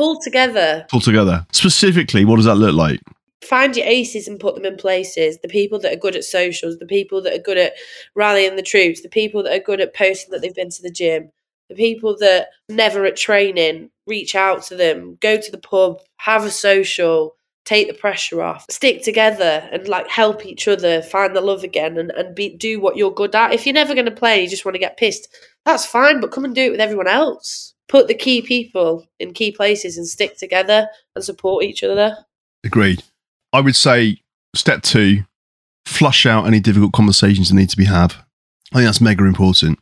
Pull 0.00 0.18
together. 0.18 0.86
Pull 0.90 1.00
together. 1.00 1.46
Specifically, 1.52 2.24
what 2.24 2.36
does 2.36 2.46
that 2.46 2.54
look 2.54 2.74
like? 2.74 3.00
Find 3.44 3.74
your 3.74 3.86
aces 3.86 4.28
and 4.28 4.38
put 4.38 4.54
them 4.54 4.66
in 4.66 4.76
places. 4.76 5.38
The 5.38 5.48
people 5.48 5.78
that 5.80 5.92
are 5.92 5.98
good 5.98 6.16
at 6.16 6.24
socials, 6.24 6.78
the 6.78 6.86
people 6.86 7.22
that 7.22 7.34
are 7.34 7.42
good 7.42 7.58
at 7.58 7.72
rallying 8.14 8.56
the 8.56 8.62
troops, 8.62 9.00
the 9.00 9.08
people 9.08 9.42
that 9.42 9.54
are 9.54 9.62
good 9.62 9.80
at 9.80 9.94
posting 9.94 10.30
that 10.30 10.42
they've 10.42 10.54
been 10.54 10.70
to 10.70 10.82
the 10.82 10.90
gym, 10.90 11.30
the 11.68 11.74
people 11.74 12.16
that 12.18 12.48
never 12.68 13.04
at 13.06 13.16
training, 13.16 13.90
reach 14.06 14.34
out 14.34 14.62
to 14.64 14.76
them, 14.76 15.16
go 15.20 15.40
to 15.40 15.50
the 15.50 15.58
pub, 15.58 16.00
have 16.16 16.44
a 16.44 16.50
social, 16.50 17.36
take 17.64 17.86
the 17.86 17.94
pressure 17.94 18.42
off, 18.42 18.66
stick 18.68 19.02
together 19.02 19.68
and 19.72 19.86
like 19.86 20.08
help 20.08 20.44
each 20.44 20.66
other 20.66 21.00
find 21.00 21.34
the 21.34 21.40
love 21.40 21.62
again 21.62 21.96
and, 21.96 22.10
and 22.10 22.34
be 22.34 22.56
do 22.56 22.80
what 22.80 22.96
you're 22.96 23.14
good 23.14 23.34
at. 23.34 23.54
If 23.54 23.64
you're 23.64 23.72
never 23.72 23.94
going 23.94 24.06
to 24.06 24.10
play, 24.10 24.42
you 24.42 24.48
just 24.48 24.64
want 24.64 24.74
to 24.74 24.80
get 24.80 24.96
pissed, 24.96 25.28
that's 25.64 25.86
fine, 25.86 26.20
but 26.20 26.32
come 26.32 26.44
and 26.44 26.54
do 26.54 26.64
it 26.64 26.70
with 26.72 26.80
everyone 26.80 27.08
else. 27.08 27.74
Put 27.88 28.08
the 28.08 28.14
key 28.14 28.42
people 28.42 29.06
in 29.18 29.32
key 29.32 29.52
places 29.52 29.96
and 29.96 30.06
stick 30.06 30.36
together 30.36 30.88
and 31.14 31.24
support 31.24 31.64
each 31.64 31.82
other. 31.82 32.16
Agreed. 32.64 33.02
I 33.52 33.60
would 33.60 33.76
say 33.76 34.22
step 34.54 34.82
two, 34.82 35.24
flush 35.86 36.26
out 36.26 36.46
any 36.46 36.60
difficult 36.60 36.92
conversations 36.92 37.48
that 37.48 37.56
need 37.56 37.70
to 37.70 37.76
be 37.76 37.86
had. 37.86 38.14
I 38.72 38.76
think 38.76 38.86
that's 38.86 39.00
mega 39.00 39.24
important. 39.24 39.78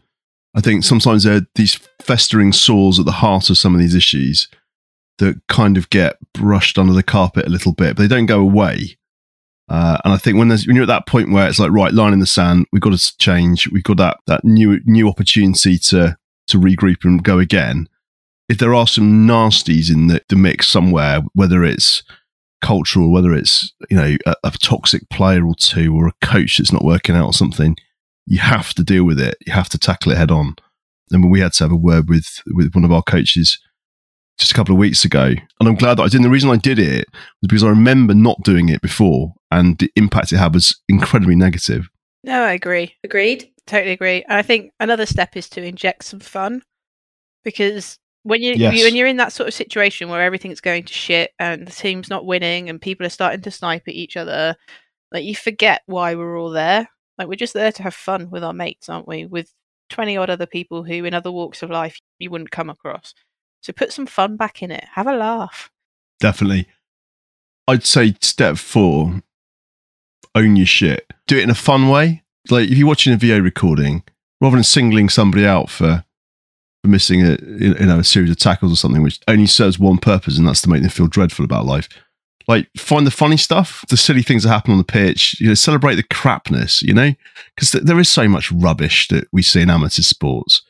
I 0.55 0.61
think 0.61 0.85
sometimes 0.85 1.25
there 1.25 1.37
are 1.37 1.47
these 1.55 1.75
festering 2.01 2.53
sores 2.53 2.99
at 2.99 3.05
the 3.05 3.13
heart 3.13 3.51
of 3.51 3.59
some 3.59 3.75
of 3.75 3.81
these 3.81 3.95
issues 3.95 4.49
that 5.19 5.41
kind 5.49 5.77
of 5.77 5.91
get 5.91 6.17
brushed 6.33 6.79
under 6.79 6.93
the 6.93 7.03
carpet 7.03 7.47
a 7.47 7.51
little 7.51 7.73
bit, 7.73 7.97
but 7.97 8.03
they 8.03 8.09
don't 8.09 8.27
go 8.27 8.41
away. 8.41 8.97
Uh, 9.69 9.99
and 10.05 10.15
I 10.15 10.17
think 10.17 10.39
when 10.39 10.49
there's 10.49 10.67
when 10.67 10.77
you're 10.77 10.85
at 10.85 10.89
that 10.89 11.07
point 11.07 11.31
where 11.31 11.47
it's 11.47 11.59
like 11.59 11.71
right 11.71 11.93
line 11.93 12.15
in 12.15 12.21
the 12.21 12.27
sand, 12.27 12.67
we've 12.73 12.81
got 12.81 12.99
to 12.99 13.19
change. 13.19 13.69
We've 13.71 13.83
got 13.83 13.99
that 13.99 14.19
that 14.27 14.45
new 14.45 14.81
new 14.87 15.09
opportunity 15.09 15.79
to 15.79 16.17
to 16.47 16.59
regroup 16.59 17.05
and 17.05 17.23
go 17.23 17.39
again. 17.39 17.89
If 18.49 18.57
there 18.57 18.75
are 18.75 18.87
some 18.87 19.29
nasties 19.29 19.93
in 19.93 20.07
the, 20.07 20.23
the 20.31 20.37
mix 20.37 20.69
somewhere, 20.69 21.21
whether 21.35 21.65
it's 21.65 22.03
cultural, 22.63 23.13
whether 23.13 23.33
it's 23.33 23.73
you 23.91 23.97
know 23.97 24.17
a, 24.27 24.35
a 24.45 24.51
toxic 24.51 25.09
player 25.11 25.47
or 25.47 25.55
two, 25.55 25.95
or 25.95 26.09
a 26.09 26.27
coach 26.27 26.59
that's 26.59 26.73
not 26.73 26.85
working 26.85 27.15
out 27.15 27.27
or 27.27 27.33
something, 27.33 27.77
you 28.27 28.39
have 28.39 28.75
to 28.75 28.85
deal 28.85 29.05
with 29.05 29.21
it. 29.21 29.37
You 29.47 29.53
have 29.53 29.69
to 29.71 29.79
tackle 29.79 30.13
it 30.13 30.19
head 30.19 30.31
on. 30.31 30.57
And 31.11 31.31
we 31.31 31.41
had 31.41 31.55
to 31.55 31.65
have 31.65 31.73
a 31.73 31.77
word 31.77 32.09
with 32.09 32.43
with 32.47 32.75
one 32.75 32.85
of 32.85 32.93
our 32.93 33.03
coaches 33.03 33.59
just 34.39 34.53
a 34.53 34.55
couple 34.55 34.75
of 34.75 34.79
weeks 34.79 35.05
ago, 35.05 35.25
and 35.59 35.69
I'm 35.69 35.75
glad 35.75 35.99
that 35.99 36.03
I 36.03 36.09
did. 36.09 36.17
And 36.17 36.25
the 36.25 36.31
reason 36.31 36.51
I 36.51 36.57
did 36.57 36.79
it 36.79 37.07
was 37.43 37.49
because 37.49 37.65
I 37.65 37.71
remember 37.71 38.15
not 38.15 38.43
doing 38.45 38.69
it 38.69 38.81
before, 38.83 39.35
and 39.51 39.79
the 39.79 39.91
impact 39.97 40.33
it 40.33 40.37
had 40.37 40.55
was 40.55 40.79
incredibly 40.89 41.35
negative. 41.35 41.89
No, 42.25 42.43
I 42.43 42.53
agree. 42.53 42.95
Agreed. 43.03 43.51
Totally 43.67 43.93
agree. 43.93 44.25
And 44.29 44.39
I 44.39 44.43
think 44.43 44.73
another 44.81 45.07
step 45.07 45.37
is 45.37 45.49
to 45.51 45.63
inject 45.63 46.05
some 46.05 46.21
fun 46.21 46.63
because 47.45 47.99
when 48.29 48.43
you 48.43 48.55
Yes. 48.55 48.83
when 48.85 48.95
you're 48.95 49.07
in 49.07 49.17
that 49.17 49.33
sort 49.33 49.49
of 49.49 49.55
situation 49.55 50.09
where 50.09 50.23
everything's 50.23 50.61
going 50.61 50.85
to 50.85 50.93
shit 50.93 51.33
and 51.39 51.67
the 51.67 51.73
team's 51.73 52.11
not 52.11 52.27
winning 52.27 52.69
and 52.69 52.81
people 52.81 53.07
are 53.07 53.11
starting 53.11 53.41
to 53.41 53.51
snipe 53.51 53.89
at 53.89 53.95
each 53.95 54.17
other, 54.17 54.55
like 55.13 55.25
you 55.25 55.35
forget 55.35 55.83
why 55.87 56.15
we're 56.15 56.39
all 56.39 56.51
there. 56.51 56.89
Like 57.17 57.29
we're 57.29 57.35
just 57.37 57.55
there 57.55 57.73
to 57.73 57.83
have 57.83 57.95
fun 57.95 58.31
with 58.31 58.45
our 58.45 58.53
mates, 58.53 58.89
aren't 58.89 59.09
we? 59.09 59.25
With 59.25 59.53
twenty 59.89 60.17
odd 60.17 60.31
other 60.31 60.47
people 60.47 60.85
who, 60.85 61.05
in 61.05 61.15
other 61.15 61.33
walks 61.33 61.63
of 61.63 61.71
life, 61.71 61.99
you 62.19 62.31
wouldn't 62.31 62.51
come 62.51 62.71
across. 62.71 63.15
So 63.63 63.73
put 63.73 63.93
some 63.93 64.07
fun 64.07 64.37
back 64.37 64.63
in 64.63 64.71
it. 64.71 64.85
Have 64.93 65.07
a 65.07 65.17
laugh. 65.17 65.71
Definitely. 66.21 66.69
I'd 67.67 67.85
say 67.85 68.15
step 68.21 68.57
four, 68.57 69.23
own 70.35 70.57
your 70.57 70.67
shit. 70.67 71.13
Do 71.27 71.37
it 71.39 71.43
in 71.43 71.51
a 71.51 71.55
fun 71.55 71.89
way. 71.89 72.23
Like 72.51 72.69
if 72.71 72.79
you're 72.79 72.87
watching 72.87 73.13
a 73.13 73.17
video 73.17 73.41
recording, 73.41 74.05
rather 74.41 74.57
than 74.57 74.65
singling 74.65 75.09
somebody 75.09 75.47
out 75.47 75.71
for 75.71 76.05
for 76.83 76.89
missing 76.89 77.23
a 77.23 77.39
you 77.43 77.75
know 77.75 77.99
a 77.99 78.05
series 78.05 78.31
of 78.31 78.39
tackles 78.39 78.73
or 78.73 78.77
something, 78.77 79.03
which 79.03 79.21
only 79.29 79.47
serves 79.47 79.79
one 79.79 79.99
purpose, 79.99 80.39
and 80.39 80.47
that's 80.47 80.63
to 80.63 80.71
make 80.71 80.83
them 80.83 80.91
feel 80.91 81.07
dreadful 81.07 81.45
about 81.45 81.67
life. 81.67 81.89
Like 82.47 82.69
find 82.77 83.07
the 83.07 83.11
funny 83.11 83.37
stuff, 83.37 83.85
the 83.89 83.97
silly 83.97 84.23
things 84.23 84.43
that 84.43 84.49
happen 84.49 84.73
on 84.73 84.79
the 84.79 84.85
pitch. 84.85 85.39
You 85.41 85.49
know, 85.49 85.55
celebrate 85.55 85.97
the 85.97 86.03
crapness. 86.03 86.83
You 86.83 86.95
know, 86.95 87.13
because 87.55 87.71
th- 87.73 87.85
there 87.85 88.01
is 88.01 88.09
so 88.09 88.29
much 88.29 88.51
rubbish 88.53 89.09
that 89.09 89.29
we 89.33 89.43
see 89.43 89.61
in 89.61 89.71
amateur 89.71 90.03
sports. 90.03 90.63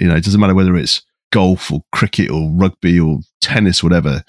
You 0.00 0.08
know, 0.08 0.16
it 0.16 0.24
doesn't 0.24 0.40
matter 0.40 0.54
whether 0.54 0.76
it's 0.76 1.02
golf 1.32 1.72
or 1.72 1.82
cricket 1.92 2.30
or 2.30 2.50
rugby 2.50 3.00
or 3.00 3.20
tennis, 3.40 3.82
whatever. 3.82 4.22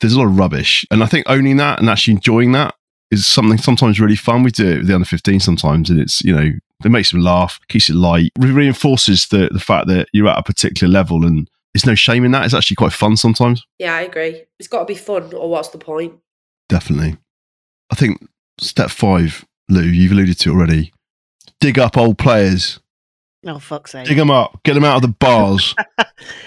There's 0.00 0.14
a 0.14 0.18
lot 0.18 0.26
of 0.26 0.38
rubbish, 0.38 0.86
and 0.90 1.02
I 1.02 1.06
think 1.06 1.24
owning 1.28 1.56
that 1.58 1.78
and 1.78 1.88
actually 1.88 2.14
enjoying 2.14 2.52
that 2.52 2.74
is 3.14 3.26
something 3.26 3.58
sometimes 3.58 4.00
really 4.00 4.16
fun. 4.16 4.42
We 4.42 4.50
do 4.50 4.68
it 4.68 4.78
with 4.78 4.86
the 4.88 4.94
under 4.94 5.06
15 5.06 5.40
sometimes, 5.40 5.90
and 5.90 6.00
it's 6.00 6.22
you 6.22 6.34
know 6.34 6.50
it 6.84 6.90
makes 6.90 7.10
them 7.10 7.20
laugh, 7.20 7.58
keeps 7.68 7.88
it 7.88 7.94
light, 7.94 8.32
re- 8.38 8.50
reinforces 8.50 9.26
the 9.28 9.48
the 9.52 9.60
fact 9.60 9.86
that 9.88 10.08
you're 10.12 10.28
at 10.28 10.38
a 10.38 10.42
particular 10.42 10.92
level, 10.92 11.24
and 11.24 11.48
there's 11.72 11.86
no 11.86 11.94
shame 11.94 12.24
in 12.24 12.32
that. 12.32 12.44
It's 12.44 12.54
actually 12.54 12.76
quite 12.76 12.92
fun 12.92 13.16
sometimes. 13.16 13.64
Yeah, 13.78 13.94
I 13.94 14.02
agree. 14.02 14.44
It's 14.58 14.68
got 14.68 14.80
to 14.80 14.84
be 14.84 14.94
fun, 14.94 15.32
or 15.34 15.48
what's 15.48 15.68
the 15.68 15.78
point? 15.78 16.14
Definitely. 16.68 17.16
I 17.90 17.94
think 17.94 18.26
step 18.60 18.90
five, 18.90 19.44
Lou, 19.68 19.82
you've 19.82 20.12
alluded 20.12 20.38
to 20.40 20.50
already. 20.50 20.92
Dig 21.60 21.78
up 21.78 21.96
old 21.96 22.18
players, 22.18 22.80
Oh, 23.46 23.58
fuck's 23.58 23.92
sake. 23.92 24.06
dig 24.06 24.16
them 24.16 24.30
up, 24.30 24.58
get 24.64 24.74
them 24.74 24.84
out 24.84 24.96
of 24.96 25.02
the 25.02 25.08
bars. 25.08 25.74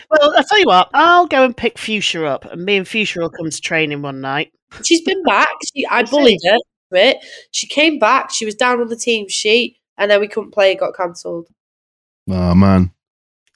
Well, 0.10 0.33
I'll 0.38 0.43
tell 0.45 0.60
you 0.60 0.65
what, 0.65 0.89
I'll 0.93 1.27
go 1.27 1.43
and 1.43 1.55
pick 1.55 1.77
Fuchsia 1.77 2.25
up, 2.25 2.45
and 2.45 2.63
me 2.63 2.77
and 2.77 2.88
Fuchsia 2.88 3.19
will 3.19 3.29
come 3.29 3.49
to 3.49 3.62
training 3.62 4.01
one 4.01 4.21
night. 4.21 4.53
She's 4.83 5.01
been 5.01 5.21
back. 5.23 5.49
She, 5.75 5.86
I 5.86 6.03
bullied 6.03 6.39
her 6.45 6.55
to 6.93 7.10
it. 7.10 7.17
She 7.51 7.67
came 7.67 7.99
back. 7.99 8.31
She 8.31 8.45
was 8.45 8.55
down 8.55 8.79
on 8.79 8.88
the 8.88 8.95
team 8.95 9.27
sheet, 9.27 9.77
and 9.97 10.10
then 10.10 10.21
we 10.21 10.27
couldn't 10.29 10.51
play. 10.51 10.71
It 10.71 10.79
got 10.79 10.95
cancelled. 10.95 11.47
oh 12.29 12.55
man, 12.55 12.91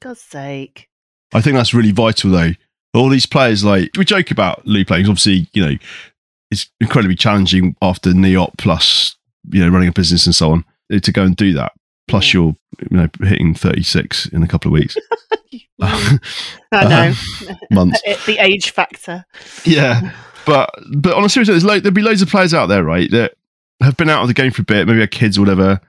God's 0.02 0.22
sake. 0.22 0.90
I 1.34 1.40
think 1.42 1.56
that's 1.56 1.74
really 1.74 1.92
vital 1.94 2.32
though. 2.32 2.52
All 2.94 3.08
these 3.08 3.26
players, 3.26 3.64
like 3.64 3.90
we 3.98 4.04
joke 4.04 4.30
about 4.32 4.66
Lou 4.68 4.84
playing. 4.84 5.06
'cause 5.06 5.12
Obviously, 5.12 5.48
you 5.54 5.66
know, 5.66 5.78
it's 6.52 6.70
incredibly 6.82 7.16
challenging 7.16 7.76
after 7.82 8.14
NEOP 8.14 8.58
plus 8.58 9.16
you 9.50 9.62
know 9.64 9.70
running 9.72 9.88
a 9.90 9.94
business 9.94 10.26
and 10.26 10.36
so 10.36 10.52
on 10.52 10.66
eh, 10.92 11.00
to 11.00 11.12
go 11.14 11.24
and 11.24 11.36
do 11.38 11.54
that. 11.54 11.72
Plus, 12.08 12.34
you're 12.34 12.56
you 12.80 12.98
know 12.98 13.10
hitting 13.22 13.54
36 13.54 14.28
in 14.28 14.44
a 14.44 14.48
couple 14.48 14.70
of 14.70 14.74
weeks, 14.74 14.98
uh, 15.82 16.18
I 16.72 16.88
know. 16.88 17.14
Um, 17.50 17.58
months. 17.72 18.02
The 18.26 18.38
age 18.40 18.72
factor. 18.72 19.26
Yeah, 19.64 20.14
but 20.46 20.70
but 20.98 21.14
on 21.14 21.24
a 21.24 21.30
serious 21.30 21.48
note, 21.48 21.54
there's 21.54 21.66
lo- 21.66 21.80
there'll 21.80 21.94
be 21.94 22.02
loads 22.02 22.22
of 22.22 22.30
players 22.30 22.54
out 22.54 22.68
there, 22.68 22.84
right, 22.84 23.10
that 23.12 23.34
have 23.82 23.98
been 23.98 24.10
out 24.10 24.22
of 24.22 24.28
the 24.28 24.34
game 24.34 24.52
for 24.52 24.62
a 24.62 24.66
bit, 24.66 24.88
maybe 24.88 25.00
have 25.00 25.10
kids 25.12 25.38
or 25.38 25.42
whatever, 25.42 25.80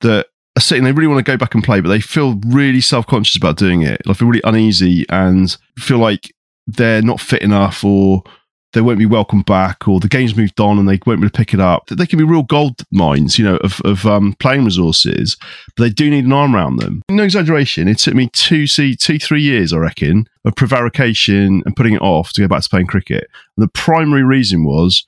that 0.00 0.26
are 0.56 0.60
sitting, 0.60 0.84
they 0.84 0.92
really 0.92 1.06
want 1.06 1.24
to 1.24 1.30
go 1.30 1.36
back 1.36 1.54
and 1.54 1.62
play, 1.62 1.80
but 1.80 1.88
they 1.88 2.00
feel 2.00 2.34
really 2.46 2.80
self 2.80 3.06
conscious 3.06 3.36
about 3.36 3.56
doing 3.56 3.82
it. 3.82 4.04
Like 4.04 4.16
feel 4.16 4.28
really 4.28 4.42
uneasy 4.44 5.06
and 5.08 5.56
feel 5.78 5.98
like 5.98 6.34
they're 6.66 7.02
not 7.02 7.20
fit 7.20 7.42
enough 7.42 7.84
or 7.84 8.22
they 8.72 8.80
won't 8.82 8.98
be 8.98 9.06
welcomed 9.06 9.46
back 9.46 9.88
or 9.88 9.98
the 9.98 10.08
game's 10.08 10.36
moved 10.36 10.60
on 10.60 10.78
and 10.78 10.88
they 10.88 11.00
won't 11.06 11.22
to 11.22 11.30
pick 11.30 11.54
it 11.54 11.60
up. 11.60 11.86
They 11.86 12.06
can 12.06 12.18
be 12.18 12.24
real 12.24 12.42
gold 12.42 12.82
mines, 12.92 13.38
you 13.38 13.44
know, 13.44 13.56
of, 13.58 13.80
of 13.84 14.04
um, 14.04 14.34
playing 14.40 14.64
resources, 14.64 15.36
but 15.76 15.84
they 15.84 15.90
do 15.90 16.10
need 16.10 16.26
an 16.26 16.32
arm 16.32 16.54
around 16.54 16.76
them. 16.76 17.02
No 17.10 17.22
exaggeration. 17.22 17.88
It 17.88 17.98
took 17.98 18.14
me 18.14 18.28
two, 18.32 18.66
see, 18.66 18.94
two, 18.94 19.18
three 19.18 19.42
years, 19.42 19.72
I 19.72 19.78
reckon, 19.78 20.28
of 20.44 20.54
prevarication 20.54 21.62
and 21.64 21.76
putting 21.76 21.94
it 21.94 22.02
off 22.02 22.32
to 22.34 22.42
go 22.42 22.48
back 22.48 22.62
to 22.62 22.68
playing 22.68 22.88
cricket. 22.88 23.28
And 23.56 23.64
the 23.64 23.68
primary 23.68 24.22
reason 24.22 24.64
was 24.64 25.06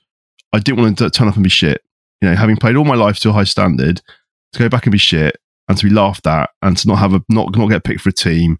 I 0.53 0.59
didn't 0.59 0.81
want 0.81 0.97
to 0.97 1.09
turn 1.09 1.27
up 1.27 1.35
and 1.35 1.43
be 1.43 1.49
shit. 1.49 1.83
You 2.21 2.29
know, 2.29 2.35
having 2.35 2.57
played 2.57 2.75
all 2.75 2.85
my 2.85 2.95
life 2.95 3.19
to 3.19 3.29
a 3.29 3.33
high 3.33 3.43
standard, 3.43 4.01
to 4.53 4.59
go 4.59 4.69
back 4.69 4.85
and 4.85 4.91
be 4.91 4.97
shit 4.97 5.37
and 5.67 5.77
to 5.77 5.85
be 5.85 5.93
laughed 5.93 6.27
at 6.27 6.49
and 6.61 6.77
to 6.77 6.87
not 6.87 6.99
have 6.99 7.13
a 7.13 7.23
not 7.29 7.55
not 7.55 7.69
get 7.69 7.83
picked 7.83 8.01
for 8.01 8.09
a 8.09 8.13
team 8.13 8.59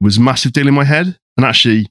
was 0.00 0.18
massive 0.18 0.52
deal 0.52 0.68
in 0.68 0.74
my 0.74 0.84
head. 0.84 1.16
And 1.36 1.46
actually, 1.46 1.86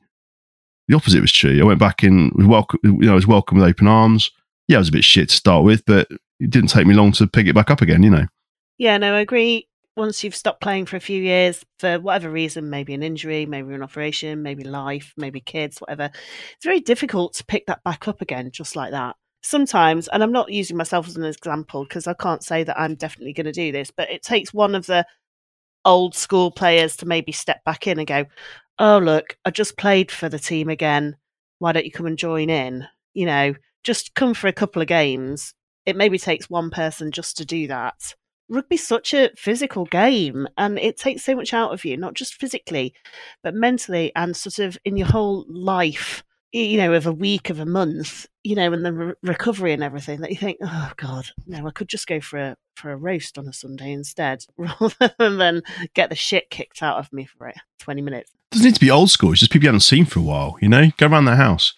the 0.92 0.98
opposite 0.98 1.22
was 1.22 1.32
true. 1.32 1.60
I 1.60 1.64
went 1.64 1.80
back 1.80 2.04
in 2.04 2.32
was 2.36 2.46
welcome. 2.46 2.80
You 2.84 3.06
know, 3.06 3.14
I 3.14 3.16
was 3.16 3.26
welcome 3.26 3.58
with 3.58 3.68
open 3.68 3.88
arms. 3.88 4.30
Yeah, 4.68 4.76
I 4.76 4.80
was 4.80 4.90
a 4.90 4.92
bit 4.92 5.06
shit 5.06 5.30
to 5.30 5.36
start 5.36 5.64
with, 5.64 5.86
but 5.86 6.08
it 6.40 6.50
didn't 6.50 6.70
take 6.70 6.86
me 6.86 6.94
long 6.94 7.14
to 7.14 7.28
pick 7.28 7.48
it 7.48 7.56
back 7.56 7.72
up 7.72 7.82
again. 7.82 8.04
You 8.04 8.10
know. 8.10 8.26
Yeah, 8.78 8.98
no, 8.98 9.16
I 9.16 9.22
agree. 9.22 9.68
Once 9.96 10.24
you've 10.24 10.36
stopped 10.36 10.62
playing 10.62 10.86
for 10.86 10.98
a 10.98 11.02
few 11.02 11.22
years, 11.22 11.64
for 11.80 12.00
whatever 12.00 12.30
reason, 12.30 12.70
maybe 12.70 12.94
an 12.94 13.04
injury, 13.04 13.46
maybe 13.46 13.74
an 13.74 13.84
operation, 13.84 14.42
maybe 14.42 14.64
life, 14.64 15.14
maybe 15.18 15.40
kids, 15.40 15.80
whatever, 15.80 16.06
it's 16.56 16.66
very 16.66 16.80
difficult 16.80 17.34
to 17.34 17.46
pick 17.46 17.66
that 17.68 17.84
back 17.84 18.08
up 18.08 18.22
again 18.22 18.52
just 18.52 18.76
like 18.76 18.92
that. 18.92 19.16
Sometimes, 19.44 20.08
and 20.10 20.24
I'm 20.24 20.32
not 20.32 20.52
using 20.52 20.78
myself 20.78 21.08
as 21.08 21.18
an 21.18 21.26
example 21.26 21.84
because 21.84 22.08
I 22.08 22.14
can't 22.14 22.44
say 22.44 22.64
that 22.64 22.80
I'm 22.80 22.96
definitely 22.96 23.34
going 23.34 23.46
to 23.46 23.52
do 23.52 23.72
this, 23.72 23.92
but 23.92 24.10
it 24.10 24.24
takes 24.24 24.54
one 24.54 24.76
of 24.76 24.86
the 24.86 25.06
old 25.84 26.16
school 26.16 26.52
players 26.52 26.96
to 26.98 27.06
maybe 27.06 27.32
step 27.32 27.64
back 27.66 27.88
in 27.88 27.98
and 27.98 28.08
go, 28.08 28.26
Oh, 28.84 28.98
look, 28.98 29.38
I 29.46 29.52
just 29.52 29.78
played 29.78 30.12
for 30.12 30.28
the 30.28 30.40
team 30.40 30.68
again. 30.68 31.18
Why 31.60 31.72
don't 31.72 31.86
you 31.86 31.92
come 31.92 32.08
and 32.08 32.18
join 32.18 32.50
in? 32.50 32.88
You 33.14 33.28
know, 33.28 33.54
just 33.84 34.16
come 34.16 34.34
for 34.34 34.48
a 34.48 34.54
couple 34.54 34.82
of 34.82 34.88
games. 34.88 35.54
It 35.86 35.96
maybe 35.96 36.18
takes 36.18 36.50
one 36.50 36.72
person 36.72 37.12
just 37.12 37.38
to 37.38 37.46
do 37.46 37.68
that 37.68 38.16
rugby's 38.50 38.86
such 38.86 39.14
a 39.14 39.30
physical 39.38 39.86
game 39.86 40.48
and 40.58 40.78
it 40.78 40.98
takes 40.98 41.24
so 41.24 41.34
much 41.34 41.54
out 41.54 41.72
of 41.72 41.86
you 41.86 41.96
not 41.96 42.14
just 42.16 42.34
physically 42.34 42.94
but 43.44 43.56
mentally 43.56 44.12
and 44.14 44.36
sort 44.36 44.60
of 44.60 44.78
in 44.84 44.98
your 44.98 45.08
whole 45.08 45.46
life 45.48 46.22
you 46.52 46.76
know 46.76 46.92
of 46.94 47.08
a 47.08 47.14
week 47.14 47.50
of 47.50 47.62
a 47.62 47.66
month 47.66 48.28
you 48.44 48.54
know 48.54 48.74
and 48.74 48.84
the 48.86 48.92
re- 48.92 49.14
recovery 49.24 49.72
and 49.72 49.82
everything 49.82 50.20
that 50.20 50.32
you 50.32 50.36
think 50.36 50.58
oh 50.62 50.92
god 50.98 51.26
no 51.48 51.66
i 51.66 51.72
could 51.72 51.88
just 51.88 52.08
go 52.08 52.20
for 52.20 52.38
a 52.38 52.58
for 52.76 52.92
a 52.92 52.98
roast 52.98 53.38
on 53.38 53.48
a 53.48 53.54
sunday 53.54 53.94
instead 53.94 54.44
rather 54.58 55.16
than 55.18 55.62
get 55.94 56.10
the 56.10 56.16
shit 56.16 56.50
kicked 56.50 56.84
out 56.84 56.98
of 56.98 57.14
me 57.14 57.24
for 57.24 57.48
it 57.48 57.56
20 57.80 58.02
minutes 58.02 58.34
doesn't 58.52 58.66
need 58.66 58.76
to 58.76 58.82
be 58.82 58.92
old 58.92 59.10
school. 59.10 59.32
It's 59.32 59.40
just 59.40 59.52
people 59.52 59.64
you 59.64 59.70
haven't 59.70 59.82
seen 59.82 60.06
for 60.06 60.20
a 60.20 60.24
while. 60.24 60.58
You 60.62 60.70
know, 60.70 60.92
go 60.98 61.08
around 61.08 61.26
their 61.26 61.36
house, 61.36 61.74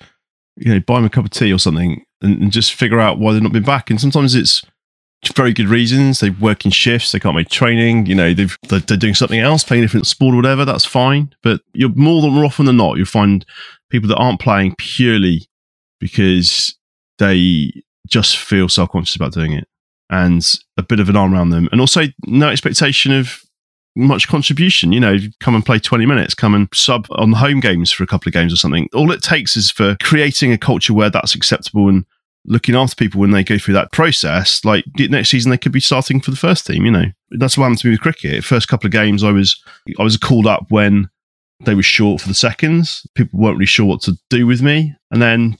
you 0.55 0.73
know, 0.73 0.79
buy 0.79 0.95
them 0.95 1.05
a 1.05 1.09
cup 1.09 1.25
of 1.25 1.31
tea 1.31 1.53
or 1.53 1.59
something, 1.59 2.03
and, 2.21 2.41
and 2.41 2.51
just 2.51 2.73
figure 2.73 2.99
out 2.99 3.19
why 3.19 3.33
they've 3.33 3.41
not 3.41 3.53
been 3.53 3.63
back. 3.63 3.89
And 3.89 4.01
sometimes 4.01 4.35
it's 4.35 4.63
very 5.35 5.53
good 5.53 5.67
reasons. 5.67 6.19
They 6.19 6.31
work 6.31 6.65
in 6.65 6.71
shifts. 6.71 7.11
They 7.11 7.19
can't 7.19 7.35
make 7.35 7.49
training. 7.49 8.07
You 8.07 8.15
know, 8.15 8.33
they've 8.33 8.57
they're, 8.69 8.79
they're 8.79 8.97
doing 8.97 9.15
something 9.15 9.39
else, 9.39 9.63
playing 9.63 9.83
a 9.83 9.85
different 9.85 10.07
sport 10.07 10.33
or 10.33 10.37
whatever. 10.37 10.65
That's 10.65 10.85
fine. 10.85 11.33
But 11.43 11.61
you're 11.73 11.89
more 11.89 12.21
than 12.21 12.31
more 12.31 12.45
often 12.45 12.65
than 12.65 12.77
not, 12.77 12.97
you'll 12.97 13.05
find 13.05 13.45
people 13.89 14.09
that 14.09 14.17
aren't 14.17 14.41
playing 14.41 14.75
purely 14.77 15.47
because 15.99 16.75
they 17.19 17.71
just 18.07 18.37
feel 18.37 18.67
self 18.67 18.89
conscious 18.89 19.15
about 19.15 19.33
doing 19.33 19.53
it, 19.53 19.67
and 20.09 20.59
a 20.77 20.83
bit 20.83 20.99
of 20.99 21.07
an 21.07 21.15
arm 21.15 21.33
around 21.33 21.51
them, 21.51 21.69
and 21.71 21.79
also 21.79 22.03
no 22.25 22.49
expectation 22.49 23.11
of 23.11 23.42
much 23.95 24.27
contribution. 24.27 24.91
You 24.91 24.99
know, 24.99 25.17
come 25.39 25.55
and 25.55 25.65
play 25.65 25.79
20 25.79 26.05
minutes, 26.05 26.33
come 26.33 26.55
and 26.55 26.67
sub 26.73 27.07
on 27.11 27.31
the 27.31 27.37
home 27.37 27.59
games 27.59 27.91
for 27.91 28.03
a 28.03 28.07
couple 28.07 28.29
of 28.29 28.33
games 28.33 28.53
or 28.53 28.57
something. 28.57 28.89
All 28.93 29.11
it 29.11 29.21
takes 29.21 29.55
is 29.55 29.71
for 29.71 29.97
creating 30.01 30.51
a 30.51 30.57
culture 30.57 30.93
where 30.93 31.09
that's 31.09 31.35
acceptable 31.35 31.89
and 31.89 32.05
looking 32.45 32.75
after 32.75 32.95
people 32.95 33.21
when 33.21 33.31
they 33.31 33.43
go 33.43 33.57
through 33.57 33.75
that 33.75 33.91
process. 33.91 34.63
Like 34.65 34.85
next 34.97 35.29
season, 35.29 35.51
they 35.51 35.57
could 35.57 35.71
be 35.71 35.79
starting 35.79 36.19
for 36.19 36.31
the 36.31 36.37
first 36.37 36.65
team. 36.65 36.85
You 36.85 36.91
know, 36.91 37.05
that's 37.31 37.57
what 37.57 37.65
happened 37.65 37.79
to 37.79 37.87
me 37.87 37.93
with 37.93 38.01
cricket. 38.01 38.43
First 38.43 38.67
couple 38.67 38.87
of 38.87 38.91
games, 38.91 39.23
I 39.23 39.31
was 39.31 39.61
I 39.99 40.03
was 40.03 40.17
called 40.17 40.47
up 40.47 40.65
when 40.69 41.09
they 41.61 41.75
were 41.75 41.83
short 41.83 42.21
for 42.21 42.27
the 42.27 42.33
seconds. 42.33 43.05
People 43.15 43.39
weren't 43.39 43.57
really 43.57 43.65
sure 43.65 43.85
what 43.85 44.01
to 44.01 44.17
do 44.29 44.45
with 44.45 44.61
me, 44.61 44.95
and 45.11 45.21
then 45.21 45.57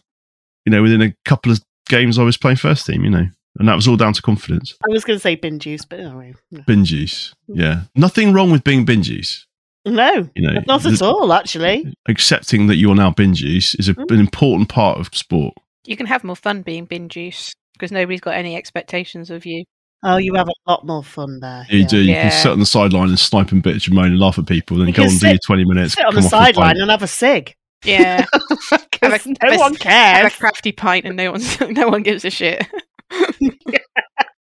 you 0.66 0.72
know, 0.72 0.82
within 0.82 1.02
a 1.02 1.14
couple 1.26 1.52
of 1.52 1.62
games, 1.90 2.18
I 2.18 2.24
was 2.24 2.38
playing 2.38 2.58
first 2.58 2.86
team. 2.86 3.04
You 3.04 3.10
know. 3.10 3.28
And 3.60 3.68
that 3.68 3.76
was 3.76 3.88
all 3.88 3.98
down 3.98 4.14
to 4.14 4.22
confidence. 4.22 4.74
I 4.84 4.92
was 4.92 5.04
going 5.04 5.18
to 5.18 5.22
say 5.22 5.36
bin 5.36 5.60
juice, 5.60 5.86
but 5.86 6.00
anyway. 6.00 6.34
No. 6.52 6.62
Bin 6.66 6.86
juice. 6.86 7.34
Yeah. 7.48 7.82
Nothing 7.96 8.34
wrong 8.34 8.52
with 8.52 8.64
being 8.64 8.84
bin 8.86 9.04
juice. 9.04 9.46
No, 9.86 10.30
You 10.36 10.48
know, 10.50 10.62
not 10.66 10.86
at 10.86 11.02
all, 11.02 11.34
actually. 11.34 11.94
accepting 12.08 12.68
that 12.68 12.78
you're 12.78 12.96
now 12.96 13.12
bin 13.12 13.34
juice 13.36 13.76
is 13.76 13.90
a, 13.90 13.94
Mm. 13.94 14.12
an 14.12 14.20
important 14.22 14.70
part 14.70 14.98
of 14.98 15.10
sport. 15.14 15.54
You 15.86 15.98
can 15.98 16.06
have 16.06 16.24
more 16.24 16.38
fun 16.38 16.62
being 16.62 16.86
bin 16.86 17.10
juice 17.10 17.54
because 17.74 17.92
nobody's 17.92 18.22
got 18.22 18.36
any 18.36 18.56
expectations 18.56 19.30
of 19.30 19.46
you. 19.46 19.66
Oh, 20.06 20.18
you 20.18 20.34
have 20.36 20.48
a 20.48 20.72
lot 20.72 20.86
more 20.86 21.04
fun 21.04 21.40
there. 21.42 21.66
You 21.70 21.80
yeah. 21.80 21.88
do. 21.88 21.98
You 21.98 22.12
Yeah. 22.14 22.22
can 22.30 22.32
sit 22.32 22.52
on 22.54 22.60
the 22.60 22.66
sideline 22.66 23.10
and 23.10 23.20
snipe 23.20 23.52
and 23.52 23.62
bitch 23.62 23.88
and 23.88 23.96
moan 23.96 24.06
and 24.08 24.20
laugh 24.20 24.40
at 24.40 24.48
people, 24.48 24.78
then 24.78 24.88
You 24.88 24.94
go 24.94 25.04
can 25.04 25.12
and 25.12 25.20
do 25.20 25.28
your 25.28 25.38
20 25.46 25.66
minutes. 25.66 25.94
Sit 25.96 26.06
on 26.06 26.14
come 26.14 26.24
the 26.24 26.30
sideline 26.30 26.78
and 26.80 26.90
have 26.90 27.04
a 27.04 27.08
cig. 27.08 27.54
Yeah, 27.86 28.26
Have 29.02 29.12
a- 29.12 29.20
'Cause 29.20 29.26
no 29.28 29.34
have 29.42 29.54
a- 29.54 29.58
one 29.60 29.74
have 29.74 29.80
cares. 29.82 30.34
a 30.34 30.38
crafty 30.38 30.72
pint 30.72 31.06
and 31.06 31.18
no 31.18 31.32
one's 31.32 31.60
no 31.70 31.90
one 31.90 32.04
gives 32.04 32.24
a 32.24 32.30
shit. 32.30 32.66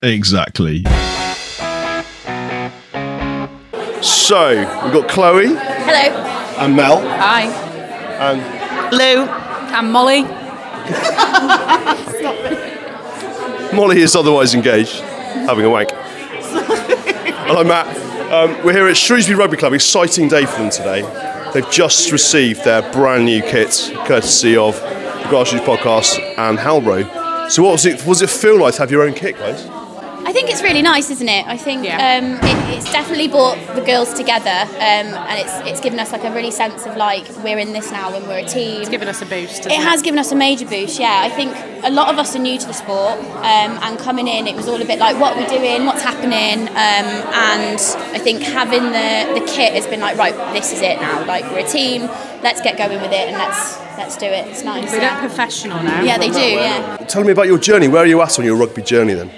Exactly. 0.01 0.83
So, 4.01 4.49
we've 4.83 4.93
got 4.93 5.07
Chloe 5.09 5.47
Hello. 5.47 6.17
and 6.59 6.75
Mel 6.75 6.99
Hi. 7.07 7.43
and 8.19 8.41
Lou, 8.93 9.23
I'm 9.73 9.91
Molly. 9.91 10.23
Molly 13.73 14.01
is 14.01 14.15
otherwise 14.15 14.53
engaged, 14.53 14.99
having 14.99 15.65
a 15.65 15.69
wank. 15.69 15.89
Hello, 15.93 17.63
Matt. 17.63 17.87
Um, 18.31 18.63
we're 18.65 18.73
here 18.73 18.87
at 18.87 18.97
Shrewsbury 18.97 19.37
Rugby 19.37 19.57
Club. 19.57 19.73
Exciting 19.73 20.27
day 20.27 20.45
for 20.45 20.57
them 20.57 20.69
today. 20.69 21.01
They've 21.53 21.69
just 21.71 22.11
received 22.11 22.63
their 22.65 22.81
brand 22.91 23.25
new 23.25 23.41
kit, 23.41 23.91
courtesy 24.05 24.57
of 24.57 24.75
the 24.75 25.29
Grassroots 25.29 25.63
Podcast 25.65 26.19
and 26.37 26.57
Halbro. 26.57 27.22
So, 27.49 27.63
what 27.63 27.73
was 27.73 27.85
it? 27.85 28.05
Was 28.05 28.21
it 28.21 28.29
feel 28.29 28.59
like 28.59 28.75
to 28.75 28.79
have 28.81 28.91
your 28.91 29.03
own 29.03 29.13
kit, 29.13 29.37
guys? 29.37 29.65
I 30.25 30.31
think 30.31 30.49
it's 30.49 30.63
really 30.63 30.81
nice, 30.81 31.09
isn't 31.09 31.29
it? 31.29 31.45
I 31.47 31.57
think 31.57 31.83
Yeah. 31.83 32.17
um, 32.17 32.35
it, 32.41 32.77
it's 32.77 32.91
definitely 32.91 33.27
brought 33.27 33.57
the 33.75 33.81
girls 33.81 34.13
together, 34.13 34.49
um, 34.49 35.07
and 35.29 35.39
it's 35.39 35.53
it's 35.69 35.81
given 35.81 35.99
us 35.99 36.11
like 36.11 36.23
a 36.23 36.31
really 36.33 36.51
sense 36.51 36.85
of 36.85 36.95
like 36.97 37.25
we're 37.43 37.59
in 37.59 37.73
this 37.73 37.91
now 37.91 38.13
and 38.13 38.25
we're 38.27 38.39
a 38.39 38.45
team. 38.45 38.81
It's 38.81 38.89
given 38.89 39.07
us 39.07 39.21
a 39.21 39.25
boost. 39.25 39.65
it 39.65 39.71
has 39.73 40.01
given 40.01 40.19
us 40.19 40.31
a 40.31 40.35
major 40.35 40.65
boost, 40.65 40.99
yeah. 40.99 41.21
I 41.23 41.29
think 41.29 41.53
a 41.83 41.89
lot 41.91 42.07
of 42.09 42.17
us 42.17 42.35
are 42.35 42.39
new 42.39 42.57
to 42.57 42.65
the 42.67 42.73
sport, 42.73 43.19
um, 43.19 43.71
and 43.83 43.99
coming 43.99 44.27
in, 44.27 44.47
it 44.47 44.55
was 44.55 44.67
all 44.67 44.81
a 44.81 44.85
bit 44.85 44.99
like, 44.99 45.19
what 45.19 45.35
we're 45.35 45.43
we 45.43 45.57
doing? 45.57 45.85
What's 45.85 46.01
happening? 46.03 46.67
Um, 46.69 47.07
and 47.33 47.79
I 48.15 48.19
think 48.19 48.41
having 48.41 48.83
the, 48.83 49.39
the 49.39 49.45
kit 49.45 49.73
has 49.73 49.87
been 49.87 49.99
like, 49.99 50.17
right, 50.17 50.35
this 50.53 50.71
is 50.71 50.81
it 50.81 50.99
now. 51.01 51.25
Like 51.25 51.43
we're 51.51 51.65
a 51.65 51.67
team. 51.67 52.03
Let's 52.41 52.61
get 52.61 52.77
going 52.77 53.01
with 53.01 53.11
it, 53.11 53.27
and 53.29 53.37
let's 53.37 53.77
let's 53.97 54.17
do 54.17 54.25
it. 54.25 54.47
It's 54.47 54.63
nice. 54.63 54.91
We're 54.91 55.01
yeah. 55.01 55.19
professional 55.19 55.81
now. 55.83 56.01
yeah, 56.03 56.17
they 56.17 56.29
do. 56.29 56.39
Yeah. 56.39 56.97
Tell 56.97 57.23
me 57.23 57.31
about 57.31 57.47
your 57.47 57.57
journey. 57.57 57.87
Where 57.87 58.03
are 58.03 58.07
you 58.07 58.21
at 58.21 58.37
on 58.39 58.45
your 58.45 58.55
rugby 58.57 58.81
journey 58.81 59.13
then? 59.13 59.29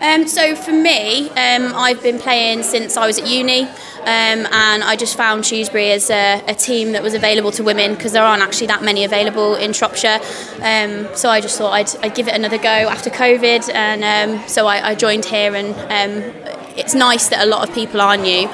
Um, 0.00 0.28
so 0.28 0.54
for 0.54 0.72
me, 0.72 1.28
um, 1.30 1.74
I've 1.74 2.02
been 2.02 2.18
playing 2.18 2.62
since 2.62 2.96
I 2.96 3.06
was 3.06 3.18
at 3.18 3.26
uni, 3.26 3.62
um, 3.62 3.68
and 4.06 4.84
I 4.84 4.94
just 4.96 5.16
found 5.16 5.44
Shrewsbury 5.44 5.90
as 5.90 6.08
a, 6.08 6.42
a 6.46 6.54
team 6.54 6.92
that 6.92 7.02
was 7.02 7.14
available 7.14 7.50
to 7.52 7.64
women 7.64 7.94
because 7.94 8.12
there 8.12 8.22
aren't 8.22 8.42
actually 8.42 8.68
that 8.68 8.82
many 8.82 9.04
available 9.04 9.56
in 9.56 9.72
Shropshire. 9.72 10.20
Um, 10.62 11.08
so 11.16 11.28
I 11.28 11.40
just 11.40 11.58
thought 11.58 11.72
I'd, 11.72 11.90
I'd 12.04 12.14
give 12.14 12.28
it 12.28 12.34
another 12.34 12.58
go 12.58 12.68
after 12.68 13.10
COVID, 13.10 13.74
and 13.74 14.04
um, 14.04 14.48
so 14.48 14.66
I, 14.68 14.90
I 14.90 14.94
joined 14.94 15.24
here, 15.24 15.54
and 15.54 15.74
um, 15.74 16.32
it's 16.76 16.94
nice 16.94 17.28
that 17.30 17.44
a 17.44 17.46
lot 17.46 17.68
of 17.68 17.74
people 17.74 18.00
are 18.00 18.16
new. 18.16 18.48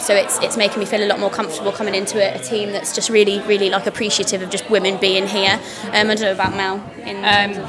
So 0.00 0.14
it's 0.14 0.38
it's 0.40 0.56
making 0.56 0.80
me 0.80 0.86
feel 0.86 1.02
a 1.02 1.08
lot 1.08 1.18
more 1.18 1.30
comfortable 1.30 1.72
coming 1.72 1.94
into 1.94 2.18
a, 2.18 2.38
a 2.38 2.42
team 2.42 2.72
that's 2.72 2.94
just 2.94 3.08
really 3.08 3.40
really 3.42 3.70
like 3.70 3.86
appreciative 3.86 4.42
of 4.42 4.50
just 4.50 4.68
women 4.68 4.98
being 4.98 5.26
here. 5.26 5.60
I 5.92 6.02
don't 6.02 6.20
know 6.20 6.32
about 6.32 6.54
Mel. 6.56 6.78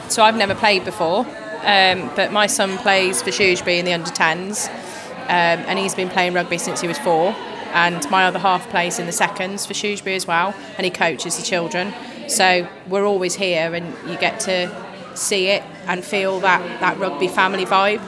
So 0.09 0.23
I've 0.23 0.35
never 0.35 0.55
played 0.55 0.83
before, 0.83 1.25
um, 1.63 2.11
but 2.15 2.31
my 2.31 2.47
son 2.47 2.77
plays 2.77 3.21
for 3.21 3.31
Shrewsbury 3.31 3.79
in 3.79 3.85
the 3.85 3.93
under 3.93 4.09
10s, 4.09 4.69
um, 4.69 5.65
and 5.67 5.79
he's 5.79 5.95
been 5.95 6.09
playing 6.09 6.33
rugby 6.33 6.57
since 6.57 6.81
he 6.81 6.87
was 6.87 6.97
four. 6.99 7.35
And 7.73 8.09
my 8.11 8.25
other 8.25 8.39
half 8.39 8.69
plays 8.69 8.99
in 8.99 9.05
the 9.05 9.13
seconds 9.13 9.65
for 9.65 9.73
Shrewsbury 9.73 10.15
as 10.15 10.27
well, 10.27 10.53
and 10.77 10.85
he 10.85 10.91
coaches 10.91 11.37
the 11.37 11.43
children. 11.43 11.93
So 12.27 12.67
we're 12.87 13.05
always 13.05 13.35
here, 13.35 13.73
and 13.73 13.85
you 14.09 14.17
get 14.17 14.39
to 14.41 14.69
see 15.15 15.47
it 15.47 15.63
and 15.87 16.03
feel 16.03 16.39
that, 16.41 16.61
that 16.79 16.97
rugby 16.97 17.27
family 17.27 17.65
vibe. 17.65 18.01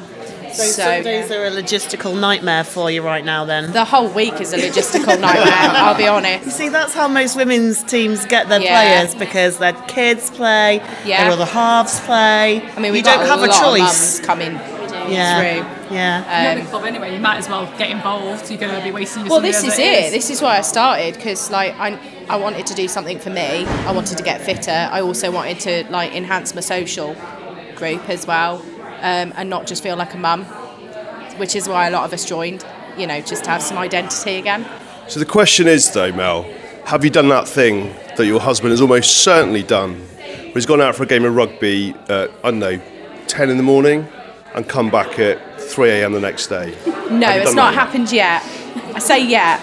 So, 0.54 0.64
Sundays 0.64 1.32
are 1.32 1.46
a 1.46 1.52
logistical 1.52 2.20
nightmare 2.20 2.64
for 2.64 2.92
you 2.92 3.02
right 3.02 3.26
now, 3.26 3.44
then. 3.46 3.72
the 3.72 3.86
whole 3.86 4.08
week 4.10 4.40
is 4.40 4.54
a 4.54 4.58
logistical 4.58 5.20
nightmare. 5.20 5.52
I'll 5.54 5.98
be 5.98 6.08
honest. 6.08 6.46
You 6.46 6.52
see, 6.52 6.70
that's 6.70 6.94
how 6.94 7.08
most 7.08 7.36
women's 7.36 7.84
teams 7.84 8.26
get 8.26 8.50
their 8.50 8.62
Yeah. 8.62 8.74
players 9.02 9.16
because 9.16 9.58
their 9.58 9.74
kids 9.88 10.30
play, 10.30 10.82
Yeah. 11.06 11.24
their 11.24 11.32
other 11.34 11.46
halves 11.46 12.00
play. 12.02 12.62
I 12.76 12.80
mean, 12.80 12.92
we've 12.94 13.04
don't 13.04 13.18
got 13.18 13.28
have 13.28 13.40
a 13.42 13.44
a 13.44 13.48
choice. 13.48 14.20
of 14.20 14.26
mums 14.26 14.26
coming 14.26 14.60
yeah, 15.10 15.40
through. 15.40 15.96
yeah. 15.96 16.54
You're 16.54 16.62
um, 16.62 16.68
club 16.68 16.86
anyway. 16.86 17.14
You 17.14 17.20
might 17.20 17.38
as 17.38 17.50
well 17.50 17.66
get 17.78 17.90
involved. 17.90 18.50
You're 18.50 18.60
going 18.60 18.76
to 18.76 18.84
be 18.84 18.92
wasting 18.92 19.22
your 19.26 19.30
time. 19.30 19.32
Well, 19.32 19.42
this 19.42 19.64
is 19.64 19.78
it. 19.80 20.12
This 20.12 20.30
is 20.30 20.42
why 20.42 20.58
I 20.58 20.62
started 20.62 21.16
because 21.16 21.50
like 21.52 21.74
I, 21.80 21.98
I 22.30 22.36
wanted 22.38 22.68
to 22.68 22.74
do 22.76 22.88
something 22.88 23.20
for 23.20 23.30
me. 23.32 23.66
I 23.66 23.92
wanted 23.92 24.18
to 24.18 24.24
get 24.24 24.40
fitter. 24.42 24.90
I 24.92 25.02
also 25.02 25.32
wanted 25.32 25.60
to 25.62 25.86
like 25.90 26.14
enhance 26.16 26.54
my 26.56 26.62
social 26.62 27.16
group 27.76 28.08
as 28.08 28.26
well, 28.28 28.64
um, 29.04 29.34
and 29.36 29.50
not 29.50 29.68
just 29.68 29.84
feel 29.84 29.96
like 29.96 30.14
a 30.14 30.18
mum, 30.18 30.46
which 31.38 31.56
is 31.56 31.68
why 31.68 31.88
a 31.88 31.92
lot 31.92 32.06
of 32.06 32.14
us 32.14 32.26
joined. 32.26 32.66
You 32.98 33.08
know, 33.08 33.22
just 33.22 33.44
to 33.46 33.50
have 33.50 33.62
some 33.62 33.78
identity 33.78 34.36
again. 34.36 34.68
So 35.08 35.20
the 35.20 35.26
question 35.26 35.68
is, 35.68 35.92
though, 35.92 36.12
Mel, 36.12 36.44
have 36.86 37.04
you 37.04 37.10
done 37.10 37.28
that 37.30 37.48
thing 37.48 37.94
that 38.18 38.26
your 38.26 38.40
husband 38.40 38.72
has 38.72 38.82
almost 38.82 39.18
certainly 39.18 39.64
done? 39.64 39.96
Where 39.96 40.54
he's 40.54 40.66
gone 40.66 40.80
out 40.80 40.96
for 40.96 41.04
a 41.04 41.08
game 41.08 41.26
of 41.26 41.36
rugby 41.36 41.96
at, 42.08 42.30
I 42.44 42.52
don't 42.52 42.60
know, 42.60 42.80
10 43.28 43.50
in 43.50 43.58
the 43.58 43.64
morning 43.64 44.08
and 44.54 44.70
come 44.70 44.92
back 44.92 45.18
at 45.18 45.60
3 45.60 45.90
a.m. 45.90 46.14
the 46.14 46.20
next 46.20 46.48
day? 46.48 46.76
No, 47.10 47.32
it's 47.32 47.56
not 47.56 47.72
that 47.72 47.74
happened 47.74 48.12
yet. 48.12 48.44
I 48.96 49.00
say 49.00 49.26
yet. 49.26 49.60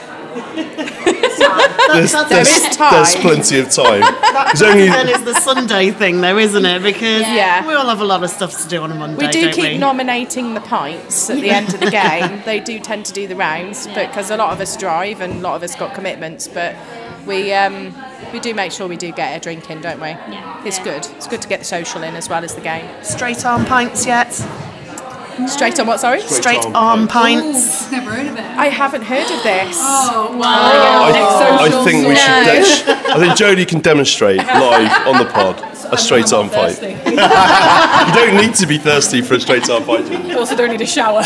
There's, 1.41 2.13
that's- 2.13 2.29
there's, 2.29 2.49
There 2.61 2.71
is 2.71 2.77
time. 2.77 2.93
there's 2.93 3.17
plenty 3.17 3.59
of 3.59 3.71
time. 3.71 4.01
There's 4.47 4.63
only, 4.63 4.87
Then 4.89 5.09
it's 5.09 5.23
the 5.25 5.35
Sunday 5.41 5.91
thing, 5.91 6.21
though, 6.21 6.39
isn't 6.39 6.65
it? 6.65 6.83
Because 6.83 7.23
Yeah. 7.23 7.67
we 7.67 7.75
all 7.75 7.87
have 7.87 8.01
a 8.01 8.05
lot 8.05 8.23
of 8.23 8.31
stuff 8.31 8.61
to 8.63 8.69
do 8.69 8.83
on 8.83 8.93
a 8.93 8.95
Monday. 8.95 9.27
We 9.27 9.33
do 9.33 9.43
don't 9.43 9.55
keep 9.55 9.65
we? 9.65 9.79
nominating 9.79 10.55
the 10.55 10.61
pints 10.61 11.29
at 11.31 11.41
the 11.41 11.51
end 11.51 11.73
of 11.75 11.81
the 11.81 11.91
game. 12.03 12.43
They 12.45 12.61
do 12.61 12.79
tend 12.79 13.07
to 13.07 13.13
do 13.13 13.27
the 13.27 13.37
rounds, 13.37 13.87
but 13.89 14.09
because 14.09 14.31
a 14.31 14.37
lot 14.37 14.53
of 14.53 14.61
us 14.61 14.77
drive 14.77 15.21
and 15.21 15.35
a 15.35 15.41
lot 15.41 15.57
of 15.57 15.63
us 15.63 15.75
got 15.75 15.95
commitments, 15.95 16.47
but 16.49 16.75
we 17.27 17.53
um, 17.53 17.95
we 18.33 18.41
do 18.41 18.55
make 18.55 18.73
sure 18.73 18.87
we 18.89 18.97
do 18.97 19.13
get 19.13 19.37
a 19.37 19.41
drink 19.41 19.71
in, 19.71 19.81
don't 19.81 20.01
we? 20.01 20.09
Yeah. 20.09 20.63
It's 20.65 20.79
Yeah. 20.79 20.85
good. 20.85 21.07
It's 21.17 21.27
good 21.27 21.43
to 21.43 21.49
get 21.49 21.59
the 21.61 21.65
social 21.65 22.03
in 22.03 22.15
as 22.17 22.29
well 22.29 22.45
as 22.45 22.55
the 22.55 22.61
game. 22.61 22.87
straight 23.03 23.45
arm 23.45 23.65
pints 23.67 24.07
yet? 24.07 24.31
Straight 25.49 25.79
on 25.81 25.87
what? 25.87 26.01
Sorry. 26.01 26.21
Straight 26.23 26.65
arm 26.75 27.09
pints. 27.09 27.91
Never 27.91 28.11
heard 28.11 28.27
of 28.27 28.37
it. 28.37 28.41
I 28.45 28.67
haven't 28.67 29.03
heard 29.03 29.31
of 29.31 29.43
this. 29.43 29.77
Oh, 29.81 30.37
wow. 30.37 30.47
Oh, 30.47 31.59
I, 31.61 31.67
I 31.67 31.85
think 31.85 32.07
we 32.07 32.15
should. 32.17 32.87
de- 32.87 33.11
I 33.13 33.19
think 33.19 33.33
Jodie 33.39 33.67
can 33.67 33.81
demonstrate 33.81 34.39
live 34.39 35.07
on 35.07 35.19
the 35.25 35.31
pod 35.31 35.61
a 35.93 35.97
straight 35.97 36.33
arm 36.33 36.49
fight. 36.49 36.81
you 36.83 38.15
don't 38.15 38.37
need 38.37 38.55
to 38.55 38.67
be 38.67 38.79
thirsty 38.79 39.23
for 39.23 39.35
a 39.35 39.41
straight 39.41 39.69
arm 39.69 39.83
fight. 39.85 40.05
Jodie. 40.07 40.37
Also, 40.37 40.55
don't 40.57 40.71
need 40.71 40.81
a 40.81 40.87
shower. 40.87 41.23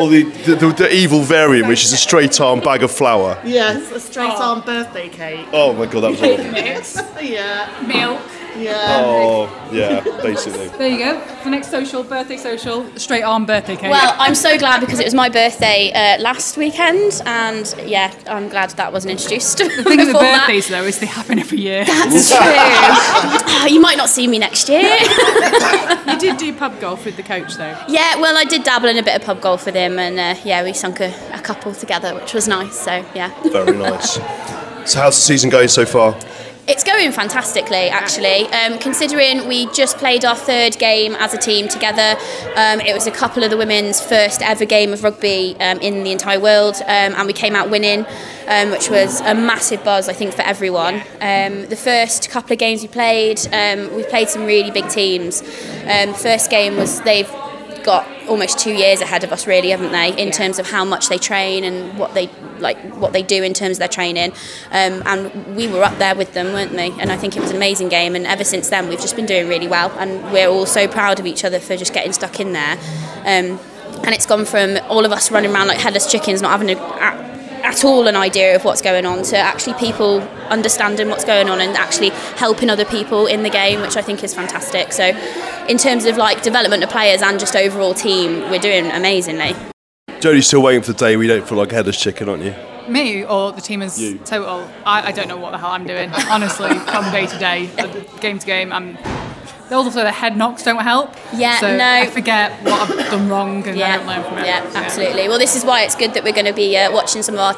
Or 0.00 0.08
the, 0.08 0.22
the, 0.46 0.54
the, 0.56 0.72
the 0.72 0.92
evil 0.92 1.20
variant, 1.20 1.68
which 1.68 1.84
is 1.84 1.92
a 1.92 1.96
straight 1.98 2.40
arm 2.40 2.60
bag 2.60 2.82
of 2.82 2.90
flour. 2.90 3.38
Yes, 3.44 3.92
a 3.92 4.00
straight 4.00 4.30
arm 4.30 4.62
birthday 4.62 5.08
cake. 5.10 5.46
Oh 5.52 5.74
my 5.74 5.84
god, 5.86 6.00
that 6.00 6.10
was 6.12 6.22
awful. 6.22 6.50
Mix, 6.50 6.96
Yeah. 7.20 7.68
milk, 7.86 8.20
Oh, 8.56 9.70
yeah, 9.72 10.00
basically. 10.22 10.68
There 10.68 10.88
you 10.88 10.98
go. 10.98 11.24
The 11.44 11.50
next 11.50 11.70
social, 11.70 12.02
birthday 12.04 12.36
social, 12.36 12.86
straight 12.96 13.22
on 13.22 13.46
birthday 13.46 13.76
cake. 13.76 13.90
Well, 13.90 14.14
I'm 14.18 14.34
so 14.34 14.58
glad 14.58 14.80
because 14.80 15.00
it 15.00 15.04
was 15.04 15.14
my 15.14 15.28
birthday 15.28 15.92
uh, 15.92 16.20
last 16.20 16.56
weekend, 16.56 17.22
and 17.24 17.74
yeah, 17.84 18.14
I'm 18.26 18.48
glad 18.48 18.70
that 18.70 18.92
wasn't 18.92 19.12
introduced. 19.12 19.58
the 19.58 19.68
thing 19.84 19.98
with 19.98 20.12
birthdays 20.12 20.68
though 20.68 20.84
is 20.84 20.98
they 20.98 21.06
happen 21.06 21.38
every 21.38 21.58
year. 21.60 21.84
That's 21.84 22.28
true. 22.30 22.38
Oh, 22.40 23.66
you 23.70 23.80
might 23.80 23.96
not 23.96 24.08
see 24.08 24.26
me 24.26 24.38
next 24.38 24.68
year. 24.68 24.82
you 24.82 26.18
did 26.18 26.36
do 26.36 26.52
pub 26.54 26.78
golf 26.80 27.04
with 27.04 27.16
the 27.16 27.22
coach 27.22 27.54
though. 27.54 27.76
yeah, 27.88 28.20
well, 28.20 28.36
I 28.36 28.44
did 28.44 28.64
dabble 28.64 28.88
in 28.88 28.98
a 28.98 29.02
bit 29.02 29.16
of 29.16 29.22
pub 29.22 29.40
golf 29.40 29.66
with 29.66 29.74
him, 29.74 29.98
and 29.98 30.18
uh, 30.18 30.40
yeah, 30.44 30.62
we 30.62 30.72
sunk 30.72 31.00
a, 31.00 31.14
a 31.32 31.40
couple 31.40 31.74
together, 31.74 32.14
which 32.14 32.34
was 32.34 32.46
nice. 32.48 32.78
So 32.78 33.04
yeah. 33.14 33.32
Very 33.50 33.76
nice. 33.76 34.18
So, 34.84 34.98
how's 34.98 35.14
the 35.14 35.22
season 35.22 35.48
going 35.48 35.68
so 35.68 35.86
far? 35.86 36.16
It's 36.68 36.84
going 36.84 37.10
fantastically, 37.10 37.88
actually. 37.88 38.46
Um, 38.46 38.78
considering 38.78 39.48
we 39.48 39.66
just 39.72 39.98
played 39.98 40.24
our 40.24 40.36
third 40.36 40.78
game 40.78 41.16
as 41.16 41.34
a 41.34 41.36
team 41.36 41.66
together, 41.66 42.16
um, 42.54 42.80
it 42.80 42.94
was 42.94 43.08
a 43.08 43.10
couple 43.10 43.42
of 43.42 43.50
the 43.50 43.56
women's 43.56 44.00
first 44.00 44.42
ever 44.42 44.64
game 44.64 44.92
of 44.92 45.02
rugby 45.02 45.56
um, 45.58 45.80
in 45.80 46.04
the 46.04 46.12
entire 46.12 46.38
world, 46.38 46.76
um, 46.82 47.14
and 47.16 47.26
we 47.26 47.32
came 47.32 47.56
out 47.56 47.68
winning, 47.68 48.06
um, 48.46 48.70
which 48.70 48.88
was 48.90 49.20
a 49.22 49.34
massive 49.34 49.82
buzz, 49.82 50.08
I 50.08 50.12
think, 50.12 50.34
for 50.34 50.42
everyone. 50.42 51.02
Um, 51.20 51.66
the 51.66 51.76
first 51.76 52.30
couple 52.30 52.52
of 52.52 52.60
games 52.60 52.82
we 52.82 52.88
played, 52.88 53.40
we 53.92 54.04
played 54.04 54.28
some 54.28 54.44
really 54.44 54.70
big 54.70 54.88
teams. 54.88 55.40
First 56.22 56.48
game 56.48 56.76
was 56.76 57.00
they've 57.00 57.28
got 57.84 58.06
almost 58.28 58.58
two 58.58 58.72
years 58.72 59.00
ahead 59.00 59.24
of 59.24 59.32
us, 59.32 59.46
really, 59.46 59.70
haven't 59.70 59.92
they? 59.92 60.16
In 60.16 60.30
terms 60.30 60.58
of 60.58 60.70
how 60.70 60.84
much 60.84 61.08
they 61.08 61.18
train 61.18 61.64
and 61.64 61.98
what 61.98 62.14
they 62.14 62.28
like, 62.58 62.78
what 62.94 63.12
they 63.12 63.22
do 63.22 63.42
in 63.42 63.52
terms 63.52 63.76
of 63.76 63.78
their 63.80 63.88
training. 63.88 64.32
Um, 64.70 65.02
and 65.04 65.56
we 65.56 65.68
were 65.68 65.82
up 65.82 65.98
there 65.98 66.14
with 66.14 66.32
them, 66.34 66.52
weren't 66.52 66.72
we? 66.72 66.92
And 67.00 67.10
I 67.10 67.16
think 67.16 67.36
it 67.36 67.40
was 67.40 67.50
an 67.50 67.56
amazing 67.56 67.88
game. 67.88 68.14
And 68.14 68.26
ever 68.26 68.44
since 68.44 68.70
then, 68.70 68.88
we've 68.88 69.00
just 69.00 69.16
been 69.16 69.26
doing 69.26 69.48
really 69.48 69.68
well. 69.68 69.90
And 69.98 70.32
we're 70.32 70.48
all 70.48 70.66
so 70.66 70.86
proud 70.88 71.20
of 71.20 71.26
each 71.26 71.44
other 71.44 71.58
for 71.58 71.76
just 71.76 71.92
getting 71.92 72.12
stuck 72.12 72.40
in 72.40 72.52
there. 72.52 72.78
Um, 73.20 73.58
and 74.04 74.08
it's 74.08 74.26
gone 74.26 74.44
from 74.44 74.78
all 74.88 75.04
of 75.04 75.12
us 75.12 75.30
running 75.30 75.52
around 75.52 75.68
like 75.68 75.78
headless 75.78 76.10
chickens, 76.10 76.42
not 76.42 76.50
having 76.50 76.70
a, 76.70 77.41
at, 77.62 77.64
at 77.64 77.84
all 77.84 78.06
an 78.06 78.16
idea 78.16 78.54
of 78.56 78.64
what's 78.64 78.82
going 78.82 79.06
on, 79.06 79.22
to 79.24 79.36
actually 79.36 79.74
people 79.74 80.20
understanding 80.50 81.08
what's 81.08 81.24
going 81.24 81.48
on 81.48 81.60
and 81.60 81.76
actually 81.76 82.10
helping 82.36 82.70
other 82.70 82.84
people 82.84 83.26
in 83.26 83.42
the 83.42 83.50
game, 83.50 83.80
which 83.80 83.96
I 83.96 84.02
think 84.02 84.22
is 84.22 84.34
fantastic. 84.34 84.92
So, 84.92 85.08
in 85.68 85.78
terms 85.78 86.04
of 86.04 86.16
like 86.16 86.42
development 86.42 86.82
of 86.82 86.90
players 86.90 87.22
and 87.22 87.38
just 87.38 87.56
overall 87.56 87.94
team, 87.94 88.50
we're 88.50 88.58
doing 88.58 88.90
amazingly. 88.90 89.54
Jodie's 90.20 90.46
still 90.46 90.62
waiting 90.62 90.82
for 90.82 90.92
the 90.92 90.98
day 90.98 91.16
we 91.16 91.26
don't 91.26 91.46
feel 91.48 91.58
like 91.58 91.72
a 91.72 91.74
headless 91.74 92.00
chicken, 92.00 92.28
aren't 92.28 92.44
you? 92.44 92.54
Me 92.88 93.24
or 93.24 93.52
the 93.52 93.60
team 93.60 93.82
as 93.82 94.00
You. 94.00 94.18
total? 94.18 94.68
I, 94.84 95.08
I 95.08 95.12
don't 95.12 95.28
know 95.28 95.36
what 95.36 95.52
the 95.52 95.58
hell 95.58 95.70
I'm 95.70 95.86
doing. 95.86 96.10
Honestly, 96.30 96.68
from 96.68 97.10
day 97.12 97.26
to 97.26 97.38
day, 97.38 97.70
game 98.20 98.38
to 98.38 98.46
game, 98.46 98.72
I'm. 98.72 98.96
Also, 99.72 100.02
the 100.02 100.12
head 100.12 100.36
knocks 100.36 100.62
don't 100.62 100.80
help. 100.82 101.14
Yeah, 101.34 101.58
so 101.58 101.76
no. 101.76 101.84
I 101.84 102.06
forget 102.06 102.52
what 102.62 102.90
I've 102.90 103.10
done 103.10 103.28
wrong 103.28 103.56
and 103.66 103.76
I 103.76 103.78
Yeah, 103.78 103.96
don't 103.96 104.06
learn 104.06 104.22
from 104.24 104.38
it. 104.38 104.46
yeah, 104.46 104.70
absolutely. 104.74 105.28
Well, 105.28 105.38
this 105.38 105.56
is 105.56 105.64
why 105.64 105.82
it's 105.82 105.94
good 105.94 106.14
that 106.14 106.24
we're 106.24 106.32
going 106.32 106.46
to 106.46 106.52
be 106.52 106.76
uh, 106.76 106.92
watching 106.92 107.22
some 107.22 107.36
of 107.36 107.40
our, 107.40 107.56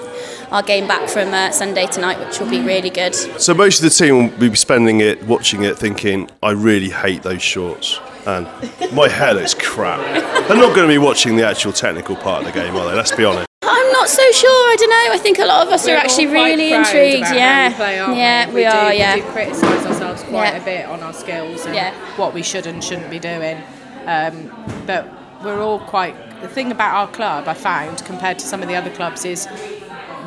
our 0.57 0.62
game 0.62 0.87
back 0.87 1.09
from 1.09 1.35
uh, 1.35 1.51
Sunday 1.51 1.87
tonight, 1.87 2.19
which 2.25 2.39
will 2.41 2.49
be 2.51 2.61
really 2.61 2.91
good. 2.91 3.15
So, 3.15 3.53
most 3.55 3.79
of 3.79 3.85
the 3.85 3.91
team 3.91 4.31
will 4.31 4.49
be 4.51 4.55
spending 4.55 5.01
it, 5.01 5.23
watching 5.25 5.62
it, 5.65 5.77
thinking, 5.77 6.31
I 6.43 6.53
really 6.53 6.91
hate 6.91 7.23
those 7.23 7.43
shorts. 7.43 7.99
And 8.27 8.47
my 8.95 9.09
hair 9.09 9.35
looks 9.35 9.53
crap. 9.55 10.01
They're 10.49 10.57
not 10.57 10.75
going 10.75 10.89
to 10.89 10.95
be 10.95 10.99
watching 10.99 11.37
the 11.37 11.47
actual 11.47 11.73
technical 11.73 12.17
part 12.17 12.41
of 12.47 12.53
the 12.53 12.59
game, 12.59 12.75
are 12.77 12.89
they? 12.89 12.95
Let's 12.97 13.12
be 13.12 13.25
honest. 13.25 13.47
I'm 13.67 13.93
not 13.93 14.09
so 14.09 14.23
sure. 14.33 14.51
I 14.73 14.77
don't 14.79 14.91
know. 14.91 15.15
I 15.15 15.19
think 15.19 15.39
a 15.39 15.45
lot 15.47 15.67
of 15.67 15.73
us 15.73 15.87
We're 15.87 15.95
are 15.95 15.99
actually 15.99 16.27
really 16.27 16.73
intrigued. 16.73 17.27
Yeah, 17.33 17.69
we 17.69 17.75
play, 17.75 17.97
yeah, 17.97 18.49
we? 18.49 18.55
we, 18.55 18.61
do, 18.62 18.67
are. 18.69 18.95
Yeah, 18.95 19.15
we 19.17 19.21
do 19.23 19.27
criticise 19.29 19.87
ourselves 19.87 20.23
quite 20.25 20.53
Yeah. 20.55 20.57
a 20.62 20.65
bit 20.65 20.87
on 20.87 21.03
our 21.03 21.12
skills 21.12 21.65
and 21.67 21.75
Yeah. 21.75 21.93
what 22.17 22.35
we 22.35 22.43
should 22.43 22.67
and 22.67 22.83
shouldn't 22.83 23.11
be 23.11 23.19
doing. 23.19 23.62
Um, 24.07 24.51
but 24.87 25.09
we're 25.43 25.61
all 25.61 25.79
quite. 25.81 26.15
The 26.43 26.49
thing 26.49 26.71
about 26.71 26.95
our 26.95 27.09
club, 27.09 27.49
I 27.49 27.55
found, 27.55 28.05
compared 28.05 28.39
to 28.41 28.47
some 28.47 28.61
of 28.62 28.69
the 28.69 28.77
other 28.77 28.91
clubs, 28.91 29.25
is 29.25 29.49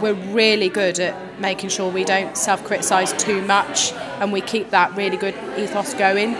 we're 0.01 0.13
really 0.13 0.69
good 0.69 0.99
at 0.99 1.39
making 1.39 1.69
sure 1.69 1.91
we 1.91 2.03
don't 2.03 2.35
self-criticise 2.37 3.17
too 3.19 3.41
much, 3.43 3.93
and 4.19 4.31
we 4.31 4.41
keep 4.41 4.71
that 4.71 4.95
really 4.95 5.17
good 5.17 5.35
ethos 5.57 5.93
going, 5.93 6.33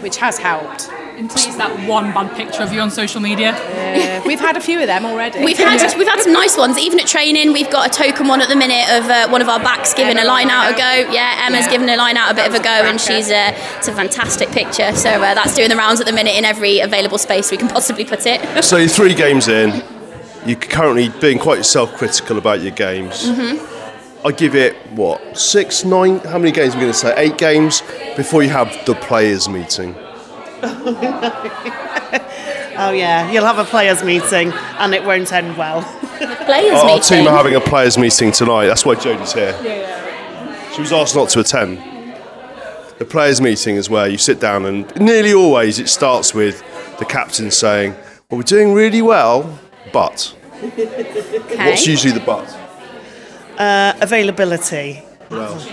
which 0.00 0.16
has 0.18 0.38
helped. 0.38 0.90
Until 1.22 1.46
it's 1.46 1.56
that 1.56 1.88
one 1.88 2.12
bad 2.12 2.34
picture 2.36 2.62
of 2.64 2.72
you 2.72 2.80
on 2.80 2.90
social 2.90 3.20
media. 3.20 3.50
Uh, 3.52 4.20
we've 4.26 4.40
had 4.40 4.56
a 4.56 4.60
few 4.60 4.80
of 4.80 4.88
them 4.88 5.04
already. 5.06 5.44
We've 5.44 5.56
had 5.56 5.78
we've 5.98 6.08
had 6.08 6.20
some 6.20 6.32
nice 6.32 6.56
ones. 6.56 6.76
Even 6.78 6.98
at 6.98 7.06
training, 7.06 7.52
we've 7.52 7.70
got 7.70 7.86
a 7.86 7.90
token 8.02 8.26
one 8.26 8.40
at 8.40 8.48
the 8.48 8.56
minute 8.56 8.88
of 8.90 9.08
uh, 9.08 9.28
one 9.28 9.40
of 9.40 9.48
our 9.48 9.60
backs 9.60 9.94
giving 9.94 10.18
a 10.18 10.24
line 10.24 10.50
out 10.50 10.72
a 10.72 10.76
go. 10.76 11.12
Yeah, 11.12 11.46
Emma's 11.46 11.66
Yeah. 11.66 11.70
giving 11.70 11.88
a 11.88 11.96
line 11.96 12.16
out 12.16 12.32
a 12.32 12.34
bit 12.34 12.48
of 12.48 12.54
a 12.54 12.62
go, 12.62 12.70
and 12.70 13.00
she's 13.00 13.30
uh, 13.30 13.52
it's 13.78 13.86
a 13.86 13.92
fantastic 13.92 14.50
picture. 14.50 14.92
So 14.96 15.10
uh, 15.10 15.34
that's 15.34 15.54
doing 15.54 15.68
the 15.68 15.76
rounds 15.76 16.00
at 16.00 16.06
the 16.08 16.12
minute 16.12 16.34
in 16.34 16.44
every 16.44 16.80
available 16.80 17.18
space 17.18 17.52
we 17.52 17.56
can 17.56 17.68
possibly 17.68 18.04
put 18.04 18.26
it. 18.26 18.40
So, 18.64 18.76
you're 18.76 18.88
three 18.88 19.14
games 19.14 19.46
in, 19.48 19.82
you're 20.46 20.58
currently 20.58 21.08
being 21.20 21.38
quite 21.38 21.64
self 21.64 21.94
critical 21.96 22.36
about 22.38 22.60
your 22.62 22.70
games. 22.72 23.28
hmm 23.28 23.56
I 24.24 24.30
give 24.30 24.54
it, 24.54 24.76
what, 24.92 25.36
six, 25.36 25.84
nine? 25.84 26.18
How 26.20 26.38
many 26.38 26.52
games 26.52 26.74
am 26.74 26.78
I 26.78 26.82
going 26.82 26.92
to 26.92 26.98
say? 26.98 27.14
Eight 27.16 27.38
games 27.38 27.82
before 28.16 28.42
you 28.44 28.50
have 28.50 28.68
the 28.86 28.94
players' 28.94 29.48
meeting. 29.48 29.96
Oh 32.74 32.90
yeah, 32.90 33.30
you'll 33.30 33.44
have 33.44 33.58
a 33.58 33.64
players' 33.64 34.02
meeting 34.02 34.50
and 34.52 34.94
it 34.94 35.04
won't 35.04 35.30
end 35.32 35.56
well. 35.58 35.82
Players' 36.46 36.80
Our 36.80 37.00
team 37.00 37.28
are 37.28 37.36
having 37.36 37.54
a 37.54 37.60
players' 37.60 37.98
meeting 37.98 38.32
tonight. 38.32 38.66
That's 38.66 38.86
why 38.86 38.94
Jodie's 38.94 39.34
here. 39.34 39.56
Yeah. 39.62 40.72
She 40.72 40.80
was 40.80 40.92
asked 40.92 41.14
not 41.14 41.28
to 41.30 41.40
attend. 41.40 41.78
The 42.98 43.04
players' 43.04 43.40
meeting 43.40 43.76
is 43.76 43.90
where 43.90 44.08
you 44.08 44.16
sit 44.16 44.40
down, 44.40 44.64
and 44.64 44.94
nearly 44.96 45.34
always 45.34 45.78
it 45.78 45.88
starts 45.88 46.32
with 46.34 46.62
the 46.98 47.04
captain 47.04 47.50
saying, 47.50 47.92
Well, 48.30 48.38
we're 48.38 48.42
doing 48.42 48.72
really 48.72 49.02
well, 49.02 49.58
but. 49.92 50.34
What's 50.60 51.86
usually 51.86 52.12
the 52.12 52.20
but? 52.20 52.48
Uh, 53.60 53.94
availability. 54.00 54.94
What 55.28 55.40
else? 55.40 55.68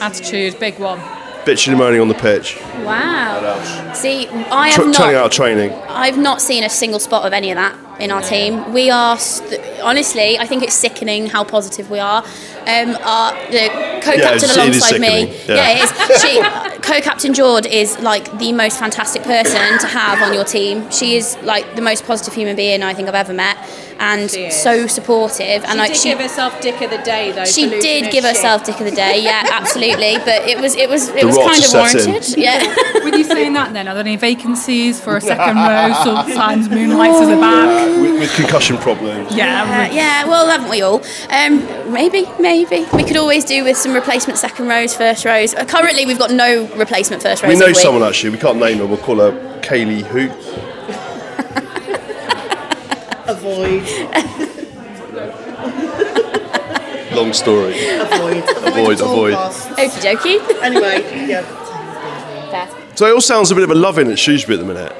Attitude, 0.00 0.58
big 0.58 0.78
one. 0.78 0.98
Bitching 1.44 1.68
and 1.68 1.78
moaning 1.78 2.00
on 2.00 2.08
the 2.08 2.14
pitch. 2.14 2.58
Wow. 2.84 3.92
See, 3.94 4.28
I 4.28 4.68
have 4.68 4.76
Tr- 4.76 4.86
not. 4.86 4.94
turning 4.94 5.16
out 5.16 5.26
of 5.26 5.32
training. 5.32 5.72
I've 5.88 6.18
not 6.18 6.40
seen 6.40 6.62
a 6.64 6.70
single 6.70 7.00
spot 7.00 7.26
of 7.26 7.32
any 7.32 7.50
of 7.50 7.56
that 7.56 7.74
in 8.02 8.10
our 8.10 8.20
team. 8.22 8.72
We 8.72 8.90
are, 8.90 9.16
st- 9.18 9.60
honestly, 9.80 10.36
I 10.38 10.46
think 10.46 10.62
it's 10.62 10.74
sickening 10.74 11.28
how 11.28 11.44
positive 11.44 11.88
we 11.90 12.00
are. 12.00 12.22
Um, 12.66 12.96
our 13.02 13.32
the 13.50 13.68
co-captain 14.02 14.18
Yeah, 14.18 14.34
it's- 14.34 14.42
it 14.42 14.50
is 14.50 14.56
alongside 14.56 15.00
me, 15.00 15.16
yeah. 15.48 15.54
yeah, 15.54 15.84
it 15.84 16.10
is. 16.10 16.22
She, 16.22 16.78
co-captain 16.82 17.32
Jord 17.34 17.64
is 17.66 17.98
like 18.00 18.26
the 18.38 18.52
most 18.52 18.78
fantastic 18.78 19.22
person 19.22 19.78
to 19.78 19.86
have 19.86 20.20
on 20.22 20.34
your 20.34 20.44
team. 20.44 20.90
She 20.90 21.16
is 21.16 21.36
like 21.42 21.74
the 21.76 21.82
most 21.82 22.04
positive 22.06 22.34
human 22.34 22.56
being 22.56 22.82
I 22.82 22.92
think 22.94 23.08
I've 23.08 23.14
ever 23.14 23.32
met, 23.34 23.56
and 23.98 24.28
so 24.52 24.86
supportive. 24.88 25.62
She 25.62 25.68
and 25.68 25.78
like 25.78 25.88
did 25.92 25.96
she 25.96 26.08
give 26.10 26.20
herself 26.20 26.60
dick 26.60 26.80
of 26.82 26.90
the 26.90 26.98
day 26.98 27.30
though. 27.32 27.44
she 27.44 27.68
did 27.68 28.10
give 28.12 28.24
shit. 28.24 28.36
herself 28.36 28.64
dick 28.64 28.78
of 28.80 28.84
the 28.86 28.94
day, 29.04 29.22
yeah, 29.22 29.42
absolutely. 29.52 30.16
But 30.18 30.46
it 30.48 30.60
was 30.60 30.74
it 30.76 30.88
was 30.88 31.08
it 31.08 31.20
The 31.20 31.26
was 31.26 31.36
kind 31.38 31.58
of 31.58 31.64
set 31.64 31.94
in. 31.94 32.10
warranted, 32.10 32.36
yeah. 32.46 33.04
With 33.04 33.14
you 33.14 33.24
saying 33.24 33.52
that, 33.54 33.72
then 33.72 33.86
are 33.88 33.94
there 33.94 34.02
any 34.04 34.16
vacancies 34.16 35.00
for 35.00 35.16
a 35.16 35.20
second 35.20 35.56
row? 35.56 35.92
Sometimes 36.04 36.68
Moonlights 36.68 37.20
as 37.22 37.28
a 37.28 37.36
back. 37.40 37.91
With, 38.00 38.20
with 38.20 38.34
concussion 38.34 38.76
problems. 38.78 39.34
Yeah. 39.34 39.62
Uh, 39.62 39.94
yeah, 39.94 40.24
well, 40.26 40.46
haven't 40.48 40.70
we 40.70 40.82
all? 40.82 41.02
Um, 41.30 41.92
maybe, 41.92 42.26
maybe. 42.40 42.86
We 42.92 43.04
could 43.04 43.16
always 43.16 43.44
do 43.44 43.64
with 43.64 43.76
some 43.76 43.92
replacement 43.92 44.38
second 44.38 44.68
rows, 44.68 44.94
first 44.94 45.24
rows. 45.24 45.54
Uh, 45.54 45.64
currently, 45.64 46.06
we've 46.06 46.18
got 46.18 46.30
no 46.30 46.66
replacement 46.76 47.22
first 47.22 47.42
rows. 47.42 47.52
We 47.52 47.58
know 47.58 47.66
have 47.68 47.76
someone 47.76 48.02
actually, 48.02 48.30
we 48.30 48.38
can't 48.38 48.58
name 48.58 48.78
her, 48.78 48.86
we'll 48.86 48.98
call 48.98 49.16
her 49.16 49.32
Kaylee 49.62 50.02
Hoot. 50.02 50.30
Avoid. 53.28 53.82
Long 57.14 57.32
story. 57.32 57.74
Avoid. 57.98 58.44
Avoid, 58.66 59.00
avoid. 59.00 59.34
Okie 59.34 60.00
dokie. 60.00 60.62
Anyway, 60.62 61.28
yeah. 61.28 61.44
So 62.94 63.06
it 63.06 63.12
all 63.12 63.20
sounds 63.20 63.50
a 63.50 63.54
bit 63.54 63.64
of 63.64 63.70
a 63.70 63.74
loving 63.74 64.10
at 64.10 64.18
Shrewsbury 64.18 64.58
at 64.58 64.60
the 64.60 64.66
minute. 64.66 64.92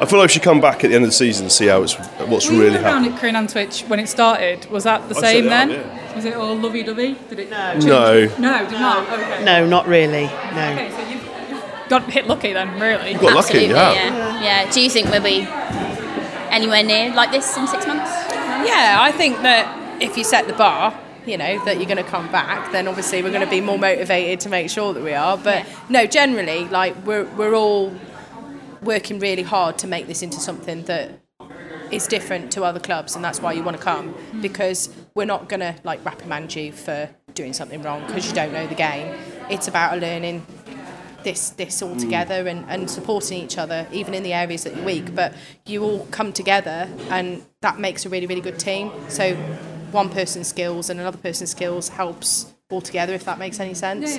I 0.00 0.06
feel 0.06 0.18
like 0.18 0.28
we 0.28 0.32
should 0.34 0.42
come 0.42 0.60
back 0.60 0.84
at 0.84 0.90
the 0.90 0.94
end 0.94 1.04
of 1.04 1.10
the 1.10 1.16
season 1.16 1.46
and 1.46 1.52
see 1.52 1.66
how 1.66 1.82
it's 1.82 1.94
what's 2.28 2.46
Were 2.48 2.54
you 2.54 2.62
really 2.62 2.76
around 2.76 2.84
happening. 3.04 3.12
at 3.14 3.18
Crewe 3.18 3.28
and 3.30 3.48
Nantwich 3.48 3.88
when 3.88 3.98
it 3.98 4.06
started? 4.08 4.66
Was 4.70 4.84
that 4.84 5.08
the 5.08 5.16
I 5.16 5.20
same 5.20 5.48
set 5.48 5.70
it 5.70 5.78
up, 5.80 5.86
then? 5.86 6.16
Was 6.16 6.24
it 6.24 6.34
all 6.34 6.56
lovey 6.56 6.82
dovey? 6.84 7.16
Did 7.28 7.38
it? 7.40 7.50
No. 7.50 7.74
No. 7.78 8.26
No, 8.38 8.58
did 8.70 8.80
not. 8.80 9.08
Okay. 9.12 9.44
No, 9.44 9.66
not 9.66 9.86
really. 9.88 10.26
No. 10.26 10.72
Okay, 10.72 10.90
so 10.90 10.98
you've, 11.08 11.24
you've 11.50 11.88
got 11.88 12.10
hit 12.10 12.26
lucky 12.28 12.52
then, 12.52 12.78
really. 12.80 13.12
You 13.12 13.18
got 13.18 13.34
lucky, 13.34 13.62
yeah. 13.66 13.92
yeah. 13.92 14.42
Yeah. 14.42 14.70
Do 14.70 14.80
you 14.80 14.88
think 14.90 15.10
we'll 15.10 15.22
be 15.22 15.46
anywhere 16.50 16.84
near 16.84 17.12
like 17.14 17.30
this 17.32 17.56
in 17.56 17.66
six 17.66 17.86
months? 17.86 18.10
Yeah, 18.66 18.98
I 19.00 19.12
think 19.12 19.38
that 19.42 20.02
if 20.02 20.16
you 20.16 20.22
set 20.24 20.46
the 20.46 20.54
bar, 20.54 20.98
you 21.26 21.36
know, 21.36 21.64
that 21.64 21.76
you're 21.76 21.86
going 21.86 21.96
to 22.02 22.10
come 22.10 22.30
back, 22.30 22.70
then 22.72 22.86
obviously 22.88 23.22
we're 23.22 23.30
going 23.32 23.44
to 23.44 23.50
be 23.50 23.60
more 23.60 23.78
motivated 23.78 24.40
to 24.40 24.48
make 24.48 24.70
sure 24.70 24.94
that 24.94 25.02
we 25.02 25.12
are. 25.12 25.36
But 25.36 25.66
no, 25.88 26.06
generally, 26.06 26.66
like 26.68 26.94
we're 27.04 27.24
we're 27.34 27.54
all 27.54 27.92
working 28.82 29.18
really 29.18 29.42
hard 29.42 29.78
to 29.78 29.86
make 29.86 30.06
this 30.06 30.22
into 30.22 30.38
something 30.40 30.82
that 30.84 31.20
is 31.90 32.06
different 32.06 32.52
to 32.52 32.64
other 32.64 32.80
clubs, 32.80 33.16
and 33.16 33.24
that's 33.24 33.40
why 33.40 33.52
you 33.52 33.62
want 33.62 33.76
to 33.76 33.82
come 33.82 34.14
because 34.42 34.90
we're 35.14 35.24
not 35.24 35.48
going 35.48 35.60
to 35.60 35.74
like 35.84 36.04
reprimand 36.04 36.54
you 36.54 36.70
for 36.72 37.08
doing 37.34 37.52
something 37.52 37.80
wrong 37.82 38.06
because 38.06 38.26
you 38.28 38.34
don't 38.34 38.52
know 38.52 38.66
the 38.66 38.74
game. 38.74 39.14
It's 39.50 39.68
about 39.68 39.98
learning 39.98 40.44
this 41.24 41.50
this 41.50 41.82
all 41.82 41.94
Mm. 41.96 42.00
together 42.00 42.46
and, 42.46 42.64
and 42.68 42.88
supporting 42.90 43.42
each 43.42 43.58
other 43.58 43.86
even 43.90 44.14
in 44.14 44.22
the 44.22 44.32
areas 44.32 44.64
that 44.64 44.76
you're 44.76 44.84
weak. 44.84 45.14
But 45.14 45.34
you 45.66 45.82
all 45.82 46.06
come 46.10 46.32
together 46.32 46.88
and 47.10 47.42
that 47.60 47.78
makes 47.80 48.06
a 48.06 48.08
really 48.08 48.26
really 48.26 48.40
good 48.40 48.58
team. 48.58 48.92
So 49.08 49.34
one 49.90 50.10
person's 50.10 50.46
skills 50.48 50.90
and 50.90 51.00
another 51.00 51.18
person's 51.18 51.50
skills 51.50 51.88
helps 51.88 52.54
all 52.70 52.80
together 52.82 53.14
if 53.14 53.24
that 53.24 53.38
makes 53.38 53.58
any 53.60 53.74
sense 53.74 54.18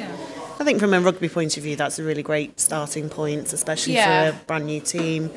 I 0.59 0.63
think 0.65 0.79
from 0.79 0.93
a 0.93 0.99
rugby 0.99 1.29
point 1.29 1.55
of 1.57 1.63
view, 1.63 1.75
that's 1.75 1.99
a 1.99 2.03
really 2.03 2.23
great 2.23 2.59
starting 2.59 3.09
point, 3.09 3.53
especially 3.53 3.93
Yeah. 3.93 4.31
for 4.31 4.37
a 4.37 4.39
brand 4.45 4.65
new 4.65 4.81
team. 4.81 5.31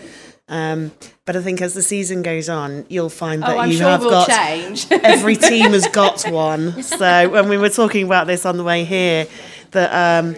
Um, 0.49 0.91
but 1.25 1.37
I 1.37 1.41
think 1.43 1.63
as 1.63 1.73
the 1.75 1.83
season 1.83 2.23
goes 2.23 2.49
on, 2.49 2.85
you'll 2.89 3.09
find 3.09 3.43
Oh, 3.45 3.47
that 3.47 3.59
I'm 3.59 3.71
you 3.71 3.79
sure 3.79 3.89
have 3.89 4.01
we'll 4.01 4.11
got 4.11 4.29
change. 4.29 4.87
every 4.91 5.37
team 5.37 5.71
has 5.73 5.87
got 5.89 6.29
one. 6.31 6.83
So 6.83 7.29
when 7.29 7.49
we 7.49 7.57
were 7.57 7.71
talking 7.71 8.05
about 8.05 8.27
this 8.27 8.45
on 8.45 8.57
the 8.57 8.65
way 8.65 8.85
here, 8.85 9.27
that 9.71 9.91
um, 10.25 10.37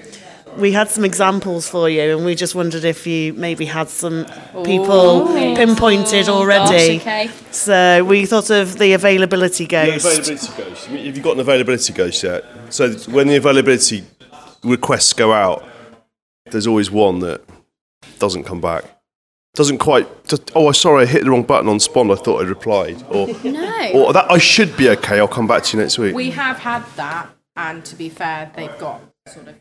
we 0.59 0.70
had 0.70 0.89
some 0.91 1.05
examples 1.05 1.68
for 1.68 1.89
you, 1.89 2.16
and 2.16 2.24
we 2.24 2.35
just 2.37 2.55
wondered 2.55 2.85
if 2.85 3.07
you 3.09 3.32
maybe 3.32 3.64
had 3.64 3.89
some 3.89 4.26
people 4.64 5.28
Ooh. 5.30 5.57
pinpointed 5.57 6.28
Oh, 6.28 6.35
already. 6.35 6.99
gosh, 6.99 7.07
okay. 7.07 7.30
So 7.51 8.05
we 8.05 8.26
thought 8.26 8.51
of 8.51 8.78
the 8.78 8.93
availability 8.93 9.64
The 9.64 9.70
ghost. 9.70 10.05
availability 10.07 10.62
ghost. 10.62 10.87
Have 10.87 11.16
you 11.16 11.22
got 11.22 11.35
an 11.35 11.41
availability 11.41 11.93
ghost 11.93 12.22
yet? 12.22 12.45
So 12.70 12.93
when 13.11 13.26
the 13.26 13.37
availability 13.37 14.05
requests 14.65 15.12
go 15.12 15.33
out, 15.33 15.67
there's 16.51 16.67
always 16.67 16.91
one 16.91 17.21
that 17.21 17.43
doesn't 18.19 18.45
come 18.45 18.61
back. 18.61 18.85
Doesn't 19.55 19.79
quite. 19.79 20.09
Just, 20.27 20.51
oh, 20.57 20.73
sorry, 20.73 21.05
I 21.05 21.07
hit 21.07 21.23
the 21.25 21.31
wrong 21.31 21.45
button 21.45 21.69
on 21.69 21.79
Spond. 21.79 22.12
I 22.12 22.21
thought 22.21 22.43
I'd 22.43 22.49
replied. 22.49 23.03
Or, 23.09 23.29
No. 23.45 23.91
or 23.95 24.12
that 24.12 24.29
I 24.31 24.39
should 24.39 24.77
be 24.77 24.89
okay. 24.91 25.19
I'll 25.21 25.29
come 25.29 25.47
back 25.47 25.62
to 25.65 25.77
you 25.77 25.83
next 25.83 25.97
week. 25.99 26.15
we 26.15 26.31
have 26.31 26.59
had 26.59 26.85
that 26.97 27.29
and 27.57 27.85
to 27.85 27.95
be 27.95 28.09
fair 28.09 28.51
they've 28.57 28.77
got 28.79 29.01
sort 29.29 29.47
of 29.47 29.55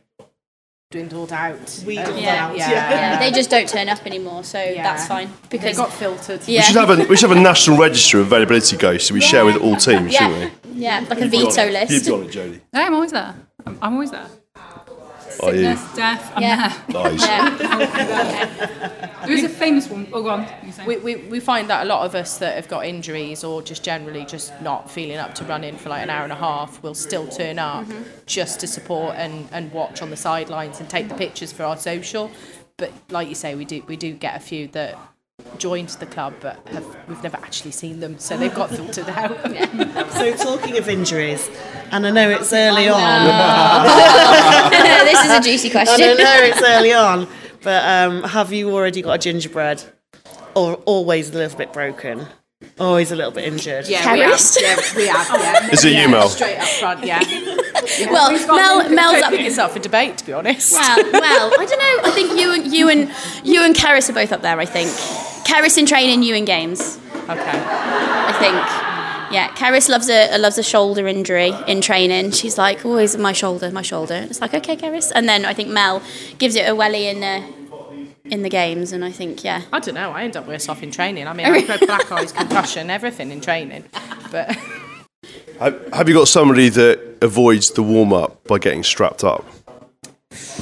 dwindled 0.90 1.32
out 1.32 1.84
We 1.86 1.96
yeah, 1.96 2.06
that. 2.06 2.58
yeah. 2.58 2.70
yeah, 2.70 3.20
they 3.20 3.30
just 3.32 3.50
don't 3.52 3.70
turn 3.70 3.88
up 3.90 4.04
anymore, 4.08 4.44
so 4.44 4.58
that's 4.58 5.08
fine. 5.08 5.30
Because 5.50 5.76
they 5.76 5.84
got 5.84 5.94
filtered 5.94 6.42
Yeah. 6.48 6.62
We 6.62 6.64
should 6.64 6.76
have 6.76 6.90
a 6.90 7.06
we 7.08 7.16
should 7.16 7.30
have 7.30 7.38
a 7.38 7.42
national 7.42 7.78
register 7.78 8.20
of 8.20 8.28
availability 8.28 8.78
ghosts 8.78 9.08
so 9.10 9.14
we 9.14 9.22
share 9.22 9.46
with 9.46 9.58
all 9.58 9.76
teams, 9.76 10.12
yeah, 10.14 10.28
shouldn't 10.28 10.54
we? 10.74 10.82
yeah, 10.82 11.00
like 11.08 11.12
a 11.12 11.16
we? 11.16 11.22
You'd 11.22 11.32
be 11.32 11.38
veto 11.46 11.70
list. 11.70 11.92
You'd 11.92 12.06
be 12.06 12.12
on 12.12 12.24
it, 12.24 12.32
Jodie. 12.32 12.62
I'm 12.74 12.94
always 12.96 13.12
there. 13.12 13.36
I'm, 13.66 13.78
I'm 13.82 13.94
always 13.94 14.10
there. 14.12 14.28
Oh, 15.40 15.48
Are 15.48 15.56
you? 15.56 15.76
Sickness, 15.76 15.96
death, 15.96 16.32
I'm 16.36 16.42
Yeah. 16.42 16.82
there. 16.88 17.04
Nice. 17.04 17.26
Yeah. 17.26 19.10
There 19.24 19.32
is 19.32 19.46
a 19.46 19.50
famous 19.50 19.90
one. 19.90 20.06
Oh, 20.12 20.22
go 20.22 20.32
on. 20.32 20.48
We, 20.86 20.98
we, 20.98 21.16
we 21.16 21.40
find 21.40 21.70
that 21.70 21.84
a 21.84 21.86
lot 21.86 22.06
of 22.06 22.14
us 22.14 22.40
that 22.40 22.56
have 22.56 22.68
got 22.68 22.86
injuries 22.86 23.46
or 23.46 23.62
just 23.62 23.82
generally 23.82 24.26
just 24.26 24.60
not 24.62 24.92
feeling 24.92 25.16
up 25.16 25.34
to 25.36 25.46
run 25.46 25.64
in 25.64 25.78
for 25.78 25.88
like 25.88 26.04
an 26.04 26.10
hour 26.10 26.24
and 26.24 26.34
a 26.34 26.36
half 26.36 26.84
will 26.84 26.94
still 26.94 27.28
turn 27.28 27.58
up 27.58 27.86
mm-hmm. 27.86 28.04
just 28.26 28.60
to 28.60 28.68
support 28.68 29.16
and, 29.16 29.48
and 29.54 29.72
watch 29.72 30.02
on 30.02 30.10
the 30.10 30.18
sidelines 30.18 30.82
and 30.82 30.90
take 30.90 31.08
the 31.08 31.16
pictures 31.16 31.54
for 31.54 31.64
our 31.64 31.78
social. 31.78 32.30
But 32.76 32.92
like 33.10 33.30
you 33.30 33.36
say, 33.36 33.56
we 33.56 33.64
do 33.66 33.82
we 33.88 33.96
do 33.96 34.14
get 34.14 34.36
a 34.36 34.40
few 34.40 34.68
that 34.70 34.98
joined 35.58 35.90
the 35.90 36.06
club 36.06 36.34
but 36.42 36.60
have, 36.68 36.86
we've 37.08 37.24
never 37.24 37.38
actually 37.38 37.72
seen 37.72 38.00
them, 38.00 38.20
so 38.20 38.38
they've 38.38 38.54
got 38.54 38.70
filtered 38.70 39.10
out. 39.10 39.38
So 40.14 40.36
talking 40.36 40.78
of 40.78 40.88
injuries, 40.88 41.50
and 41.92 42.06
I 42.06 42.12
know 42.12 42.30
it's 42.30 42.54
early 42.54 42.88
on. 42.88 43.02
this 45.06 45.26
is 45.26 45.32
a 45.32 45.42
juicy 45.42 45.70
And 45.70 45.90
I 45.90 45.96
know 45.96 46.44
it's 46.44 46.62
early 46.62 46.94
on, 46.94 47.28
but 47.62 47.84
um, 47.84 48.24
have 48.24 48.54
you 48.54 48.72
already 48.72 49.02
got 49.02 49.14
a 49.14 49.18
gingerbread? 49.18 49.84
Or 50.56 50.76
always 50.86 51.32
a 51.32 51.34
little 51.34 51.58
bit 51.58 51.74
broken? 51.74 52.28
Always 52.80 53.12
a 53.12 53.16
little 53.16 53.32
bit 53.32 53.46
injured? 53.46 53.88
Yeah, 53.88 54.14
we 54.14 54.20
have. 54.20 54.40
Yeah, 54.62 54.76
we 54.96 55.08
have. 55.08 55.28
Yeah. 55.30 55.72
Is 55.72 55.84
it 55.84 55.94
you, 55.94 56.10
Mel? 56.10 56.30
Straight 56.30 56.58
up 56.58 56.68
front, 56.68 57.06
yeah. 57.06 57.58
Well, 58.10 58.32
Mel, 58.32 58.90
Mel's 58.90 59.22
up. 59.22 59.32
think 59.32 59.46
it's 59.46 59.58
up 59.58 59.72
for 59.72 59.80
debate, 59.80 60.18
to 60.18 60.26
be 60.26 60.34
honest. 60.34 60.74
Well, 60.74 61.12
well, 61.12 61.52
I 61.60 61.66
don't 61.66 61.80
know. 61.80 62.10
I 62.10 62.12
think 62.14 62.40
you 62.40 62.54
and 62.54 62.74
you 62.74 62.90
and 62.90 63.12
you 63.44 63.64
and 63.64 63.76
Keris 63.76 64.10
are 64.10 64.14
both 64.14 64.32
up 64.32 64.42
there. 64.42 64.60
I 64.60 64.66
think 64.66 64.90
Keris 65.48 65.78
in 65.78 65.86
training, 65.86 66.24
you 66.24 66.36
in 66.36 66.46
games. 66.46 67.00
Okay. 67.30 67.34
I 67.36 68.36
think. 68.40 68.94
Yeah, 69.34 69.50
Keris 69.56 69.90
loves 69.90 70.10
a 70.10 70.38
loves 70.38 70.60
a 70.60 70.64
shoulder 70.64 71.08
injury 71.08 71.52
in 71.68 71.82
training. 71.82 72.32
She's 72.32 72.58
like, 72.58 72.86
always 72.86 73.18
my 73.18 73.34
shoulder, 73.34 73.72
my 73.72 73.82
shoulder. 73.82 74.28
It's 74.30 74.40
like, 74.42 74.54
okay, 74.54 74.76
Keris. 74.76 75.12
And 75.16 75.28
then 75.28 75.44
I 75.44 75.54
think 75.56 75.70
Mel 75.70 76.04
gives 76.38 76.56
it 76.56 76.70
a 76.70 76.76
welly 76.76 77.08
in 77.08 77.24
uh, 77.24 77.42
in 78.26 78.44
the 78.44 78.50
games, 78.50 78.92
and 78.92 79.04
I 79.04 79.12
think, 79.12 79.44
yeah. 79.44 79.64
I 79.72 79.80
don't 79.80 79.96
know. 79.96 80.12
I 80.12 80.24
end 80.24 80.38
up 80.38 80.48
worse 80.48 80.70
off 80.70 80.82
in 80.84 80.92
training. 80.92 81.28
I 81.28 81.34
mean, 81.34 81.46
I've 81.48 81.68
had 81.68 81.80
black 81.82 82.12
eyes, 82.12 82.32
concussion, 82.32 82.90
everything 82.90 83.32
in 83.32 83.42
training. 83.42 83.86
But 84.32 84.56
Have, 85.64 85.94
have 85.94 86.10
you 86.10 86.14
got 86.16 86.28
somebody 86.28 86.68
that 86.70 87.00
avoids 87.22 87.72
the 87.72 87.84
warm 87.84 88.12
up 88.12 88.44
by 88.46 88.60
getting 88.60 88.84
strapped 88.84 89.24
up? 89.24 89.46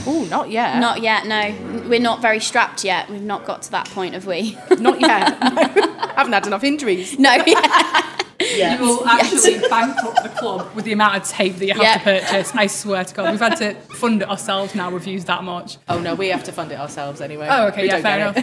oh, 0.06 0.28
not 0.30 0.52
yet. 0.52 0.80
Not 0.80 1.02
yet, 1.02 1.26
no. 1.26 1.56
We're 1.88 2.00
not 2.00 2.22
very 2.22 2.40
strapped 2.40 2.84
yet. 2.84 3.10
We've 3.10 3.22
not 3.22 3.46
got 3.46 3.64
to 3.64 3.72
that 3.72 3.88
point, 3.90 4.14
have 4.14 4.28
we? 4.28 4.58
Not 4.80 5.00
yet. 5.00 5.42
haven't 6.16 6.34
had 6.34 6.46
enough 6.46 6.64
injuries. 6.64 7.18
no, 7.18 7.34
yeah. 7.48 8.18
You 8.42 8.80
will 8.82 9.06
actually 9.08 9.60
bankrupt 9.70 10.24
the 10.24 10.30
club 10.30 10.74
with 10.76 10.84
the 10.86 10.92
amount 10.94 11.16
of 11.16 11.24
tape 11.28 11.56
that 11.58 11.66
you 11.68 11.74
have 11.74 11.82
Yeah. 11.84 11.98
to 12.00 12.04
purchase. 12.04 12.52
I 12.56 12.66
swear 12.68 13.06
to 13.06 13.14
God, 13.14 13.32
we've 13.32 13.40
had 13.40 13.56
to 13.58 13.76
fund 13.96 14.24
it 14.24 14.30
ourselves 14.30 14.74
now. 14.76 14.90
We've 14.90 15.06
used 15.08 15.28
that 15.28 15.44
much. 15.44 15.78
Oh 15.88 16.00
no, 16.00 16.16
we 16.16 16.30
have 16.30 16.44
to 16.46 16.52
fund 16.52 16.72
it 16.72 16.80
ourselves 16.80 17.22
anyway. 17.22 17.48
Oh, 17.50 17.68
okay, 17.68 17.84
We 17.84 17.88
yeah, 17.90 18.02
fair 18.02 18.18
enough. 18.18 18.36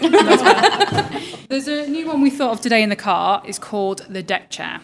fair. 1.11 1.21
There's 1.49 1.67
a 1.69 1.89
new 1.89 2.07
one 2.07 2.21
we 2.23 2.31
thought 2.31 2.53
of 2.53 2.61
today 2.61 2.83
in 2.83 2.91
the 2.91 2.97
car. 2.97 3.43
It's 3.45 3.59
called 3.59 4.07
the 4.09 4.23
deck 4.23 4.51
chair. 4.51 4.81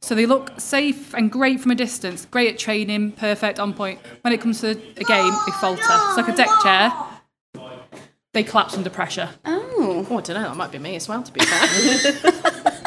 So 0.00 0.14
they 0.14 0.26
look 0.26 0.58
safe 0.60 1.12
and 1.14 1.30
great 1.30 1.60
from 1.60 1.72
a 1.72 1.74
distance, 1.74 2.24
great 2.26 2.52
at 2.52 2.58
training, 2.58 3.12
perfect 3.12 3.58
on 3.58 3.74
point. 3.74 4.00
When 4.22 4.32
it 4.32 4.40
comes 4.40 4.60
to 4.60 4.70
a 4.70 4.74
game, 5.04 5.32
they 5.46 5.52
falter. 5.60 5.82
It's 5.82 6.16
like 6.16 6.28
a 6.28 6.36
deck 6.36 6.48
chair. 6.62 6.92
They 8.32 8.42
collapse 8.44 8.76
under 8.76 8.90
pressure. 8.90 9.30
Oh. 9.44 10.06
Oh, 10.08 10.18
I 10.18 10.20
don't 10.20 10.28
know. 10.36 10.42
That 10.48 10.56
might 10.56 10.70
be 10.70 10.78
me 10.78 10.96
as 10.96 11.08
well. 11.08 11.22
To 11.22 11.32
be 11.32 11.40
fair. 11.40 12.32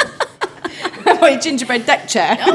My 1.21 1.35
gingerbread 1.37 1.85
deck 1.85 2.07
chair. 2.07 2.37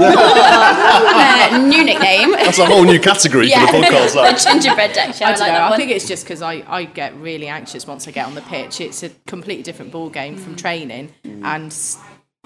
Uh, 1.18 1.58
new 1.58 1.84
nickname. 1.84 2.32
That's 2.32 2.58
a 2.58 2.66
whole 2.66 2.84
new 2.84 2.98
category 2.98 3.48
yeah. 3.48 3.66
for 3.66 3.72
the 3.72 3.86
podcast. 3.86 4.44
the 4.44 4.50
gingerbread 4.50 4.92
deck 4.92 5.14
chair. 5.14 5.28
I 5.28 5.30
I, 5.30 5.34
don't 5.34 5.40
like 5.40 5.48
know. 5.52 5.54
that 5.54 5.62
I 5.62 5.70
one. 5.70 5.78
think 5.78 5.90
it's 5.92 6.08
just 6.08 6.24
because 6.24 6.42
I, 6.42 6.64
I 6.66 6.84
get 6.84 7.14
really 7.16 7.46
anxious 7.46 7.86
once 7.86 8.08
I 8.08 8.10
get 8.10 8.26
on 8.26 8.34
the 8.34 8.40
pitch. 8.42 8.80
It's 8.80 9.02
a 9.02 9.10
completely 9.26 9.62
different 9.62 9.92
ball 9.92 10.10
game 10.10 10.36
from 10.36 10.56
training 10.56 11.12
and 11.24 11.66
s- 11.66 11.98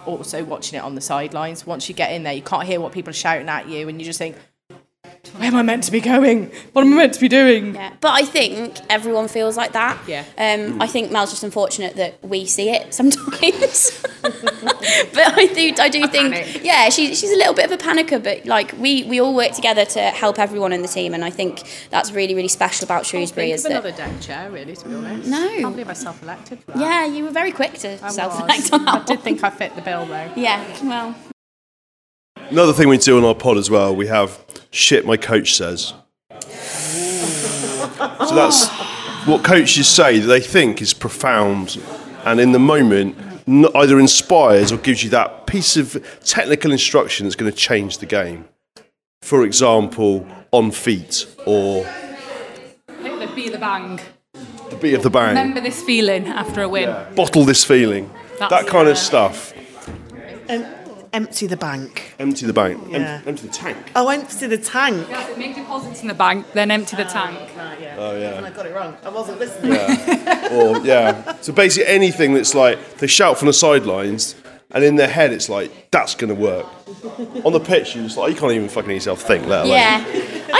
also 0.07 0.45
watching 0.45 0.79
it 0.79 0.83
on 0.83 0.95
the 0.95 1.01
sidelines. 1.01 1.67
Once 1.67 1.89
you 1.89 1.95
get 1.95 2.13
in 2.13 2.23
there, 2.23 2.33
you 2.33 2.43
can't 2.43 2.65
hear 2.65 2.81
what 2.81 2.93
people 2.93 3.11
are 3.11 3.15
shouting 3.15 3.49
at 3.49 3.69
you, 3.69 3.89
and 3.89 4.01
you 4.01 4.05
just 4.05 4.19
think, 4.19 4.37
"Where 5.37 5.49
am 5.49 5.57
I 5.57 5.63
meant 5.63 5.85
to 5.85 5.93
be 5.93 6.01
going? 6.01 6.51
What 6.73 6.83
am 6.83 6.93
I 6.95 6.97
meant 6.97 7.15
to 7.15 7.21
be 7.21 7.29
doing?" 7.29 7.75
Yeah, 7.75 7.93
but 8.01 8.13
I 8.13 8.25
think 8.25 8.79
everyone 8.89 9.29
feels 9.29 9.57
like 9.57 9.73
that. 9.73 9.99
Yeah. 10.07 10.25
Um, 10.39 10.81
I 10.81 10.87
think 10.87 11.11
Mel's 11.13 11.31
just 11.31 11.43
unfortunate 11.45 11.97
that 11.97 12.23
we 12.25 12.47
see 12.47 12.71
it 12.71 12.93
sometimes. 12.95 14.03
but 14.23 15.39
I 15.39 15.47
do, 15.55 15.73
I 15.79 15.89
do 15.89 16.07
think, 16.09 16.63
yeah, 16.65 16.89
she, 16.91 17.15
she's 17.15 17.31
a 17.33 17.37
little 17.37 17.55
bit 17.55 17.65
of 17.65 17.73
a 17.73 17.77
panicker. 17.77 18.23
But 18.23 18.47
like 18.47 18.73
we, 18.79 19.05
we 19.05 19.21
all 19.21 19.35
work 19.35 19.53
together 19.53 19.85
to 19.85 20.01
help 20.01 20.39
everyone 20.39 20.73
in 20.73 20.83
the 20.83 20.89
team, 20.89 21.15
and 21.15 21.25
I 21.25 21.31
think 21.31 21.63
that's 21.91 22.13
really, 22.13 22.35
really 22.35 22.49
special 22.49 22.85
about 22.85 23.07
Shrewsbury. 23.07 23.47
Think 23.49 23.55
Is 23.57 23.65
of 23.67 23.73
that 23.73 23.85
another 23.85 23.97
deck 23.97 24.21
chair, 24.21 24.51
really, 24.51 24.77
to 24.77 24.89
be 24.89 24.95
honest. 24.95 25.29
No. 25.29 25.43
I 25.45 25.61
can't 25.61 25.73
believe 25.75 25.89
I 25.89 25.93
self-elected 25.95 26.61
for 26.65 26.73
that. 26.73 26.81
yeah, 26.81 27.07
you 27.07 27.25
were 27.25 27.31
very 27.31 27.53
quick 27.53 27.75
to 27.75 27.99
self 28.11 28.41
elect 28.41 28.63
was. 28.63 28.73
on 28.73 28.89
I 28.89 28.99
that. 28.99 29.07
did 29.07 29.21
think 29.21 29.45
I 29.45 29.51
fit 29.51 29.75
the 29.77 29.83
bill 29.83 30.07
though. 30.07 30.33
Yeah, 30.37 30.65
well, 30.85 31.15
Another 32.51 32.73
thing 32.73 32.89
we 32.89 32.99
do 32.99 33.17
on 33.17 33.25
our 33.25 33.35
pod 33.35 33.57
as 33.59 33.71
well, 33.71 33.95
we 33.95 34.09
have 34.09 34.45
shit 34.71 35.05
my 35.07 35.17
coach 35.17 35.55
says. 35.55 35.95
So 36.41 38.35
that's 38.35 38.69
what 39.27 39.45
coaches 39.45 39.89
say 39.89 40.19
that 40.19 40.27
they 40.27 40.41
think 40.41 40.81
is 40.81 40.95
profound 40.95 41.81
and 42.25 42.41
in 42.41 42.53
the 42.53 42.59
moment 42.59 43.17
either 43.75 43.99
inspires 43.99 44.71
or 44.73 44.77
gives 44.79 45.03
you 45.03 45.11
that 45.11 45.47
piece 45.47 45.77
of 45.77 46.03
technical 46.25 46.71
instruction 46.73 47.27
that's 47.27 47.37
going 47.37 47.51
to 47.51 47.57
change 47.57 47.99
the 47.99 48.07
game. 48.07 48.45
For 49.23 49.45
example, 49.45 50.27
on 50.53 50.71
feet 50.71 51.27
or 51.47 51.85
Hit 51.85 53.19
the 53.19 53.31
beat 53.35 53.47
of 53.49 53.53
the 53.53 53.59
bang. 53.59 54.01
the 54.71 54.77
beat 54.77 54.95
of 54.95 55.03
the 55.03 55.11
bang, 55.11 55.29
Remember 55.31 55.61
this 55.61 55.83
feeling 55.83 56.27
after 56.29 56.63
a 56.63 56.69
win. 56.69 56.95
bottle 57.15 57.45
this 57.45 57.65
feeling, 57.65 58.09
That's- 58.39 58.51
that 58.65 58.67
kind 58.71 58.89
of 58.89 58.97
stuff. 58.97 59.53
Um, 60.49 60.65
empty 61.13 61.47
the 61.47 61.57
bank. 61.57 62.15
Empty 62.19 62.47
the 62.47 62.53
bank, 62.53 62.83
em- 62.93 63.03
Yeah. 63.03 63.21
empty 63.27 63.47
the 63.47 63.53
tank. 63.53 63.77
Oh, 63.97 64.09
empty 64.09 64.47
the 64.47 64.59
tank. 64.59 65.07
Yes, 65.11 65.37
make 65.37 65.55
deposits 65.55 66.03
in 66.03 66.09
the 66.09 66.15
bank, 66.15 66.47
then 66.53 66.71
empty 66.71 66.97
the 66.97 67.05
tank. 67.05 67.39
Ah, 67.59 67.75
oh 67.99 68.17
yeah. 68.19 68.41
I 68.45 68.51
got 68.51 68.67
it 68.67 68.75
wrong. 68.75 68.97
I 69.05 69.09
wasn't 69.09 69.39
listening. 69.39 69.73
Yeah. 69.73 70.49
or 70.53 70.79
yeah. 70.85 71.35
So 71.41 71.53
basically 71.53 71.93
anything 71.93 72.35
that's 72.35 72.55
like 72.55 72.79
they 72.99 73.07
shout 73.07 73.39
from 73.39 73.47
the 73.47 73.53
sidelines 73.53 74.35
and 74.73 74.85
in 74.85 74.97
their 74.97 75.09
head 75.09 75.33
it's 75.33 75.49
like 75.49 75.91
that's 75.91 76.15
gonna 76.15 76.35
work. 76.35 76.67
On 77.45 77.53
the 77.53 77.61
pitch 77.61 77.95
you're 77.95 78.05
just 78.05 78.17
like 78.17 78.33
you 78.33 78.39
can't 78.39 78.53
even 78.53 78.69
fucking 78.69 78.91
yourself 78.91 79.23
think 79.23 79.47
that. 79.49 79.67
yeah. 79.67 80.05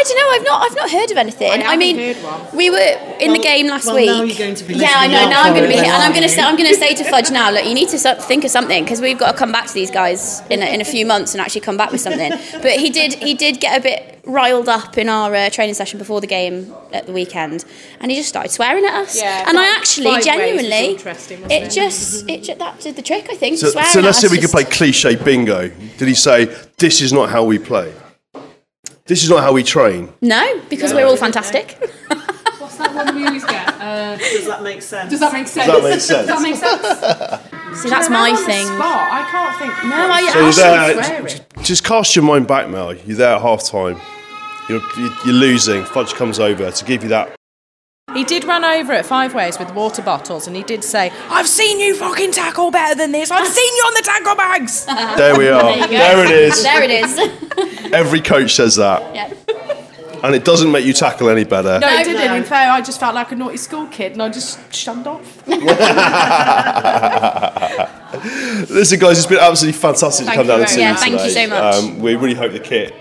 I 0.01 0.03
don't 0.03 0.17
know. 0.17 0.31
I've 0.31 0.45
not, 0.45 0.71
I've 0.71 0.77
not 0.77 0.91
heard 0.91 1.11
of 1.11 1.17
anything. 1.19 1.51
I, 1.51 1.57
haven't 1.59 1.79
mean, 1.79 1.97
heard 1.97 2.17
one. 2.25 2.57
we 2.57 2.71
were 2.71 3.17
in 3.21 3.33
the 3.35 3.39
game 3.39 3.67
last 3.67 3.87
well, 3.87 3.97
week. 3.97 4.07
now 4.07 4.23
you're 4.23 4.39
going 4.39 4.55
to 4.55 4.65
be 4.65 4.75
yeah, 4.75 4.95
I 4.95 5.07
know. 5.07 5.29
Now 5.29 5.43
I'm 5.43 5.53
going 5.53 5.65
to 5.65 5.69
be, 5.69 5.75
here, 5.75 5.85
and 5.85 6.03
I'm 6.03 6.13
going 6.13 6.23
to 6.23 6.29
say, 6.29 6.41
I'm 6.41 6.57
going 6.57 6.71
to 6.71 6.75
say 6.75 6.95
to 6.95 7.05
Fudge 7.05 7.31
now. 7.31 7.51
Look, 7.51 7.67
you 7.67 7.75
need 7.75 7.91
to 7.91 7.99
think 7.99 8.45
of 8.45 8.51
something 8.51 8.83
because 8.83 9.01
we've 9.03 9.19
got 9.19 9.33
to 9.33 9.37
come 9.37 9.53
back 9.53 9.67
to 9.67 9.75
these 9.75 9.91
guys 9.91 10.41
in 10.49 10.63
a, 10.63 10.67
in 10.75 10.81
a 10.81 10.85
few 10.85 11.05
months 11.05 11.35
and 11.35 11.41
actually 11.41 11.61
come 11.61 11.77
back 11.77 11.91
with 11.93 12.01
something. 12.01 12.33
But 12.61 12.73
he 12.73 12.91
did, 12.91 13.15
he 13.15 13.35
did 13.35 13.61
get 13.61 13.79
a 13.79 13.83
bit 13.83 14.21
riled 14.25 14.69
up 14.69 14.99
in 14.99 15.09
our 15.09 15.35
uh, 15.35 15.51
training 15.51 15.75
session 15.75 15.99
before 15.99 16.21
the 16.21 16.27
game 16.27 16.75
at 16.93 17.07
the 17.07 17.13
weekend, 17.13 17.65
and 18.01 18.11
he 18.11 18.17
just 18.17 18.29
started 18.29 18.51
swearing 18.51 18.85
at 18.85 18.95
us. 18.95 19.21
Yeah, 19.21 19.45
and 19.49 19.59
I 19.59 19.77
actually 19.77 20.07
five 20.07 20.25
ways 20.25 20.27
was 20.27 20.69
genuinely, 20.69 21.55
it 21.55 21.63
it? 21.63 21.71
just 21.71 22.29
it 22.29 22.43
ju- 22.43 22.55
that 22.57 22.81
did 22.81 22.97
the 22.97 23.03
trick. 23.03 23.29
I 23.31 23.35
think. 23.35 23.59
So, 23.59 23.71
swearing 23.71 23.91
so 23.91 24.01
let's 24.01 24.19
see 24.19 24.27
if 24.27 24.33
we 24.33 24.39
can 24.39 24.43
just- 24.43 24.55
play 24.55 24.65
cliche 24.65 25.17
bingo. 25.17 25.69
Did 25.69 26.09
he 26.09 26.15
say, 26.15 26.47
this 26.77 27.01
is 27.01 27.13
not 27.13 27.31
how 27.31 27.45
we 27.45 27.59
play? 27.59 27.93
This 29.11 29.25
is 29.25 29.29
not 29.29 29.43
how 29.43 29.53
we 29.53 29.65
train? 29.65 30.13
No, 30.21 30.61
because 30.71 30.95
we're 30.95 31.05
all 31.05 31.17
fantastic. 31.17 31.73
What's 32.59 32.77
that 32.77 32.95
one 32.95 33.13
we 33.17 33.27
always 33.27 33.45
get? 33.45 33.69
Uh, 33.81 34.17
Does 34.17 34.47
that 34.47 34.63
make 34.63 34.81
sense? 34.83 35.11
does 35.11 35.19
that 35.19 35.33
make 35.33 35.49
sense? 35.49 35.67
that 35.67 35.83
make 35.83 36.01
sense? 36.01 36.27
Does 36.29 36.29
that 36.29 36.41
make 36.41 36.55
sense? 36.55 37.81
See, 37.83 37.89
that's 37.89 38.09
my 38.09 38.29
I'm 38.29 38.35
on 38.37 38.41
the 38.41 38.47
thing. 38.47 38.67
Spot. 38.67 38.79
I 39.11 39.29
can't 39.33 39.59
think. 39.59 39.91
No, 39.91 39.97
I 39.97 40.31
So 40.31 40.39
you're 40.39 40.49
actually 40.49 40.63
there, 40.63 41.05
swearing. 41.05 41.27
j- 41.27 41.63
just 41.65 41.83
cast 41.85 42.15
your 42.15 42.25
mind 42.25 42.47
back, 42.47 42.69
Mel. 42.69 42.95
You're 42.95 43.17
there 43.17 43.35
at 43.35 43.43
half 43.43 43.65
time. 43.65 44.01
You're, 44.69 44.81
you- 44.97 45.13
you're 45.25 45.35
losing. 45.35 45.85
Fudge 45.87 46.15
comes 46.15 46.39
over 46.39 46.71
to 46.71 46.85
give 46.85 47.03
you 47.03 47.09
that. 47.09 47.35
He 48.15 48.25
did 48.25 48.45
run 48.45 48.65
over 48.65 48.93
at 48.93 49.07
five 49.07 49.35
ways 49.35 49.59
with 49.59 49.73
water 49.75 50.03
bottles, 50.03 50.47
and 50.47 50.55
he 50.57 50.63
did 50.63 50.83
say, 50.85 51.13
"I've 51.29 51.47
seen 51.49 51.79
you 51.79 51.95
fucking 51.95 52.33
tackle 52.33 52.71
better 52.71 52.95
than 52.95 53.13
this. 53.13 53.31
I've 53.31 53.47
seen 53.47 53.77
you 53.77 53.83
on 53.87 53.95
the 53.95 54.03
tackle 54.03 54.35
bags." 54.37 54.87
There 55.21 55.37
we 55.39 55.49
are. 55.49 55.63
There 55.63 55.89
there 55.89 56.25
it 56.25 56.31
is. 56.31 56.63
There 56.63 56.83
it 56.83 56.91
is. 56.91 57.19
Every 57.93 58.21
coach 58.21 58.55
says 58.55 58.77
that. 58.77 59.15
yeah. 59.15 59.33
And 60.23 60.35
it 60.35 60.45
doesn't 60.45 60.71
make 60.71 60.85
you 60.85 60.93
tackle 60.93 61.31
any 61.31 61.45
better. 61.45 61.79
No, 61.79 61.89
No, 61.89 61.95
it 61.99 62.05
didn't. 62.05 62.27
no. 62.27 62.35
In 62.35 62.45
fact, 62.45 62.71
I 62.71 62.81
just 62.83 63.01
felt 63.01 63.15
like 63.15 63.33
a 63.33 63.37
naughty 63.37 63.57
school 63.57 63.87
kid, 63.87 64.13
and 64.13 64.23
I 64.23 64.29
just 64.29 64.59
shunned 64.75 65.07
off. 65.07 65.47
Listen, 68.71 68.99
guys, 68.99 69.19
it's 69.19 69.27
been 69.27 69.39
absolutely 69.39 69.79
fantastic 69.81 70.27
Thank 70.27 70.37
to 70.37 70.41
come 70.41 70.47
down 70.47 70.61
and 70.61 70.69
see 70.69 70.77
very 70.77 70.89
you 70.89 70.93
much. 70.95 71.01
Yeah, 71.01 71.17
thank 71.17 71.25
you 71.25 71.31
so 71.31 71.47
much. 71.49 71.75
Um, 71.75 72.01
we 72.01 72.15
really 72.17 72.35
hope 72.35 72.53
the 72.53 72.61
kit 72.61 72.95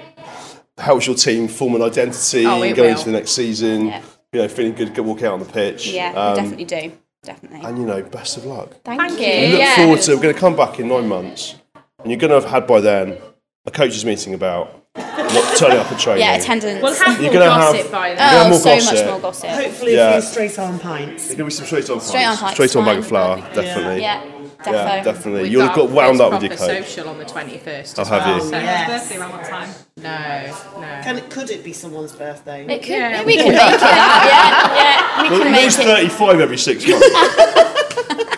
helps 0.78 1.07
your 1.07 1.16
team 1.16 1.47
form 1.47 1.76
an 1.76 1.82
identity 1.82 2.45
Oh, 2.45 2.62
it 2.62 2.74
going 2.76 2.91
will. 2.91 2.97
into 2.99 3.05
the 3.12 3.18
next 3.18 3.32
season. 3.32 3.88
Yeah. 3.88 4.01
You 4.32 4.42
know, 4.42 4.48
feeling 4.48 4.74
good, 4.76 4.94
go 4.94 5.02
walk 5.02 5.24
out 5.24 5.34
on 5.34 5.40
the 5.40 5.46
pitch. 5.46 5.88
Yeah, 5.92 6.12
Um, 6.14 6.34
we 6.34 6.42
definitely 6.42 6.66
do. 6.66 6.92
Definitely. 7.24 7.62
And 7.68 7.78
you 7.80 7.86
know, 7.86 8.04
best 8.04 8.38
of 8.38 8.46
luck. 8.46 8.76
Thank, 8.86 9.02
you. 9.14 9.18
We 9.18 9.48
look 9.52 9.60
yeah. 9.60 9.76
forward 9.76 10.02
to. 10.02 10.16
We're 10.16 10.22
going 10.22 10.34
to 10.36 10.40
come 10.40 10.56
back 10.56 10.80
in 10.80 10.88
nine 10.88 11.08
months, 11.08 11.56
and 12.00 12.12
you're 12.12 12.20
going 12.20 12.30
to 12.30 12.40
have 12.40 12.46
had 12.50 12.68
by 12.68 12.80
then 12.80 13.18
a 13.66 13.72
coaches 13.72 14.06
meeting 14.06 14.34
about 14.36 14.86
what, 14.94 15.58
turning 15.58 15.80
up 15.80 15.92
at 15.92 16.00
training. 16.00 16.22
Yeah, 16.24 16.36
attendance. 16.36 16.82
We'll 16.82 16.94
have 16.94 17.22
You're 17.22 17.32
more 17.34 17.42
gonna 17.42 17.52
have- 17.54 17.74
gossip 17.76 17.92
by 17.92 18.08
You're 18.10 18.16
then. 18.18 18.46
oh, 18.46 18.50
more 18.50 18.60
so 18.60 18.76
gossip. 18.76 18.96
much 18.96 19.06
more 19.06 19.20
gossip. 19.20 19.50
Hopefully, 19.50 19.96
Yeah. 19.96 20.10
a 20.18 20.22
few 20.22 20.30
straight 20.32 20.60
on 20.60 20.80
pints. 20.80 21.26
There's 21.26 21.38
going 21.38 21.38
to 21.38 21.44
be 21.46 21.52
some 21.52 21.66
straight 21.66 21.90
on 21.90 22.00
Straight 22.00 22.24
on 22.26 22.38
pints, 22.38 22.42
pints, 22.42 22.54
straight 22.56 22.76
on 22.76 22.86
bag 22.86 22.98
of 23.00 23.04
fine. 23.08 23.10
flour, 23.42 23.54
definitely. 23.54 24.02
Yeah, 24.02 24.24
Yeah, 24.66 25.03
definitely. 25.03 25.43
We've 25.43 25.51
You'll 25.53 25.68
have 25.68 25.76
got 25.76 25.89
wound 25.89 26.20
up 26.22 26.34
with 26.34 26.43
your 26.43 26.55
proper 26.57 26.74
coach. 26.74 26.86
social 26.88 27.10
on 27.10 27.18
the 27.18 27.26
21st. 27.26 27.97
I'll 27.97 28.01
as 28.01 28.10
have 28.10 28.26
well, 28.26 28.36
you. 28.36 28.41
so- 28.41 28.49
Yes. 28.51 28.89
Birthday 28.89 29.18
around 29.22 29.32
that 29.32 29.49
time. 29.49 29.70
No, 29.97 30.82
no. 30.82 31.01
Can 31.03 31.18
it, 31.18 31.30
could 31.30 31.49
it 31.49 31.64
be 31.64 31.72
someone's 31.74 32.12
birthday? 32.14 32.66
It 32.66 32.80
could, 32.82 32.89
Yeah, 32.89 33.22
we 33.22 33.26
we 33.28 33.36
can 33.38 33.47
make 33.53 33.55
it 33.55 33.80
that. 33.80 35.16
Yeah, 35.18 35.24
yeah. 35.24 35.24
We 35.24 35.30
Well, 35.30 35.39
can 35.39 35.47
you 35.47 35.53
make 35.53 35.64
lose 35.66 35.80
it. 35.80 35.86
35 35.86 36.39
every 36.41 36.57
six 36.57 36.86
months. 36.88 37.07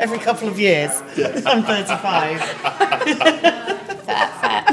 Every 0.00 0.18
couple 0.18 0.48
of 0.48 0.58
years. 0.58 0.90
I'm 1.46 1.62
35. 1.62 2.40
Fair, 2.40 4.28
fair. 4.40 4.64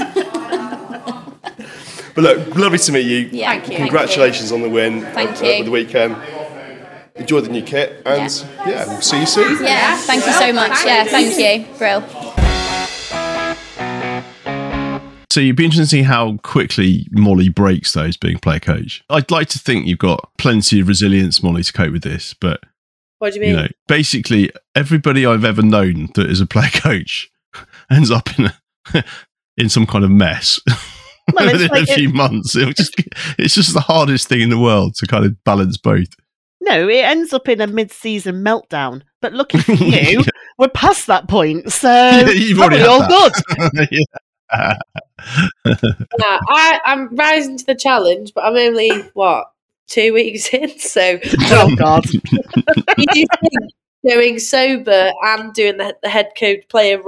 but 2.15 2.23
look, 2.23 2.55
lovely 2.55 2.77
to 2.79 2.91
meet 2.91 3.05
you. 3.05 3.29
Yeah, 3.31 3.51
Thank 3.51 3.69
you. 3.69 3.77
Congratulations 3.77 4.51
on 4.51 4.61
the 4.61 4.69
win 4.69 5.01
Thank 5.01 5.29
at, 5.31 5.43
you. 5.43 5.51
at 5.59 5.65
the 5.65 5.71
weekend. 5.71 6.15
Enjoy 7.23 7.39
the 7.39 7.47
new 7.47 7.61
kit, 7.63 8.01
and 8.05 8.45
yeah, 8.67 8.85
we'll 8.85 8.99
see 9.01 9.21
you 9.21 9.25
soon. 9.25 9.63
Yeah, 9.63 9.95
thank 9.95 10.25
you 10.25 10.33
so 10.33 10.51
much. 10.51 10.85
Yeah, 10.85 11.05
thank 11.05 11.37
you. 11.39 11.65
Brill. 11.77 12.01
So 15.31 15.39
you'd 15.39 15.55
be 15.55 15.63
interested 15.63 15.83
to 15.85 15.87
see 15.87 16.03
how 16.03 16.35
quickly 16.43 17.07
Molly 17.11 17.47
breaks 17.47 17.93
those 17.93 18.17
being 18.17 18.39
player 18.39 18.59
coach. 18.59 19.05
I'd 19.09 19.31
like 19.31 19.47
to 19.49 19.57
think 19.59 19.87
you've 19.87 19.99
got 19.99 20.29
plenty 20.37 20.81
of 20.81 20.89
resilience, 20.89 21.41
Molly, 21.41 21.63
to 21.63 21.71
cope 21.71 21.93
with 21.93 22.03
this, 22.03 22.33
but 22.33 22.59
What 23.19 23.31
do 23.33 23.39
you 23.39 23.45
mean? 23.45 23.49
you 23.51 23.55
know, 23.63 23.67
basically 23.87 24.51
everybody 24.75 25.25
I've 25.25 25.45
ever 25.45 25.61
known 25.63 26.09
that 26.15 26.29
is 26.29 26.41
a 26.41 26.45
player 26.45 26.69
coach 26.73 27.31
ends 27.89 28.11
up 28.11 28.37
in 28.37 28.51
a, 28.93 29.03
in 29.57 29.69
some 29.69 29.85
kind 29.87 30.03
of 30.03 30.11
mess. 30.11 30.59
Well, 31.33 31.51
within 31.53 31.67
like 31.71 31.89
a 31.89 31.93
few 31.93 32.09
it- 32.09 32.15
months, 32.15 32.53
it 32.57 32.75
just, 32.75 32.93
it's 33.39 33.55
just 33.55 33.73
the 33.73 33.79
hardest 33.79 34.27
thing 34.27 34.41
in 34.41 34.49
the 34.49 34.59
world 34.59 34.95
to 34.95 35.07
kind 35.07 35.25
of 35.25 35.41
balance 35.45 35.77
both. 35.77 36.09
No, 36.63 36.87
it 36.87 37.03
ends 37.03 37.33
up 37.33 37.49
in 37.49 37.59
a 37.61 37.67
mid-season 37.67 38.43
meltdown. 38.43 39.01
But 39.21 39.33
lucky 39.33 39.57
for 39.59 39.73
you, 39.83 40.23
we're 40.57 40.69
past 40.69 41.07
that 41.07 41.27
point, 41.27 41.71
so 41.71 41.89
You've 42.33 42.59
already 42.59 42.81
probably 42.81 42.81
all 42.83 42.99
that. 42.99 43.41
good. 43.69 43.87
Yeah. 44.55 44.73
Nah, 45.65 46.39
I, 46.49 46.79
I'm 46.85 47.15
rising 47.15 47.57
to 47.57 47.65
the 47.65 47.75
challenge, 47.75 48.33
but 48.35 48.43
I'm 48.43 48.55
only 48.55 48.89
what 49.13 49.45
two 49.87 50.13
weeks 50.13 50.53
in, 50.53 50.77
so 50.77 51.19
Oh 51.23 51.75
God! 51.75 52.05
you 52.13 52.19
do 53.13 53.25
think 53.41 53.71
going 54.07 54.37
sober 54.37 55.11
and 55.23 55.53
doing 55.53 55.77
the, 55.77 55.95
the 56.03 56.09
head 56.09 56.33
coach 56.37 56.67
player 56.69 57.01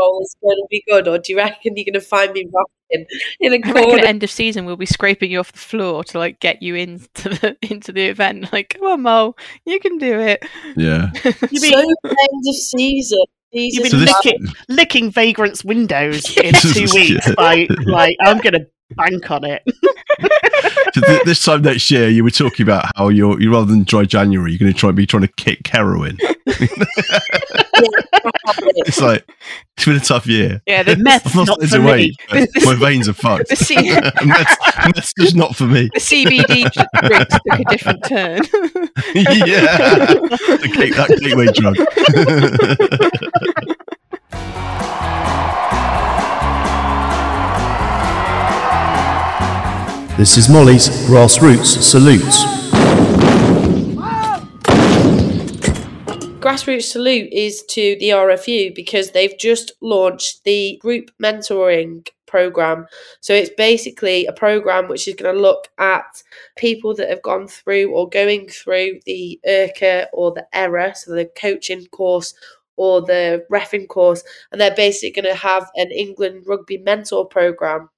ro- 0.00 0.18
is 0.22 0.34
going 0.42 0.56
to 0.56 0.66
be 0.70 0.82
good, 0.88 1.06
or 1.08 1.18
do 1.18 1.32
you 1.32 1.36
reckon 1.36 1.76
you're 1.76 1.84
going 1.84 1.92
to 1.94 2.00
find 2.00 2.32
me 2.32 2.46
rocking 2.52 3.06
in 3.40 3.52
a 3.52 3.56
I 3.56 3.58
reckon 3.58 3.76
at 3.76 3.84
corner? 3.84 4.04
end 4.04 4.22
of 4.24 4.30
season 4.30 4.64
we'll 4.64 4.76
be 4.76 4.86
scraping 4.86 5.30
you 5.30 5.38
off 5.40 5.52
the 5.52 5.58
floor 5.58 6.02
to 6.04 6.18
like 6.18 6.40
get 6.40 6.60
you 6.62 6.74
into 6.74 7.28
the 7.28 7.56
into 7.70 7.92
the 7.92 8.06
event. 8.06 8.52
Like, 8.52 8.70
come 8.78 8.86
on, 8.88 9.02
Mo, 9.02 9.36
you 9.66 9.78
can 9.78 9.98
do 9.98 10.18
it. 10.18 10.44
yeah. 10.76 11.10
You 11.24 11.60
so 11.60 11.76
mean 11.76 11.84
end 12.04 12.44
of 12.48 12.54
season. 12.56 13.18
you've 13.52 13.82
been 13.82 13.90
So 13.92 13.96
this- 13.98 14.14
licking, 14.24 14.46
licking 14.68 15.10
vagrants' 15.10 15.64
windows 15.64 16.36
in 16.42 16.54
two 16.54 16.86
weeks? 16.94 17.26
good. 17.26 17.36
Like, 17.38 17.68
like 17.86 18.16
I'm 18.24 18.38
gonna 18.38 18.66
bank 18.96 19.30
on 19.30 19.44
it. 19.44 19.62
So 20.92 21.00
th- 21.02 21.22
this 21.24 21.44
time 21.44 21.62
next 21.62 21.88
year, 21.92 22.08
you 22.08 22.24
were 22.24 22.30
talking 22.32 22.64
about 22.64 22.86
how 22.96 23.08
you're 23.08 23.40
you 23.40 23.52
rather 23.52 23.66
than 23.66 23.84
dry 23.84 24.04
January, 24.04 24.50
you're 24.50 24.58
going 24.58 24.72
to 24.72 24.76
try 24.78 24.90
be 24.90 25.06
trying 25.06 25.22
to 25.22 25.28
kick 25.36 25.64
heroin. 25.68 26.18
It's 28.86 29.00
like 29.00 29.24
it's 29.76 29.84
been 29.86 29.96
a 29.96 30.00
tough 30.00 30.26
year. 30.26 30.60
Yeah, 30.66 30.82
the 30.82 30.96
Meth's 30.98 31.26
I've 31.26 31.34
lost 31.36 31.48
not 31.48 31.68
for 31.68 31.76
of 31.78 31.84
me. 31.84 32.14
my 32.64 32.74
veins 32.74 33.08
are 33.08 33.12
fucked. 33.12 33.48
The, 33.48 33.56
C- 33.56 33.90
Meth's, 34.26 34.56
meth's 34.86 35.12
just 35.18 35.36
not 35.36 35.56
for 35.56 35.64
me. 35.66 35.88
the 35.94 36.00
CBD 36.00 36.70
drinks 36.70 37.34
took 37.34 37.58
a 37.58 37.64
different 37.70 38.04
turn. 38.04 38.42
yeah, 39.14 40.14
the 40.14 40.70
cake, 40.74 40.94
that 40.96 41.18
gateway 41.20 41.46
drug. 41.52 41.76
This 50.16 50.36
is 50.36 50.50
Molly's 50.50 50.88
Grassroots 51.08 51.80
Salutes. 51.82 52.59
Grassroots 56.50 56.90
salute 56.90 57.32
is 57.32 57.62
to 57.68 57.96
the 58.00 58.08
RFU 58.08 58.74
because 58.74 59.12
they've 59.12 59.38
just 59.38 59.70
launched 59.80 60.42
the 60.42 60.78
group 60.82 61.12
mentoring 61.22 62.08
program. 62.26 62.88
So 63.20 63.32
it's 63.32 63.52
basically 63.56 64.26
a 64.26 64.32
program 64.32 64.88
which 64.88 65.06
is 65.06 65.14
going 65.14 65.32
to 65.32 65.40
look 65.40 65.68
at 65.78 66.24
people 66.56 66.92
that 66.96 67.08
have 67.08 67.22
gone 67.22 67.46
through 67.46 67.92
or 67.92 68.08
going 68.08 68.48
through 68.48 68.98
the 69.06 69.38
ERCA 69.46 70.08
or 70.12 70.32
the 70.32 70.44
ERRA, 70.52 70.96
so 70.96 71.12
the 71.12 71.30
coaching 71.36 71.86
course 71.92 72.34
or 72.76 73.00
the 73.00 73.46
refing 73.48 73.86
course, 73.86 74.24
and 74.50 74.60
they're 74.60 74.74
basically 74.74 75.22
going 75.22 75.32
to 75.32 75.40
have 75.40 75.70
an 75.76 75.92
England 75.92 76.42
rugby 76.48 76.78
mentor 76.78 77.26
program 77.26 77.90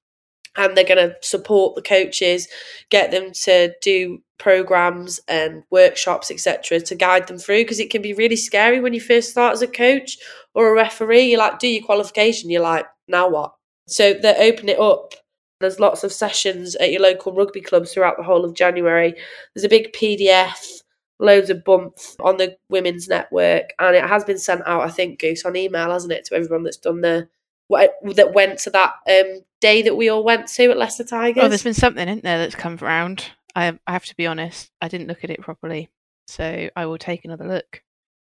and 0.55 0.75
they're 0.75 0.83
going 0.83 1.09
to 1.09 1.15
support 1.21 1.75
the 1.75 1.81
coaches, 1.81 2.47
get 2.89 3.11
them 3.11 3.31
to 3.31 3.73
do 3.81 4.21
programs 4.37 5.19
and 5.27 5.63
workshops, 5.71 6.29
etc., 6.29 6.79
to 6.81 6.95
guide 6.95 7.27
them 7.27 7.37
through 7.37 7.61
because 7.61 7.79
it 7.79 7.89
can 7.89 8.01
be 8.01 8.13
really 8.13 8.35
scary 8.35 8.79
when 8.79 8.93
you 8.93 9.01
first 9.01 9.31
start 9.31 9.53
as 9.53 9.61
a 9.61 9.67
coach 9.67 10.17
or 10.53 10.67
a 10.67 10.75
referee. 10.75 11.23
You're 11.23 11.39
like 11.39 11.59
do 11.59 11.67
your 11.67 11.85
qualification, 11.85 12.49
you're 12.49 12.61
like, 12.61 12.85
now 13.07 13.29
what? 13.29 13.53
So 13.87 14.13
they 14.13 14.51
open 14.51 14.69
it 14.69 14.79
up. 14.79 15.13
There's 15.59 15.79
lots 15.79 16.03
of 16.03 16.11
sessions 16.11 16.75
at 16.75 16.91
your 16.91 17.01
local 17.01 17.33
rugby 17.33 17.61
clubs 17.61 17.93
throughout 17.93 18.17
the 18.17 18.23
whole 18.23 18.43
of 18.43 18.53
January. 18.53 19.15
There's 19.53 19.63
a 19.63 19.69
big 19.69 19.93
PDF, 19.93 20.81
loads 21.19 21.49
of 21.49 21.63
bumps 21.63 22.17
on 22.19 22.37
the 22.37 22.57
women's 22.69 23.07
network, 23.07 23.69
and 23.79 23.95
it 23.95 24.03
has 24.03 24.25
been 24.25 24.37
sent 24.37 24.61
out, 24.67 24.81
I 24.81 24.89
think, 24.89 25.19
Goose, 25.19 25.45
on 25.45 25.55
email, 25.55 25.89
hasn't 25.89 26.11
it, 26.11 26.25
to 26.25 26.35
everyone 26.35 26.63
that's 26.63 26.77
done 26.77 27.01
the 27.01 27.29
that 27.69 28.31
went 28.33 28.59
to 28.59 28.69
that 28.71 28.93
um, 29.09 29.41
day 29.61 29.81
that 29.81 29.95
we 29.95 30.09
all 30.09 30.23
went 30.23 30.47
to 30.47 30.69
at 30.71 30.77
Leicester 30.77 31.03
Tigers. 31.03 31.43
oh, 31.43 31.47
there's 31.47 31.63
been 31.63 31.73
something 31.73 32.07
in 32.07 32.19
there 32.21 32.37
that's 32.37 32.55
come 32.55 32.77
around. 32.81 33.31
I, 33.55 33.77
I 33.87 33.91
have 33.91 34.05
to 34.05 34.15
be 34.15 34.27
honest, 34.27 34.71
I 34.81 34.87
didn't 34.87 35.07
look 35.07 35.23
at 35.23 35.29
it 35.29 35.41
properly, 35.41 35.89
so 36.27 36.69
I 36.75 36.85
will 36.85 36.97
take 36.97 37.25
another 37.25 37.47
look. 37.47 37.83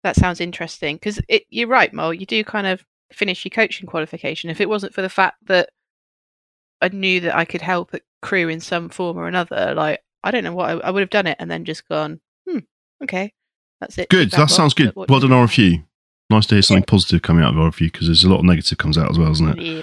That 0.03 0.15
sounds 0.15 0.41
interesting 0.41 0.95
because 0.95 1.21
you're 1.49 1.67
right, 1.67 1.93
Mo. 1.93 2.09
You 2.09 2.25
do 2.25 2.43
kind 2.43 2.65
of 2.65 2.83
finish 3.13 3.45
your 3.45 3.51
coaching 3.51 3.87
qualification. 3.87 4.49
If 4.49 4.59
it 4.59 4.69
wasn't 4.69 4.93
for 4.93 5.01
the 5.01 5.09
fact 5.09 5.37
that 5.45 5.69
I 6.81 6.89
knew 6.89 7.19
that 7.21 7.35
I 7.35 7.45
could 7.45 7.61
help 7.61 7.93
at 7.93 8.01
Crewe 8.21 8.49
in 8.49 8.59
some 8.59 8.89
form 8.89 9.17
or 9.17 9.27
another, 9.27 9.73
like 9.75 10.01
I 10.23 10.31
don't 10.31 10.43
know 10.43 10.53
what 10.53 10.69
I, 10.69 10.73
I 10.87 10.91
would 10.91 11.01
have 11.01 11.09
done 11.09 11.27
it 11.27 11.37
and 11.39 11.51
then 11.51 11.65
just 11.65 11.87
gone, 11.87 12.19
hmm, 12.49 12.59
okay, 13.03 13.33
that's 13.79 13.97
it. 13.97 14.09
Good. 14.09 14.31
tick 14.31 14.31
That 14.31 14.37
box, 14.37 14.55
sounds 14.55 14.73
good. 14.73 14.93
Well 14.95 15.05
do 15.19 15.27
done, 15.27 15.31
you 15.31 15.45
RFU. 15.45 15.85
Nice 16.31 16.45
to 16.47 16.55
hear 16.55 16.61
something 16.61 16.83
positive 16.85 17.21
coming 17.21 17.43
out 17.43 17.53
of 17.53 17.59
our 17.59 17.69
RFU 17.69 17.91
because 17.91 18.07
there's 18.07 18.23
a 18.23 18.29
lot 18.29 18.39
of 18.39 18.45
negative 18.45 18.77
comes 18.77 18.97
out 18.97 19.11
as 19.11 19.19
well, 19.19 19.31
isn't 19.31 19.59
it? 19.59 19.61
Yeah. 19.61 19.81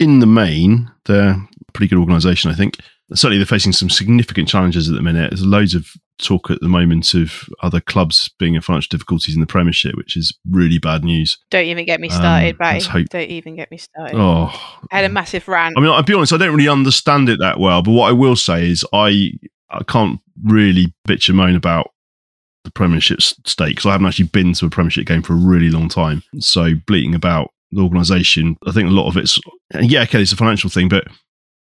In 0.00 0.18
the 0.20 0.26
main, 0.26 0.90
they're 1.04 1.30
a 1.32 1.72
pretty 1.74 1.88
good 1.88 2.00
organisation, 2.00 2.50
I 2.50 2.54
think. 2.54 2.78
certainly 3.12 3.36
they're 3.38 3.44
facing 3.46 3.72
some 3.72 3.90
significant 3.90 4.48
challenges 4.48 4.88
at 4.88 4.94
the 4.94 5.02
minute. 5.02 5.30
There's 5.30 5.44
loads 5.44 5.74
of 5.74 5.86
talk 6.18 6.50
at 6.50 6.60
the 6.60 6.68
moment 6.68 7.12
of 7.14 7.48
other 7.62 7.80
clubs 7.80 8.30
being 8.38 8.54
in 8.54 8.60
financial 8.62 8.88
difficulties 8.90 9.34
in 9.34 9.40
the 9.40 9.46
Premiership, 9.46 9.94
which 9.96 10.16
is 10.16 10.36
really 10.50 10.78
bad 10.78 11.02
news. 11.04 11.36
Don't 11.50 11.64
even 11.66 11.84
get 11.86 12.00
me 12.00 12.08
started, 12.08 12.56
Um, 12.60 12.80
hope- 12.82 13.08
Don't 13.10 13.28
even 13.30 13.56
get 13.56 13.70
me 13.70 13.76
started. 13.78 14.16
Oh, 14.18 14.50
I 14.92 14.96
had 14.96 15.04
a 15.04 15.08
massive 15.10 15.48
rant. 15.48 15.74
I 15.76 15.80
mean, 15.80 15.90
I'll 15.90 16.02
be 16.02 16.14
honest, 16.14 16.32
I 16.32 16.36
don't 16.38 16.54
really 16.54 16.68
understand 16.68 17.28
it 17.28 17.38
that 17.40 17.58
well, 17.60 17.82
but 17.82 17.90
what 17.92 18.08
I 18.08 18.12
will 18.12 18.36
say 18.36 18.70
is 18.70 18.84
I 18.94 19.32
I 19.70 19.82
can't 19.84 20.18
really 20.42 20.94
bitch 21.06 21.28
and 21.28 21.36
moan 21.36 21.54
about 21.56 21.90
the 22.64 22.70
Premiership 22.70 23.18
s- 23.20 23.34
state 23.46 23.70
because 23.70 23.86
I 23.86 23.92
haven't 23.92 24.06
actually 24.06 24.26
been 24.26 24.52
to 24.54 24.66
a 24.66 24.70
Premiership 24.70 25.06
game 25.06 25.22
for 25.22 25.32
a 25.32 25.36
really 25.36 25.70
long 25.70 25.88
time. 25.88 26.22
So 26.38 26.74
bleating 26.86 27.14
about 27.14 27.50
the 27.72 27.82
organisation, 27.82 28.56
I 28.66 28.72
think 28.72 28.88
a 28.88 28.92
lot 28.92 29.08
of 29.08 29.16
it's 29.16 29.38
yeah, 29.80 30.02
okay, 30.02 30.20
it's 30.22 30.32
a 30.32 30.36
financial 30.36 30.68
thing, 30.70 30.88
but 30.88 31.06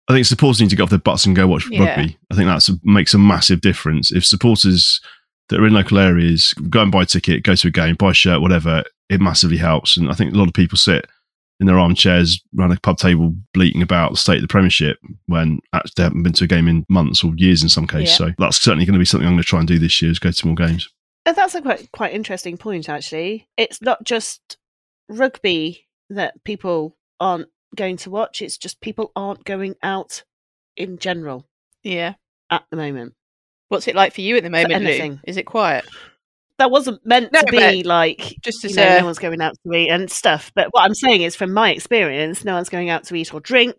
I 0.09 0.14
think 0.14 0.26
supporters 0.26 0.61
need 0.61 0.70
to 0.70 0.76
get 0.76 0.82
off 0.82 0.91
their 0.91 0.99
butts 0.99 1.26
and 1.26 1.36
go 1.36 1.47
watch 1.47 1.66
Yeah. 1.70 1.84
rugby. 1.84 2.16
I 2.32 2.34
think 2.34 2.47
that 2.49 2.68
makes 2.82 3.14
a 3.14 3.18
massive 3.18 3.61
difference. 3.61 4.11
If 4.11 4.24
supporters 4.24 5.01
that 5.49 5.61
are 5.61 5.66
in 5.66 5.72
local 5.74 5.99
areas 5.99 6.53
go 6.68 6.82
and 6.82 6.91
buy 6.93 7.03
a 7.03 7.07
ticket, 7.07 7.43
go 7.45 7.55
to 7.55 7.68
a 7.68 7.70
game, 7.70 7.95
buy 7.97 8.11
a 8.11 8.14
shirt, 8.14 8.41
whatever, 8.41 8.82
it 9.09 9.20
massively 9.20 9.57
helps. 9.59 9.97
And 9.97 10.11
I 10.11 10.14
think 10.14 10.32
a 10.34 10.36
lot 10.38 10.49
of 10.49 10.55
people 10.55 10.78
sit 10.78 11.07
in 11.61 11.66
their 11.66 11.78
armchairs 11.78 12.42
around 12.58 12.72
a 12.72 12.80
pub 12.80 12.96
table 12.98 13.34
bleating 13.52 13.82
about 13.82 14.11
the 14.12 14.16
state 14.16 14.36
of 14.36 14.42
the 14.42 14.48
Premiership 14.48 14.98
when 15.26 15.61
actually 15.72 15.92
they 15.96 16.02
haven't 16.04 16.22
been 16.22 16.32
to 16.32 16.44
a 16.44 16.48
game 16.48 16.66
in 16.66 16.84
months 16.88 17.22
or 17.22 17.32
years 17.36 17.62
in 17.62 17.68
some 17.68 17.86
cases. 17.86 18.18
Yeah. 18.18 18.28
So 18.28 18.32
that's 18.38 18.61
certainly 18.61 18.86
going 18.86 18.94
to 18.94 18.98
be 18.98 19.04
something 19.04 19.26
I'm 19.26 19.34
going 19.34 19.42
to 19.42 19.48
try 19.48 19.58
and 19.58 19.68
do 19.68 19.78
this 19.78 20.00
year 20.00 20.11
is 20.11 20.18
go 20.18 20.30
to 20.30 20.46
more 20.46 20.56
games. 20.56 20.88
And 21.26 21.36
that's 21.36 21.54
a 21.54 21.61
quite 21.62 21.92
quite 21.92 22.14
interesting 22.14 22.56
point, 22.56 22.88
actually. 22.88 23.46
It's 23.58 23.82
not 23.82 24.02
just 24.04 24.56
rugby 25.08 25.86
that 26.08 26.42
people 26.44 26.96
aren't 27.20 27.48
going 27.76 27.98
to 27.98 28.11
watch; 28.11 28.40
it's 28.40 28.56
just 28.56 28.80
people 28.80 29.12
aren't 29.14 29.44
going 29.44 29.74
out 29.82 30.24
in 30.76 30.98
general 30.98 31.46
Yeah. 31.84 32.14
at 32.50 32.64
the 32.70 32.76
moment. 32.76 33.14
What's 33.68 33.86
it 33.86 33.94
like 33.94 34.14
for 34.14 34.22
you 34.22 34.36
at 34.38 34.42
the 34.42 34.50
moment, 34.50 34.82
Lou? 34.82 34.88
anything. 34.88 35.20
Is 35.24 35.36
it 35.36 35.44
quiet? 35.44 35.84
That 36.61 36.70
wasn't 36.70 37.04
meant 37.04 37.32
No, 37.32 37.40
to 37.40 37.50
be 37.50 37.82
like 37.82 38.36
just 38.42 38.62
you 38.62 38.70
as 38.70 38.76
know, 38.76 38.96
a- 38.96 38.98
no 39.00 39.04
one's 39.06 39.18
going 39.18 39.40
out 39.40 39.54
to 39.66 39.72
eat 39.74 39.88
and 39.88 40.11
stuff. 40.11 40.52
But 40.54 40.68
what 40.70 40.82
I'm 40.84 40.94
saying 40.94 41.22
is, 41.22 41.34
from 41.34 41.52
my 41.52 41.72
experience, 41.72 42.44
no 42.44 42.54
one's 42.54 42.68
going 42.68 42.90
out 42.90 43.04
to 43.04 43.14
eat 43.16 43.34
or 43.34 43.40
drink. 43.40 43.74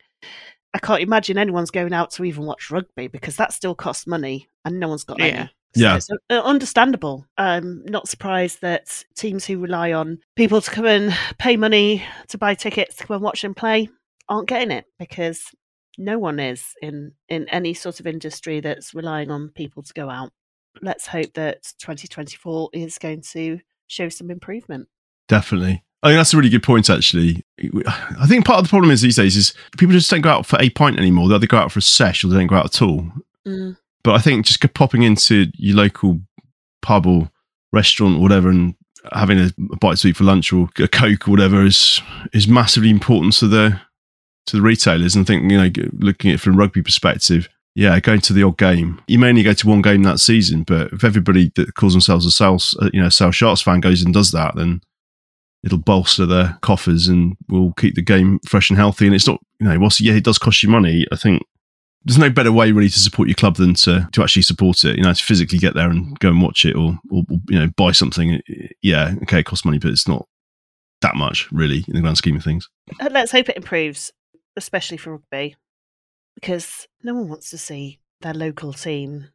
I 0.74 0.80
can't 0.80 1.02
imagine 1.02 1.38
anyone's 1.38 1.72
going 1.72 1.94
out 1.94 2.12
to 2.12 2.24
even 2.26 2.46
watch 2.46 2.72
rugby 2.72 3.08
because 3.08 3.36
that 3.38 3.54
still 3.54 3.76
costs 3.76 4.08
money, 4.08 4.48
and 4.66 4.80
no 4.80 4.88
one's 4.88 5.04
got 5.04 5.20
Yeah. 5.20 5.26
any. 5.26 5.52
Yeah. 5.76 5.96
It's 5.96 6.10
uh, 6.30 6.42
understandable. 6.42 7.26
I'm 7.38 7.84
not 7.86 8.08
surprised 8.10 8.60
that 8.62 9.04
teams 9.16 9.46
who 9.46 9.58
rely 9.60 9.94
on 9.94 10.20
people 10.36 10.60
to 10.62 10.70
come 10.72 10.86
and 10.86 11.14
pay 11.40 11.56
money 11.56 12.04
to 12.28 12.38
buy 12.38 12.56
tickets 12.56 12.98
to 12.98 13.06
come 13.08 13.16
and 13.16 13.24
watch 13.24 13.42
them 13.42 13.54
play 13.54 13.88
aren't 14.28 14.50
getting 14.50 14.72
it 14.72 14.86
because 15.00 15.44
no 15.98 16.20
one 16.20 16.40
is 16.40 16.74
in, 16.82 17.14
in 17.30 17.48
any 17.50 17.74
sort 17.74 18.00
of 18.02 18.08
industry 18.08 18.60
that's 18.60 18.94
relying 18.94 19.32
on 19.32 19.50
people 19.56 19.84
to 19.84 19.94
go 19.94 20.10
out. 20.10 20.32
Let's 20.82 21.08
hope 21.08 21.34
that 21.34 21.64
2024 21.80 22.70
is 22.74 22.98
going 22.98 23.22
to 23.34 23.60
show 23.88 24.10
some 24.10 24.32
improvement. 24.32 24.88
Definitely. 25.28 25.84
I 26.04 26.10
think 26.10 26.20
that's 26.20 26.34
a 26.34 26.38
really 26.38 26.50
good 26.50 26.64
point, 26.64 26.90
actually. 26.90 27.44
I 27.60 28.26
think 28.28 28.46
part 28.46 28.60
of 28.60 28.66
the 28.66 28.70
problem 28.70 28.92
is 28.92 29.02
these 29.02 29.18
days 29.18 29.38
is 29.38 29.54
people 29.78 29.94
just 29.94 30.10
don't 30.10 30.22
go 30.22 30.32
out 30.32 30.46
for 30.48 30.60
a 30.60 30.70
pint 30.72 30.98
anymore. 30.98 31.30
They 31.30 31.36
either 31.36 31.48
go 31.48 31.58
out 31.58 31.72
for 31.72 31.80
a 31.80 31.84
sesh 31.84 32.24
or 32.24 32.28
they 32.28 32.38
don't 32.38 32.48
go 32.48 32.56
out 32.56 32.66
at 32.66 32.82
all. 32.82 33.06
Mm. 33.48 33.78
But 34.04 34.16
I 34.16 34.20
think 34.20 34.48
just 34.48 34.74
popping 34.74 35.04
into 35.04 35.52
your 35.58 35.76
local 35.76 36.20
pub 36.82 37.06
or 37.06 37.30
restaurant 37.72 38.18
or 38.18 38.22
whatever 38.22 38.50
and 38.50 38.74
having 39.12 39.40
a, 39.40 39.52
a 39.72 39.78
bite 39.78 39.98
to 39.98 40.08
eat 40.08 40.18
for 40.18 40.24
lunch 40.24 40.52
or 40.52 40.70
a 40.80 40.88
coke 40.88 41.28
or 41.28 41.32
whatever 41.32 41.64
is 41.64 42.02
is 42.34 42.48
massively 42.48 42.90
important 42.90 43.34
to 43.34 43.48
the 43.48 43.80
to 44.48 44.56
the 44.56 44.62
retailers. 44.62 45.16
And 45.16 45.24
I 45.24 45.28
think 45.28 45.52
you 45.52 45.58
know, 45.58 45.90
looking 45.94 46.32
at 46.32 46.36
it 46.36 46.40
from 46.40 46.54
a 46.54 46.58
rugby 46.58 46.82
perspective, 46.82 47.48
yeah, 47.76 48.00
going 48.00 48.22
to 48.22 48.34
the 48.34 48.44
odd 48.44 48.58
game. 48.58 49.02
You 49.08 49.20
may 49.20 49.30
only 49.30 49.44
go 49.44 49.54
to 49.54 49.68
one 49.68 49.82
game 49.82 50.04
that 50.04 50.20
season, 50.20 50.64
but 50.64 50.92
if 50.94 51.04
everybody 51.04 51.52
that 51.56 51.76
calls 51.76 51.94
themselves 51.94 52.26
a 52.26 52.32
South, 52.32 52.74
uh, 52.82 52.90
you 52.94 53.02
know, 53.02 53.10
Sale 53.10 53.32
Sharks 53.32 53.62
fan 53.62 53.80
goes 53.80 54.02
and 54.02 54.14
does 54.14 54.32
that, 54.32 54.56
then 54.56 54.82
it'll 55.64 55.78
bolster 55.78 56.26
their 56.26 56.58
coffers 56.62 57.08
and 57.08 57.38
will 57.48 57.72
keep 57.74 57.96
the 57.96 58.02
game 58.02 58.40
fresh 58.46 58.70
and 58.70 58.78
healthy. 58.78 59.06
And 59.06 59.16
it's 59.16 59.28
not, 59.28 59.40
you 59.60 59.68
know, 59.68 59.80
whilst 59.80 60.02
yeah, 60.02 60.14
it 60.14 60.24
does 60.24 60.38
cost 60.38 60.64
you 60.64 60.70
money. 60.70 61.06
I 61.12 61.16
think 61.16 61.44
there's 62.04 62.18
no 62.18 62.32
better 62.32 62.52
way 62.52 62.72
really 62.72 62.90
to 62.90 63.00
support 63.00 63.28
your 63.28 63.36
club 63.36 63.58
than 63.58 63.76
to 63.76 64.10
to 64.12 64.24
actually 64.24 64.42
support 64.42 64.84
it. 64.84 64.98
You 64.98 65.04
know, 65.04 65.14
to 65.14 65.24
physically 65.24 65.60
get 65.60 65.76
there 65.76 65.90
and 65.90 66.20
go 66.20 66.30
and 66.30 66.42
watch 66.42 66.66
it, 66.66 66.76
or 66.76 67.00
or, 67.10 67.24
or, 67.30 67.38
you 67.48 67.60
know, 67.60 67.70
buy 67.78 67.92
something. 67.92 68.42
Yeah, 68.82 69.14
okay, 69.24 69.40
it 69.40 69.46
costs 69.46 69.66
money, 69.66 69.78
but 69.78 69.92
it's 69.92 70.08
not 70.08 70.28
that 71.02 71.16
much 71.16 71.52
really 71.52 71.86
in 71.88 71.96
the 71.96 72.02
grand 72.02 72.18
scheme 72.18 72.36
of 72.36 72.44
things. 72.44 72.68
Uh, 73.00 73.10
Let's 73.12 73.32
hope 73.32 73.50
it 73.50 73.58
improves, 73.58 74.12
especially 74.58 74.98
for 74.98 75.12
rugby, 75.12 75.56
because 76.42 76.88
no 77.04 77.14
one 77.14 77.30
wants 77.30 77.50
to 77.52 77.58
see 77.58 78.00
their 78.22 78.34
local 78.34 78.74
team 78.74 79.28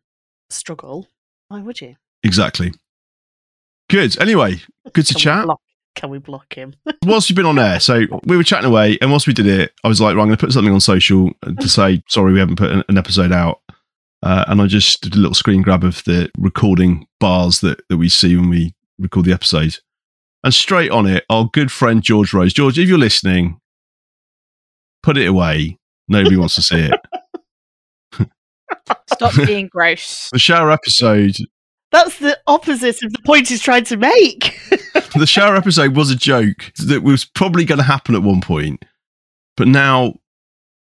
struggle. 0.51 1.09
Why 1.49 1.61
would 1.61 1.81
you? 1.81 1.97
Exactly. 2.23 2.73
Good. 3.89 4.21
Anyway, 4.21 4.57
good 4.93 5.07
to 5.07 5.15
Can 5.15 5.19
we 5.19 5.23
chat. 5.23 5.45
block- 5.47 5.61
Can 5.95 6.11
we 6.11 6.19
block 6.19 6.55
him? 6.55 6.75
whilst 7.05 7.31
you've 7.31 7.37
been 7.37 7.47
on 7.47 7.59
air, 7.59 7.79
so 7.81 8.01
we 8.25 8.37
were 8.37 8.43
chatting 8.43 8.69
away, 8.69 8.99
and 9.01 9.11
whilst 9.11 9.27
we 9.27 9.33
did 9.33 9.47
it, 9.47 9.73
I 9.85 9.89
was 9.89 10.01
like, 10.01 10.17
right, 10.17 10.23
I'm 10.23 10.29
going 10.29 10.37
to 10.37 10.45
put 10.45 10.53
something 10.53 10.75
on 10.75 10.81
social 10.81 11.31
to 11.61 11.69
say, 11.69 12.03
sorry, 12.09 12.33
we 12.33 12.39
haven't 12.41 12.57
put 12.57 12.71
an, 12.73 12.83
an 12.89 12.99
episode 12.99 13.33
out. 13.33 13.61
Uh, 14.23 14.45
and 14.49 14.61
I 14.61 14.67
just 14.67 15.03
did 15.03 15.15
a 15.15 15.19
little 15.19 15.35
screen 15.35 15.63
grab 15.63 15.85
of 15.85 16.03
the 16.05 16.31
recording 16.37 17.07
bars 17.21 17.61
that, 17.61 17.81
that 17.89 17.99
we 17.99 18.09
see 18.09 18.35
when 18.37 18.49
we 18.51 18.75
record 18.99 19.27
the 19.27 19.33
episode. 19.33 19.77
And 20.43 20.53
straight 20.53 20.91
on 20.91 21.07
it, 21.07 21.25
our 21.31 21.49
good 21.53 21.71
friend 21.71 22.03
George 22.03 22.33
Rose. 22.33 22.53
George, 22.53 22.79
if 22.79 22.89
you're 22.89 22.99
listening, 22.99 23.61
put 25.03 25.17
it 25.17 25.27
away. 25.27 25.79
Nobody 26.09 26.37
wants 26.37 26.55
to 26.57 26.63
see 26.63 26.89
it. 26.91 27.01
Stop 29.13 29.35
being 29.47 29.69
gross. 29.69 30.29
The 30.33 30.39
shower 30.39 30.71
episode, 30.71 31.37
That's 31.93 32.19
the 32.19 32.39
opposite 32.47 33.03
of 33.03 33.13
the 33.13 33.19
point 33.25 33.49
he's 33.49 33.63
trying 33.63 33.85
to 33.85 33.97
make. 33.97 34.59
the 35.17 35.27
shower 35.27 35.57
episode 35.57 35.97
was 35.97 36.11
a 36.11 36.17
joke 36.17 36.73
that 36.87 37.03
was 37.03 37.25
probably 37.25 37.65
going 37.65 37.79
to 37.79 37.85
happen 37.85 38.15
at 38.15 38.23
one 38.23 38.41
point, 38.41 38.85
but 39.57 39.69
now 39.69 40.15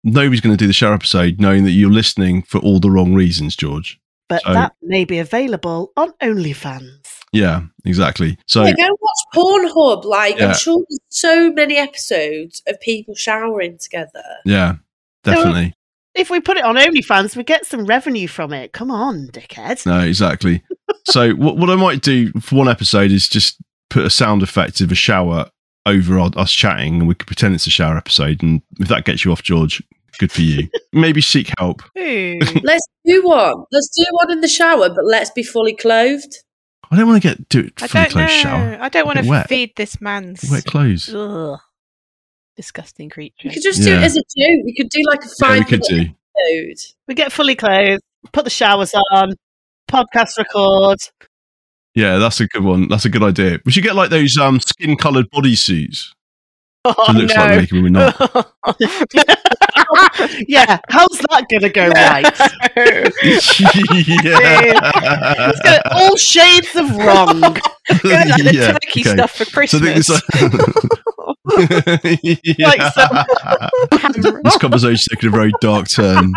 nobody's 0.03 0.41
going 0.41 0.55
to 0.55 0.61
do 0.61 0.67
the 0.67 0.73
shower 0.73 0.93
episode 0.93 1.39
knowing 1.39 1.63
that 1.65 1.71
you're 1.71 1.91
listening 1.91 2.41
for 2.43 2.59
all 2.59 2.79
the 2.79 2.89
wrong 2.91 3.13
reasons, 3.13 3.55
George. 3.55 3.99
But 4.27 4.41
So- 4.43 4.53
that 4.53 4.73
may 4.81 5.05
be 5.05 5.19
available 5.19 5.91
on 5.95 6.11
OnlyFans. 6.21 7.01
Yeah, 7.31 7.63
exactly. 7.83 8.37
So 8.47 8.63
yeah, 8.63 8.71
go 8.73 8.87
watch 9.01 9.35
Pornhub. 9.35 10.05
Like, 10.05 10.39
Yeah. 10.39 10.47
I'm 10.49 10.53
sure 10.55 10.83
there's 10.89 10.99
so 11.09 11.51
many 11.51 11.75
episodes 11.75 12.61
of 12.65 12.79
people 12.79 13.13
showering 13.13 13.77
together. 13.77 14.23
yeah, 14.45 14.75
definitely. 15.25 15.73
If 16.15 16.29
we 16.29 16.39
put 16.39 16.57
it 16.57 16.63
on 16.63 16.75
OnlyFans, 16.75 17.35
we 17.35 17.43
get 17.43 17.65
some 17.65 17.85
revenue 17.85 18.27
from 18.27 18.53
it. 18.53 18.71
Come 18.71 18.89
on, 18.89 19.27
dickhead. 19.27 19.85
No, 19.85 19.99
exactly. 19.99 20.63
so 21.05 21.31
what 21.33 21.57
what 21.57 21.69
I 21.69 21.75
might 21.75 22.01
do 22.01 22.31
for 22.39 22.55
one 22.55 22.69
episode 22.69 23.11
is 23.11 23.27
just 23.27 23.61
put 23.89 24.05
a 24.05 24.09
sound 24.09 24.41
effect 24.41 24.81
of 24.81 24.91
a 24.91 24.95
shower 24.95 25.49
over 25.85 26.17
our, 26.17 26.31
us 26.37 26.51
chatting, 26.51 26.95
and 26.95 27.07
we 27.07 27.15
could 27.15 27.27
pretend 27.27 27.53
it's 27.55 27.67
a 27.67 27.71
shower 27.71 27.97
episode. 27.97 28.41
And 28.41 28.61
if 28.79 28.87
that 28.87 29.05
gets 29.05 29.25
you 29.25 29.31
off, 29.31 29.43
George, 29.43 29.83
good 30.17 30.31
for 30.31 30.41
you. 30.41 30.69
Maybe 30.93 31.21
seek 31.21 31.51
help. 31.59 31.81
let's 31.95 32.87
do 33.05 33.23
one. 33.23 33.65
Let's 33.71 33.89
do 33.95 34.05
one 34.11 34.31
in 34.31 34.41
the 34.41 34.47
shower, 34.47 34.89
but 34.89 35.05
let's 35.05 35.31
be 35.31 35.43
fully 35.43 35.75
clothed. 35.75 36.33
I 36.91 36.97
don't 36.97 37.07
want 37.07 37.21
to 37.21 37.27
get 37.27 37.49
do 37.49 37.61
it 37.61 37.73
I 37.81 37.87
fully 37.87 38.03
don't 38.03 38.11
closed 38.11 38.33
know. 38.33 38.41
shower. 38.41 38.77
I 38.79 38.89
don't 38.89 39.05
want 39.05 39.19
to 39.19 39.27
wet. 39.27 39.49
feed 39.49 39.73
this 39.75 39.99
man's 39.99 40.47
Wet 40.49 40.65
clothes. 40.65 41.13
Ugh. 41.13 41.59
Disgusting 42.55 43.09
creature. 43.09 43.33
We 43.45 43.51
could 43.53 43.63
just 43.63 43.81
do 43.83 43.93
it 43.93 44.03
as 44.03 44.15
a 44.15 44.21
joke. 44.21 44.65
We 44.65 44.73
could 44.75 44.89
do 44.89 45.01
like 45.07 45.23
a 45.23 45.27
five. 45.39 45.55
Yeah, 45.55 45.59
we 45.59 45.65
could 45.65 45.81
do. 45.81 45.95
minute 45.95 46.15
episode. 46.71 46.93
We 47.07 47.13
get 47.15 47.31
fully 47.31 47.55
clothed, 47.55 48.01
put 48.31 48.43
the 48.43 48.49
showers 48.49 48.93
on, 49.11 49.33
podcast 49.89 50.37
record. 50.37 50.97
Yeah, 51.93 52.17
that's 52.17 52.39
a 52.41 52.47
good 52.47 52.63
one. 52.63 52.87
That's 52.89 53.05
a 53.05 53.09
good 53.09 53.23
idea. 53.23 53.59
We 53.65 53.71
should 53.71 53.83
get 53.83 53.95
like 53.95 54.09
those 54.09 54.37
um 54.37 54.59
skin 54.59 54.97
coloured 54.97 55.29
bodysuits. 55.31 56.07
Oh, 56.87 56.93
So 57.07 57.13
it 57.13 57.15
looks 57.15 57.33
no. 57.35 57.41
like 57.41 57.59
making 57.61 57.81
women 57.81 57.93
not. 57.93 58.15
yeah, 60.47 60.77
how's 60.89 61.17
that 61.17 61.45
going 61.49 61.61
to 61.61 61.69
go 61.69 61.87
right? 61.89 62.23
yeah. 64.23 65.49
It's 65.49 65.61
got 65.61 65.81
all 65.91 66.15
shades 66.15 66.75
of 66.75 66.95
wrong. 66.97 67.41
Like 67.41 67.63
the 68.03 68.51
Yeah, 68.53 68.71
turkey 68.73 69.01
okay. 69.01 69.13
stuff 69.13 69.31
for 69.31 69.45
So 69.65 69.79
I 71.57 71.97
think 71.97 72.21
this, 74.15 74.33
this 74.43 74.57
conversation's 74.57 75.07
taking 75.07 75.29
a 75.29 75.31
very 75.31 75.51
dark 75.61 75.89
turn. 75.89 76.33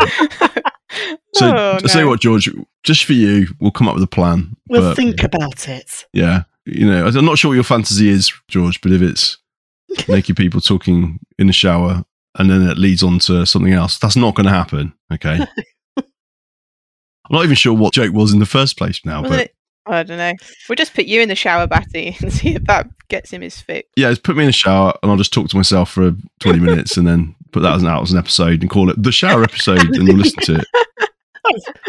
So, 1.35 1.55
Oh, 1.55 1.79
I 1.83 1.87
say 1.87 2.05
what, 2.05 2.21
George, 2.21 2.51
just 2.83 3.05
for 3.05 3.13
you, 3.13 3.47
we'll 3.61 3.71
come 3.71 3.89
up 3.89 3.95
with 3.95 4.03
a 4.03 4.07
plan. 4.09 4.57
We'll 4.69 4.91
but, 4.91 4.97
think 4.97 5.23
about 5.23 5.69
it. 5.69 6.07
yeah, 6.13 6.45
you 6.65 6.87
know, 6.87 7.07
I'm 7.07 7.25
not 7.25 7.39
sure 7.39 7.51
what 7.51 7.55
your 7.57 7.65
fantasy 7.65 8.09
is, 8.09 8.33
George, 8.49 8.81
but 8.81 8.93
if 8.93 9.03
it's 9.03 9.39
naked 10.09 10.37
people 10.37 10.61
talking 10.61 11.19
in 11.39 11.47
the 11.47 11.53
shower 11.53 12.05
and 12.39 12.51
then 12.51 12.63
it 12.63 12.79
leads 12.79 13.03
on 13.03 13.19
to 13.21 13.45
something 13.47 13.73
else, 13.73 13.99
that's 13.99 14.17
not 14.17 14.35
going 14.35 14.47
to 14.47 14.53
happen. 14.53 14.93
Okay. 15.13 15.39
I'm 15.97 17.35
not 17.37 17.45
even 17.45 17.57
sure 17.57 17.75
what 17.75 17.93
joke 17.93 18.15
was 18.15 18.33
in 18.33 18.39
the 18.39 18.47
first 18.47 18.79
place 18.79 19.05
now, 19.05 19.21
Wasn't 19.23 19.39
but 19.39 19.47
it? 19.47 19.55
I 19.89 20.03
don't 20.03 20.19
know. 20.19 20.35
We'll 20.69 20.77
just 20.77 20.95
put 20.95 21.07
you 21.07 21.21
in 21.21 21.29
the 21.29 21.35
shower, 21.35 21.67
Batty, 21.67 22.17
and 22.21 22.33
see 22.33 22.55
if 22.55 22.65
that 22.65 22.87
gets 23.09 23.33
him 23.33 23.43
his 23.43 23.61
fix. 23.61 23.89
yeah, 23.97 24.11
just 24.11 24.23
put 24.23 24.37
me 24.37 24.45
in 24.45 24.49
the 24.49 24.53
shower 24.53 24.93
and 25.03 25.11
I'll 25.11 25.17
just 25.17 25.33
talk 25.33 25.49
to 25.49 25.57
myself 25.57 25.91
for 25.91 26.13
20 26.41 26.61
minutes 26.61 26.97
and 26.97 27.07
then 27.07 27.35
put 27.53 27.61
that 27.61 27.75
as 27.75 27.83
an, 27.83 27.89
out 27.89 28.03
as 28.03 28.13
an 28.13 28.19
episode 28.19 28.61
and 28.61 28.71
call 28.71 28.91
it 28.91 29.03
the 29.03 29.13
shower 29.13 29.43
episode 29.43 29.81
and 29.81 30.07
you'll 30.07 30.17
listen 30.17 30.43
to 30.45 30.55
it. 30.57 30.67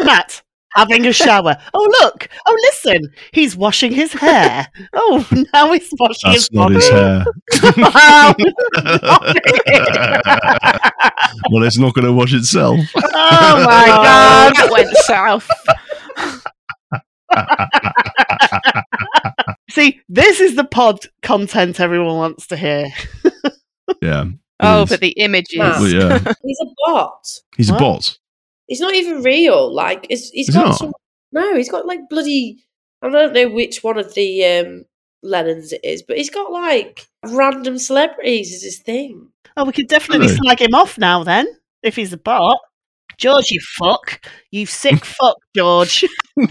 Matt, 0.00 0.42
having 0.74 1.06
a 1.06 1.12
shower. 1.12 1.56
Oh, 1.74 1.88
look. 2.00 2.28
Oh, 2.46 2.56
listen. 2.62 3.12
He's 3.32 3.56
washing 3.56 3.92
his 3.92 4.12
hair. 4.12 4.66
Oh, 4.94 5.26
now 5.52 5.72
he's 5.72 5.92
washing 5.98 6.32
his 6.32 6.48
That's 6.48 6.52
not 6.52 6.72
body. 6.72 6.74
his 6.76 6.88
hair. 6.88 7.24
Wow. 7.76 8.34
well, 11.50 11.64
it's 11.64 11.78
not 11.78 11.94
going 11.94 12.06
to 12.06 12.12
wash 12.12 12.32
itself. 12.32 12.78
Oh, 12.96 13.64
my 13.64 13.84
oh, 13.88 14.02
God. 14.02 14.54
That 14.56 14.68
went 14.70 14.88
south. 14.98 15.48
See, 19.70 20.00
this 20.08 20.40
is 20.40 20.56
the 20.56 20.64
pod 20.64 21.00
content 21.22 21.80
everyone 21.80 22.16
wants 22.16 22.46
to 22.48 22.56
hear. 22.56 22.88
Yeah. 24.00 24.26
Oh, 24.60 24.84
is. 24.84 24.88
but 24.90 25.00
the 25.00 25.10
images. 25.18 25.58
Well, 25.58 25.86
yeah. 25.86 26.18
He's 26.44 26.58
a 26.62 26.66
bot. 26.86 27.26
He's 27.56 27.70
What? 27.70 27.76
a 27.76 27.80
bot. 27.84 28.18
He's 28.68 28.80
not 28.80 28.94
even 28.94 29.22
real. 29.22 29.74
Like, 29.74 30.06
it's, 30.08 30.30
he's 30.30 30.48
Is 30.48 30.54
he 30.54 30.60
got 30.60 30.68
not? 30.68 30.78
some. 30.78 30.92
No, 31.32 31.54
he's 31.56 31.70
got 31.70 31.86
like 31.86 32.08
bloody. 32.08 32.64
I 33.02 33.10
don't 33.10 33.34
know 33.34 33.48
which 33.50 33.82
one 33.82 33.98
of 33.98 34.14
the 34.14 34.44
um, 34.46 34.84
Lennons 35.22 35.72
it 35.72 35.80
is, 35.84 36.02
but 36.02 36.16
he's 36.18 36.30
got 36.30 36.50
like 36.52 37.08
random 37.26 37.78
celebrities 37.78 38.54
as 38.54 38.62
his 38.62 38.78
thing. 38.78 39.28
Oh, 39.56 39.64
we 39.64 39.72
could 39.72 39.88
definitely 39.88 40.28
Really? 40.28 40.38
slag 40.38 40.62
him 40.62 40.74
off 40.74 40.96
now 40.96 41.24
then, 41.24 41.46
if 41.82 41.96
he's 41.96 42.12
a 42.12 42.16
bot. 42.16 42.56
George, 43.20 43.50
you 43.50 43.60
fuck. 43.78 44.26
You 44.50 44.66
sick 44.66 45.04
fuck, 45.20 45.36
George. 45.54 46.04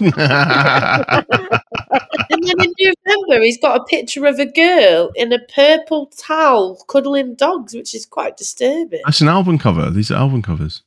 And 2.32 2.44
then 2.44 2.62
in 2.62 2.74
November, 2.80 3.44
he's 3.44 3.60
got 3.60 3.82
a 3.82 3.84
picture 3.86 4.26
of 4.28 4.38
a 4.38 4.46
girl 4.46 5.10
in 5.16 5.34
a 5.34 5.40
purple 5.54 6.12
towel 6.16 6.76
cuddling 6.88 7.34
dogs, 7.34 7.74
which 7.74 7.96
is 7.96 8.06
quite 8.06 8.38
disturbing. 8.38 9.02
That's 9.04 9.22
an 9.22 9.30
album 9.30 9.58
cover. 9.58 9.90
These 9.90 10.12
are 10.12 10.20
album 10.20 10.44
covers. 10.44 10.84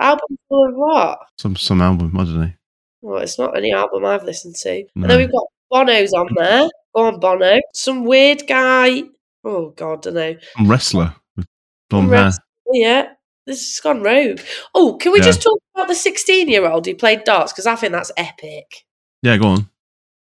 Album 0.00 0.38
full 0.48 0.68
of 0.68 0.74
what? 0.74 1.18
Some 1.38 1.54
some 1.54 1.82
album. 1.82 2.16
I 2.18 2.24
don't 2.24 2.40
know. 2.40 2.52
Well, 3.02 3.22
it's 3.22 3.38
not 3.38 3.56
any 3.56 3.72
album 3.72 4.04
I've 4.04 4.24
listened 4.24 4.56
to. 4.56 4.84
No. 4.94 5.02
And 5.02 5.10
then 5.10 5.18
we've 5.18 5.32
got 5.32 5.46
Bono's 5.70 6.12
on 6.12 6.28
there. 6.34 6.68
Go 6.94 7.02
on, 7.02 7.20
Bono. 7.20 7.60
Some 7.74 8.04
weird 8.04 8.46
guy. 8.46 9.02
Oh, 9.44 9.70
God, 9.76 10.02
don't 10.02 10.14
know. 10.14 10.36
Some 10.56 10.68
wrestler 10.68 11.14
with 11.36 11.46
blonde 11.90 12.10
hair. 12.10 12.32
Yeah, 12.72 13.08
this 13.46 13.58
has 13.60 13.80
gone 13.80 14.02
rogue. 14.02 14.40
Oh, 14.74 14.94
can 15.00 15.12
we 15.12 15.18
Yeah. 15.20 15.24
just 15.26 15.42
talk 15.42 15.58
about 15.74 15.88
the 15.88 15.94
16 15.94 16.48
year 16.48 16.66
old 16.68 16.86
who 16.86 16.94
played 16.94 17.24
darts? 17.24 17.52
Because 17.52 17.66
I 17.66 17.76
think 17.76 17.92
that's 17.92 18.12
epic. 18.16 18.84
Yeah, 19.22 19.36
go 19.38 19.48
on. 19.48 19.70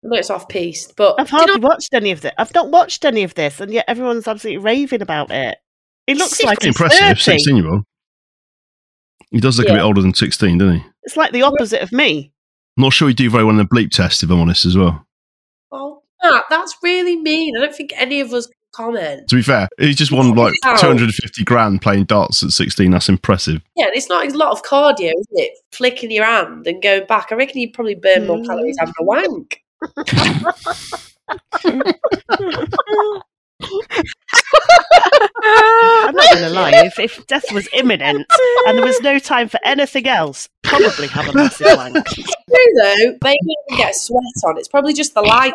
I 0.04 0.10
know 0.10 0.18
it's 0.18 0.30
off 0.30 0.48
piste, 0.48 0.94
but 0.96 1.16
I've 1.20 1.28
do 1.30 1.34
you 1.36 1.40
hardly 1.40 1.60
know, 1.60 1.68
watched 1.68 1.94
any 1.94 2.12
of 2.12 2.22
this. 2.22 2.32
I've 2.38 2.54
not 2.54 2.70
watched 2.70 3.04
any 3.04 3.24
of 3.24 3.34
this, 3.34 3.60
and 3.60 3.72
yet 3.74 3.86
everyone's 3.88 4.28
absolutely 4.28 4.64
raving 4.64 5.02
about 5.02 5.32
it. 5.32 5.58
It 6.06 6.18
looks 6.18 6.38
Sick. 6.38 6.46
like 6.46 6.60
Pretty 6.60 6.70
impressive. 6.70 7.20
16 7.20 7.58
year 7.58 7.68
old. 7.68 7.84
He 9.32 9.40
does 9.40 9.58
look 9.58 9.68
a 9.68 9.74
bit 9.74 9.82
older 9.82 10.02
than 10.02 10.14
16, 10.14 10.58
doesn't 10.58 10.76
he? 10.78 10.86
It's 11.04 11.18
like 11.18 11.32
the 11.34 11.42
opposite 11.42 11.82
of 11.82 11.92
me. 11.92 12.32
Not 12.78 12.94
sure 12.94 13.08
he'd 13.10 13.18
do 13.18 13.30
very 13.30 13.44
well 13.44 13.52
in 13.52 13.58
the 13.58 13.66
bleep 13.66 13.90
test, 13.92 14.24
if 14.24 14.30
I'm 14.30 14.40
honest, 14.40 14.66
as 14.66 14.78
well. 14.78 15.06
oh, 15.72 16.04
Matt, 16.24 16.46
that's 16.50 16.76
really 16.84 17.18
mean. 17.18 17.58
I 17.58 17.62
don't 17.62 17.76
think 17.76 17.92
any 17.98 18.22
of 18.22 18.32
us 18.34 18.46
can 18.48 18.56
comment. 18.74 19.28
To 19.30 19.36
be 19.36 19.42
fair, 19.42 19.68
he 19.80 19.94
just 19.94 20.12
won 20.12 20.36
like 20.36 20.54
Wow. 20.64 20.76
250 20.76 21.44
grand 21.44 21.82
playing 21.82 22.06
darts 22.06 22.44
at 22.44 22.52
16. 22.52 22.92
That's 22.92 23.10
impressive. 23.10 23.62
Yeah, 23.76 23.86
and 23.86 23.96
it's 23.96 24.10
not 24.10 24.28
a 24.28 24.38
lot 24.38 24.52
of 24.52 24.62
cardio, 24.64 25.12
is 25.18 25.28
it? 25.32 25.58
Flicking 25.72 26.12
your 26.12 26.26
hand 26.26 26.68
and 26.68 26.82
going 26.82 27.06
back. 27.08 27.32
I 27.32 27.36
reckon 27.36 27.60
you'd 27.60 27.74
probably 27.74 27.96
burn 27.96 28.28
more 28.28 28.44
calories 28.44 28.78
having 28.80 28.94
a 29.00 29.04
hmm. 29.04 29.08
wank. 29.08 29.64
I'm 35.44 36.16
not 36.16 36.34
going 36.34 36.44
to 36.44 36.50
lie. 36.50 36.72
If, 36.86 37.00
if 37.00 37.26
death 37.28 37.52
was 37.52 37.68
imminent 37.74 38.26
and 38.68 38.78
there 38.78 38.86
was 38.86 39.00
no 39.02 39.20
time 39.20 39.50
for 39.50 39.60
anything 39.64 40.08
else, 40.08 40.48
probably 40.68 41.08
have 41.08 41.28
a 41.30 41.34
massive 41.34 41.68
wank. 41.78 42.06
True 42.08 42.24
though, 42.82 42.96
they 42.96 43.18
don't 43.20 43.36
even 43.70 43.78
get 43.78 43.96
sweat 43.96 44.24
on. 44.46 44.58
It's 44.58 44.68
probably 44.68 44.94
just 44.94 45.14
the 45.14 45.22
light. 45.22 45.54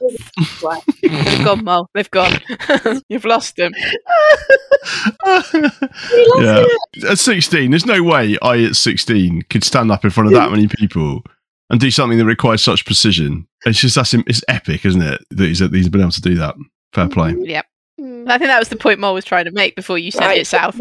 They've 1.02 1.44
gone, 1.44 1.64
Mo. 1.64 1.86
They've 1.94 2.10
gone. 2.10 2.40
You've 3.08 3.24
lost 3.24 3.56
them. 3.56 3.72
yeah. 6.38 6.64
At 7.08 7.18
16, 7.18 7.70
there's 7.70 7.86
no 7.86 8.02
way 8.02 8.36
I, 8.42 8.64
at 8.64 8.76
16, 8.76 9.42
could 9.50 9.64
stand 9.64 9.90
up 9.90 10.04
in 10.04 10.10
front 10.10 10.28
of 10.28 10.34
that 10.34 10.50
many 10.50 10.68
people 10.68 11.22
and 11.70 11.80
do 11.80 11.90
something 11.90 12.18
that 12.18 12.26
requires 12.26 12.62
such 12.62 12.84
precision. 12.84 13.46
It's 13.64 13.80
just, 13.80 13.94
that's, 13.94 14.12
it's 14.14 14.42
epic, 14.48 14.84
isn't 14.84 15.02
it? 15.02 15.24
That 15.30 15.44
he's, 15.46 15.58
that 15.60 15.72
he's 15.72 15.88
been 15.88 16.02
able 16.02 16.10
to 16.12 16.20
do 16.20 16.34
that. 16.36 16.54
Fair 16.92 17.08
play. 17.08 17.32
Mm-hmm. 17.32 17.44
Yep. 17.44 17.66
Mm. 18.00 18.28
I 18.30 18.38
think 18.38 18.48
that 18.48 18.58
was 18.58 18.68
the 18.68 18.76
point 18.76 18.98
Mo 19.00 19.14
was 19.14 19.24
trying 19.24 19.44
to 19.46 19.50
make 19.52 19.76
before 19.76 19.98
you 19.98 20.10
sent 20.10 20.26
Right. 20.26 20.40
it 20.40 20.46
south. 20.46 20.80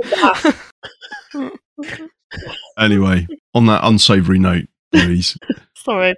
Anyway, 2.77 3.27
on 3.53 3.65
that 3.67 3.81
unsavoury 3.83 4.39
note, 4.39 4.65
boys, 4.91 5.37
Sorry. 5.75 6.15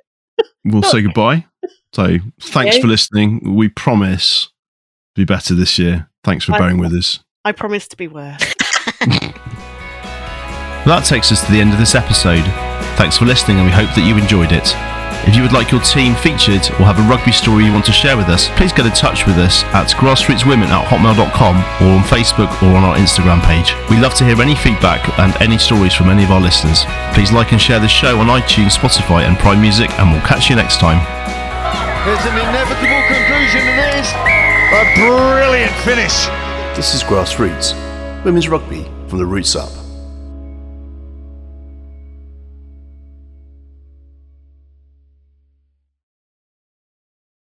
we'll 0.63 0.84
say 0.84 1.01
goodbye. 1.03 1.45
So, 1.93 2.18
thanks 2.41 2.76
Okay. 2.76 2.82
for 2.82 2.88
listening. 2.88 3.55
We 3.55 3.70
promise 3.70 4.45
to 5.16 5.22
be 5.22 5.26
better 5.26 5.53
this 5.53 5.78
year. 5.80 6.09
Thanks 6.24 6.45
for 6.45 6.53
I- 6.53 6.59
bearing 6.59 6.78
with 6.78 6.93
us. 6.93 7.20
I 7.43 7.51
promise 7.51 7.88
to 7.89 7.97
be 7.97 8.07
worse. 8.07 8.41
That 10.86 11.03
takes 11.03 11.32
us 11.32 11.43
to 11.45 11.51
the 11.51 11.59
end 11.61 11.74
of 11.74 11.80
this 11.80 11.95
episode. 11.95 12.43
Thanks 12.95 13.18
for 13.18 13.26
listening, 13.26 13.57
and 13.57 13.66
we 13.66 13.72
hope 13.72 13.89
that 13.95 14.05
you 14.07 14.16
enjoyed 14.18 14.51
it. 14.51 14.76
If 15.26 15.36
you 15.36 15.42
would 15.42 15.54
like 15.54 15.72
your 15.72 15.82
team 15.82 16.14
featured 16.14 16.62
or 16.78 16.86
have 16.86 17.02
a 17.02 17.10
rugby 17.10 17.32
story 17.32 17.66
you 17.66 17.74
want 17.74 17.86
to 17.90 17.92
share 17.92 18.16
with 18.16 18.30
us, 18.30 18.48
please 18.54 18.72
get 18.72 18.86
in 18.86 18.94
touch 18.94 19.26
with 19.26 19.38
us 19.42 19.64
at 19.74 19.90
grassrootswomen 19.98 20.70
at 20.70 20.86
hotmail.com 20.86 21.56
or 21.82 21.98
on 21.98 22.06
Facebook 22.06 22.54
or 22.62 22.78
on 22.78 22.86
our 22.86 22.96
Instagram 22.96 23.42
page. 23.42 23.74
We 23.90 23.98
love 23.98 24.14
to 24.22 24.24
hear 24.24 24.40
any 24.40 24.54
feedback 24.54 25.02
and 25.18 25.34
any 25.42 25.58
stories 25.58 25.94
from 25.94 26.10
any 26.10 26.24
of 26.24 26.30
our 26.30 26.40
listeners. 26.40 26.86
Please 27.18 27.32
like 27.32 27.52
and 27.54 27.60
share 27.62 27.80
the 27.80 27.88
show 27.88 28.20
on 28.20 28.28
iTunes, 28.28 28.78
Spotify, 28.78 29.26
and 29.26 29.36
Prime 29.38 29.60
Music, 29.60 29.90
and 29.98 30.12
we'll 30.12 30.22
catch 30.22 30.50
you 30.50 30.56
next 30.56 30.80
time. 30.80 31.02
There's 32.06 32.22
an 32.30 32.38
inevitable 32.38 33.02
conclusion 33.10 33.66
to 33.66 33.74
this. 33.82 34.08
A 34.78 34.84
brilliant 34.94 35.74
finish. 35.82 36.30
This 36.78 36.94
is 36.94 37.02
Grassroots, 37.02 37.74
women's 38.24 38.48
rugby 38.48 38.86
from 39.08 39.18
the 39.18 39.26
roots 39.26 39.56
up. 39.56 39.85